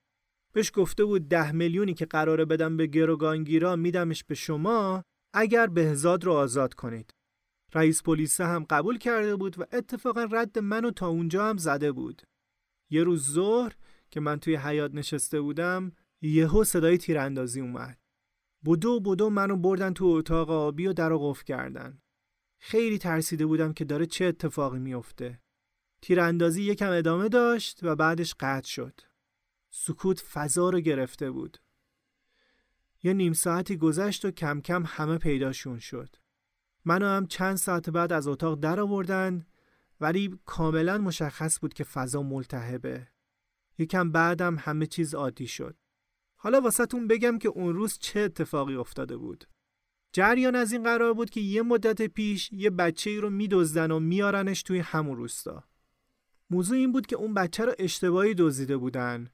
بهش 0.53 0.73
گفته 0.75 1.05
بود 1.05 1.29
ده 1.29 1.53
میلیونی 1.53 1.95
که 1.95 2.07
قراره 2.07 2.45
بدم 2.45 2.77
به 2.77 2.87
گروگانگیرا 2.87 3.77
میدمش 3.77 4.25
به 4.25 4.35
شما 4.35 5.03
اگر 5.35 5.67
بهزاد 5.67 6.25
رو 6.25 6.33
آزاد 6.33 6.75
کنید. 6.75 7.15
رئیس 7.75 8.03
پلیس 8.03 8.41
هم 8.41 8.67
قبول 8.71 8.99
کرده 8.99 9.37
بود 9.37 9.61
و 9.61 9.65
اتفاقا 9.73 10.29
رد 10.33 10.59
منو 10.59 10.91
تا 10.91 11.09
اونجا 11.09 11.49
هم 11.49 11.57
زده 11.57 11.93
بود. 11.93 12.23
یه 12.91 13.05
روز 13.05 13.33
ظهر 13.33 13.73
که 14.11 14.21
من 14.21 14.41
توی 14.41 14.57
حیات 14.57 14.95
نشسته 14.95 15.41
بودم 15.41 15.93
یهو 16.23 16.65
صدای 16.65 16.99
تیراندازی 16.99 17.61
اومد. 17.61 17.99
بودو 18.63 19.01
بودو 19.01 19.31
منو 19.31 19.57
بردن 19.57 19.93
تو 19.93 20.05
اتاق 20.05 20.51
آبی 20.51 20.87
و 20.87 20.93
در 20.93 21.17
قفل 21.17 21.45
کردن. 21.45 22.03
خیلی 22.59 22.99
ترسیده 22.99 23.47
بودم 23.47 23.73
که 23.73 23.85
داره 23.85 24.07
چه 24.07 24.25
اتفاقی 24.25 24.79
میفته. 24.79 25.41
تیراندازی 26.03 26.63
یکم 26.63 26.91
ادامه 26.91 27.29
داشت 27.29 27.79
و 27.83 27.97
بعدش 27.97 28.35
قطع 28.41 28.69
شد. 28.69 29.01
سکوت 29.71 30.21
فضا 30.21 30.71
رو 30.71 30.81
گرفته 30.81 31.31
بود. 31.31 31.59
یه 33.03 33.13
نیم 33.13 33.33
ساعتی 33.33 33.77
گذشت 33.77 34.25
و 34.25 34.31
کم 34.31 34.61
کم 34.61 34.85
همه 34.87 35.19
پیداشون 35.19 35.79
شد. 35.79 36.17
منو 36.85 37.07
هم 37.07 37.27
چند 37.27 37.57
ساعت 37.57 37.91
بعد 37.91 38.13
از 38.13 38.29
اتاق 38.29 38.61
در 38.61 38.81
آوردن 38.81 39.47
ولی 40.01 40.39
کاملا 40.45 40.99
مشخص 40.99 41.61
بود 41.61 41.75
که 41.75 41.85
فضا 41.85 42.23
ملتهبه. 42.23 43.09
یکم 43.79 44.13
بعدم 44.13 44.57
همه 44.59 44.87
چیز 44.87 45.15
عادی 45.15 45.47
شد. 45.47 45.77
حالا 46.43 46.61
واسهتون 46.61 47.09
بگم 47.09 47.39
که 47.39 47.49
اون 47.49 47.75
روز 47.75 47.99
چه 47.99 48.21
اتفاقی 48.21 48.75
افتاده 48.75 49.17
بود. 49.17 49.45
جریان 50.13 50.57
از 50.57 50.73
این 50.73 50.83
قرار 50.83 51.15
بود 51.15 51.31
که 51.31 51.41
یه 51.41 51.63
مدت 51.63 52.03
پیش 52.03 52.53
یه 52.53 52.71
بچه 52.71 53.11
ای 53.11 53.17
رو 53.17 53.31
میدزدن 53.31 53.91
و 53.91 54.01
میارنش 54.01 54.63
توی 54.63 54.79
همون 54.79 55.17
روستا. 55.17 55.65
موضوع 56.51 56.79
این 56.79 56.93
بود 56.93 57.07
که 57.07 57.17
اون 57.17 57.35
بچه 57.35 57.65
رو 57.65 57.73
اشتباهی 57.79 58.35
دزدیده 58.35 58.77
بودن 58.77 59.31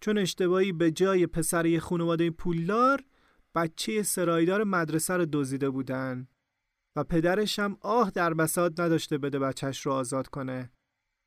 چون 0.00 0.18
اشتباهی 0.18 0.72
به 0.72 0.90
جای 0.90 1.26
پسر 1.26 1.66
یه 1.66 1.80
خانواده 1.80 2.30
پولدار 2.30 3.04
بچه 3.54 4.02
سرایدار 4.02 4.64
مدرسه 4.64 5.16
رو 5.16 5.26
دزدیده 5.32 5.70
بودن 5.70 6.28
و 6.96 7.04
پدرش 7.04 7.58
هم 7.58 7.76
آه 7.80 8.10
در 8.10 8.34
بساط 8.34 8.80
نداشته 8.80 9.18
بده 9.18 9.38
بچهش 9.38 9.86
رو 9.86 9.92
آزاد 9.92 10.26
کنه. 10.26 10.72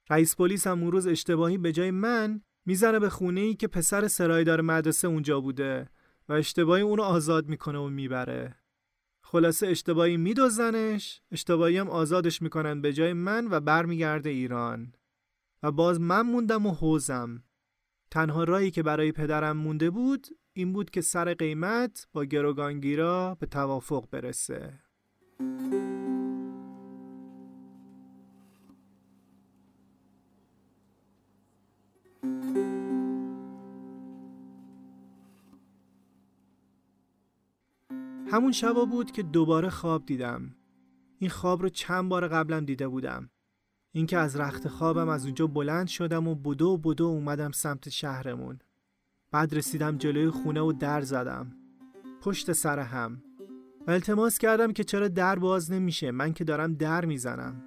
رئیس 0.09 0.35
پلیس 0.35 0.67
هم 0.67 0.81
اون 0.81 0.91
روز 0.91 1.07
اشتباهی 1.07 1.57
به 1.57 1.71
جای 1.71 1.91
من 1.91 2.41
می‌زنه 2.65 2.99
به 2.99 3.09
خونه 3.09 3.41
ای 3.41 3.55
که 3.55 3.67
پسر 3.67 4.07
سرایدار 4.07 4.61
مدرسه 4.61 5.07
اونجا 5.07 5.41
بوده 5.41 5.89
و 6.29 6.33
اشتباهی 6.33 6.81
اونو 6.81 7.03
آزاد 7.03 7.47
می‌کنه 7.47 7.79
و 7.79 7.89
می‌بره. 7.89 8.55
خلاصه 9.21 9.67
اشتباهی 9.67 10.17
میدوزنش، 10.17 11.21
اشتباهی 11.31 11.77
هم 11.77 11.89
آزادش 11.89 12.41
می‌کنن 12.41 12.81
به 12.81 12.93
جای 12.93 13.13
من 13.13 13.47
و 13.51 13.59
برمیگرده 13.59 14.29
ایران. 14.29 14.93
و 15.63 15.71
باز 15.71 16.01
من 16.01 16.21
موندم 16.21 16.65
و 16.65 16.71
حوزم. 16.71 17.43
تنها 18.11 18.43
رایی 18.43 18.71
که 18.71 18.83
برای 18.83 19.11
پدرم 19.11 19.57
مونده 19.57 19.89
بود 19.89 20.27
این 20.53 20.73
بود 20.73 20.89
که 20.89 21.01
سر 21.01 21.33
قیمت 21.33 22.07
با 22.13 22.25
گروگانگیرا 22.25 23.37
به 23.39 23.45
توافق 23.45 24.09
برسه. 24.11 24.73
همون 38.35 38.51
شبا 38.51 38.85
بود 38.85 39.11
که 39.11 39.23
دوباره 39.23 39.69
خواب 39.69 40.05
دیدم. 40.05 40.55
این 41.19 41.29
خواب 41.29 41.61
رو 41.61 41.69
چند 41.69 42.09
بار 42.09 42.27
قبلا 42.27 42.59
دیده 42.59 42.87
بودم. 42.87 43.29
اینکه 43.91 44.17
از 44.17 44.35
رخت 44.35 44.67
خوابم 44.67 45.09
از 45.09 45.25
اونجا 45.25 45.47
بلند 45.47 45.87
شدم 45.87 46.27
و 46.27 46.35
بدو 46.35 46.77
بدو 46.77 47.05
اومدم 47.05 47.51
سمت 47.51 47.89
شهرمون. 47.89 48.59
بعد 49.31 49.55
رسیدم 49.55 49.97
جلوی 49.97 50.29
خونه 50.29 50.61
و 50.61 50.71
در 50.71 51.01
زدم. 51.01 51.51
پشت 52.21 52.51
سر 52.51 52.79
هم. 52.79 53.23
و 53.87 53.91
التماس 53.91 54.37
کردم 54.37 54.73
که 54.73 54.83
چرا 54.83 55.07
در 55.07 55.39
باز 55.39 55.71
نمیشه. 55.71 56.11
من 56.11 56.33
که 56.33 56.43
دارم 56.43 56.73
در 56.73 57.05
می‌زنم. 57.05 57.63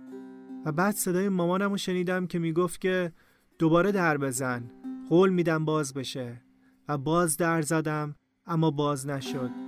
و 0.64 0.72
بعد 0.72 0.94
صدای 0.94 1.28
مامانم 1.28 1.70
رو 1.70 1.76
شنیدم 1.76 2.26
که 2.26 2.38
می‌گفت 2.38 2.80
که 2.80 3.12
دوباره 3.58 3.92
در 3.92 4.18
بزن. 4.18 4.70
قول 5.08 5.30
میدم 5.30 5.64
باز 5.64 5.94
بشه. 5.94 6.42
و 6.88 6.98
باز 6.98 7.36
در 7.36 7.62
زدم 7.62 8.14
اما 8.46 8.70
باز 8.70 9.06
نشد. 9.06 9.67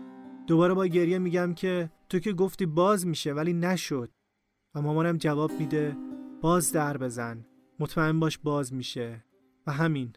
دوباره 0.50 0.74
با 0.74 0.86
گریه 0.86 1.18
میگم 1.18 1.54
که 1.54 1.90
تو 2.08 2.18
که 2.18 2.32
گفتی 2.32 2.66
باز 2.66 3.06
میشه 3.06 3.32
ولی 3.32 3.52
نشد. 3.52 4.10
و 4.74 4.82
مامانم 4.82 5.16
جواب 5.16 5.52
میده 5.52 5.96
باز 6.40 6.72
در 6.72 6.96
بزن. 6.96 7.46
مطمئن 7.78 8.20
باش 8.20 8.38
باز 8.38 8.74
میشه. 8.74 9.24
و 9.66 9.72
همین. 9.72 10.12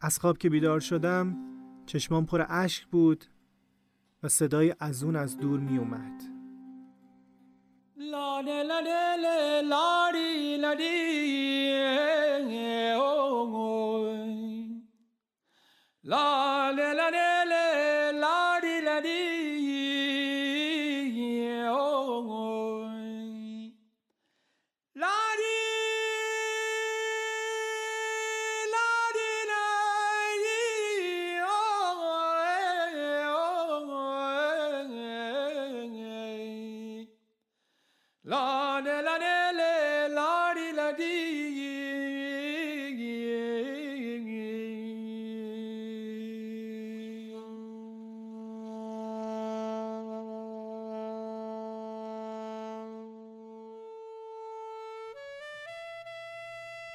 از 0.00 0.18
خواب 0.18 0.38
که 0.38 0.50
بیدار 0.50 0.80
شدم 0.80 1.36
چشمان 1.86 2.26
پر 2.26 2.46
اشک 2.48 2.86
بود 2.86 3.24
و 4.22 4.28
صدای 4.28 4.74
از 4.80 5.04
اون 5.04 5.16
از 5.16 5.38
دور 5.38 5.60
می 5.60 5.78
اومد 5.78 6.22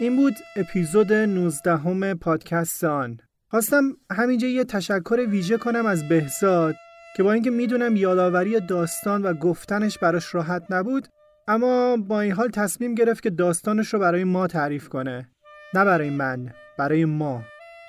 این 0.03 0.15
بود 0.15 0.35
اپیزود 0.55 1.13
19 1.13 1.77
همه 1.77 2.13
پادکست 2.13 2.83
آن. 2.83 3.19
خواستم 3.49 3.83
همینجا 4.11 4.47
یه 4.47 4.63
تشکر 4.63 5.25
ویژه 5.29 5.57
کنم 5.57 5.85
از 5.85 6.09
بهزاد 6.09 6.75
که 7.15 7.23
با 7.23 7.31
اینکه 7.31 7.49
می‌دونم 7.49 7.95
یادآوری 7.95 8.59
داستان 8.59 9.21
و 9.21 9.33
گفتنش 9.33 9.97
براش 9.97 10.35
راحت 10.35 10.63
نبود 10.69 11.07
اما 11.47 11.97
با 11.97 12.21
این 12.21 12.31
حال 12.31 12.49
تصمیم 12.49 12.95
گرفت 12.95 13.23
که 13.23 13.29
داستانش 13.29 13.93
رو 13.93 13.99
برای 13.99 14.23
ما 14.23 14.47
تعریف 14.47 14.89
کنه. 14.89 15.29
نه 15.73 15.85
برای 15.85 16.09
من 16.09 16.53
برای 16.77 17.05
ما. 17.05 17.43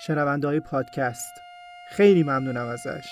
شنونده 0.07 0.49
های 0.49 0.61
پادکست. 0.61 1.33
خیلی 1.91 2.23
ممنونم 2.23 2.67
ازش. 2.67 3.07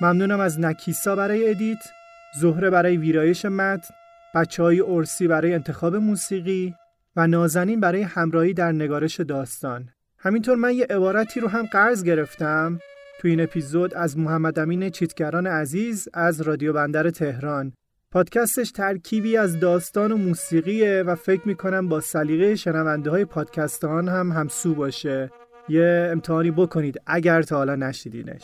ممنونم 0.00 0.40
از 0.40 0.60
نکیسا 0.60 1.16
برای 1.16 1.50
ادیت 1.50 1.90
زهره 2.34 2.70
برای 2.70 2.96
ویرایش 2.96 3.44
متن 3.44 3.94
بچه 4.34 4.62
های 4.62 4.80
ارسی 4.80 5.28
برای 5.28 5.54
انتخاب 5.54 5.96
موسیقی 5.96 6.74
و 7.16 7.26
نازنین 7.26 7.80
برای 7.80 8.02
همراهی 8.02 8.54
در 8.54 8.72
نگارش 8.72 9.20
داستان. 9.20 9.88
همینطور 10.18 10.56
من 10.56 10.74
یه 10.74 10.86
عبارتی 10.90 11.40
رو 11.40 11.48
هم 11.48 11.66
قرض 11.66 12.04
گرفتم 12.04 12.78
تو 13.20 13.28
این 13.28 13.40
اپیزود 13.40 13.94
از 13.94 14.18
محمد 14.18 14.58
امین 14.58 14.90
چیتگران 14.90 15.46
عزیز 15.46 16.08
از 16.14 16.40
رادیو 16.40 16.72
بندر 16.72 17.10
تهران. 17.10 17.72
پادکستش 18.10 18.70
ترکیبی 18.70 19.36
از 19.36 19.60
داستان 19.60 20.12
و 20.12 20.16
موسیقیه 20.16 21.02
و 21.06 21.14
فکر 21.14 21.48
می‌کنم 21.48 21.88
با 21.88 22.00
سلیقه 22.00 22.54
شنونده 22.54 23.10
های 23.10 23.24
پادکستان 23.24 24.08
هم 24.08 24.32
همسو 24.32 24.74
باشه. 24.74 25.30
یه 25.68 26.08
امتحانی 26.12 26.50
بکنید 26.50 27.00
اگر 27.06 27.42
تا 27.42 27.56
حالا 27.56 27.74
نشیدینش 27.74 28.42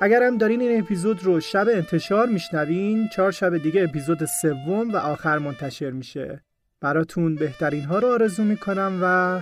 اگر 0.00 0.22
هم 0.22 0.38
دارین 0.38 0.60
این 0.60 0.80
اپیزود 0.80 1.24
رو 1.24 1.40
شب 1.40 1.68
انتشار 1.68 2.28
میشنوین 2.28 3.08
چهار 3.08 3.30
شب 3.30 3.58
دیگه 3.58 3.82
اپیزود 3.82 4.24
سوم 4.24 4.90
و 4.90 4.96
آخر 4.96 5.38
منتشر 5.38 5.90
میشه. 5.90 6.42
براتون 6.82 7.34
بهترین 7.34 7.84
ها 7.84 7.98
رو 7.98 8.12
آرزو 8.12 8.44
می‌کنم 8.44 9.00
و 9.02 9.40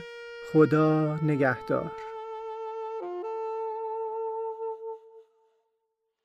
خدا 0.53 1.16
نگهدار. 1.16 1.93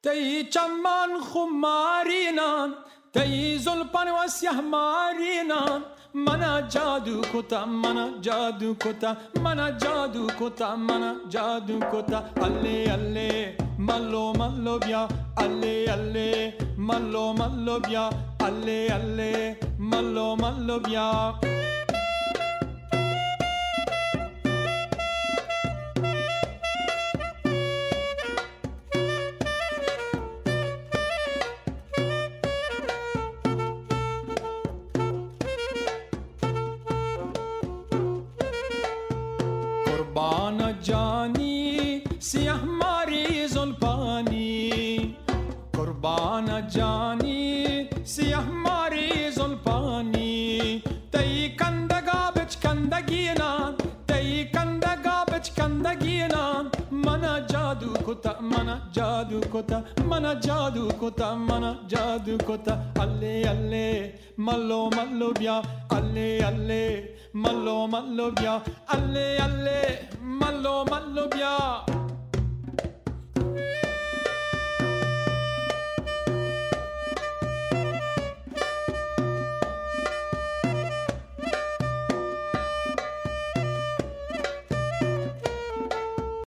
تی 0.04 0.44
چمان 0.44 1.10
خمارینان 1.22 2.74
تی 3.14 3.58
زلپن 3.58 4.08
و 4.12 4.28
سیه 4.28 4.62
مارینان 4.62 5.84
منا 6.14 6.62
جادو 6.62 7.22
کتا 7.22 7.66
منا 7.66 8.10
جادو 8.22 8.76
کتا 8.76 9.18
منا 9.44 9.72
جادو 9.72 10.28
کتا 10.28 10.76
منا 10.76 11.16
جادو 11.30 11.80
کتا 11.80 12.24
alle 15.36 15.86
alle 15.90 16.56
mallo 16.76 17.34
mallo 17.34 17.80
via. 17.88 18.10
Alle 18.38 18.88
alle 18.88 19.58
mallo 19.78 20.36
mallo 20.36 20.80
via 20.80 21.38
jadu 59.24 59.42
kota, 59.50 59.84
mana 60.06 60.36
jadu 60.36 60.88
kota, 61.00 61.36
mana 61.36 61.80
jadu 61.88 62.38
kota. 62.46 62.92
Alle 63.00 63.44
alle, 63.44 64.14
malo 64.38 64.90
malo 64.90 65.34
bia. 65.34 65.62
Alle 65.90 66.40
alle, 66.44 67.10
malo 67.34 67.88
malo 67.88 68.32
bia. 68.32 68.62
Alle 68.88 69.38
alle, 69.38 70.10
malo 70.22 70.86
malo 70.86 71.28
bia. 71.30 71.84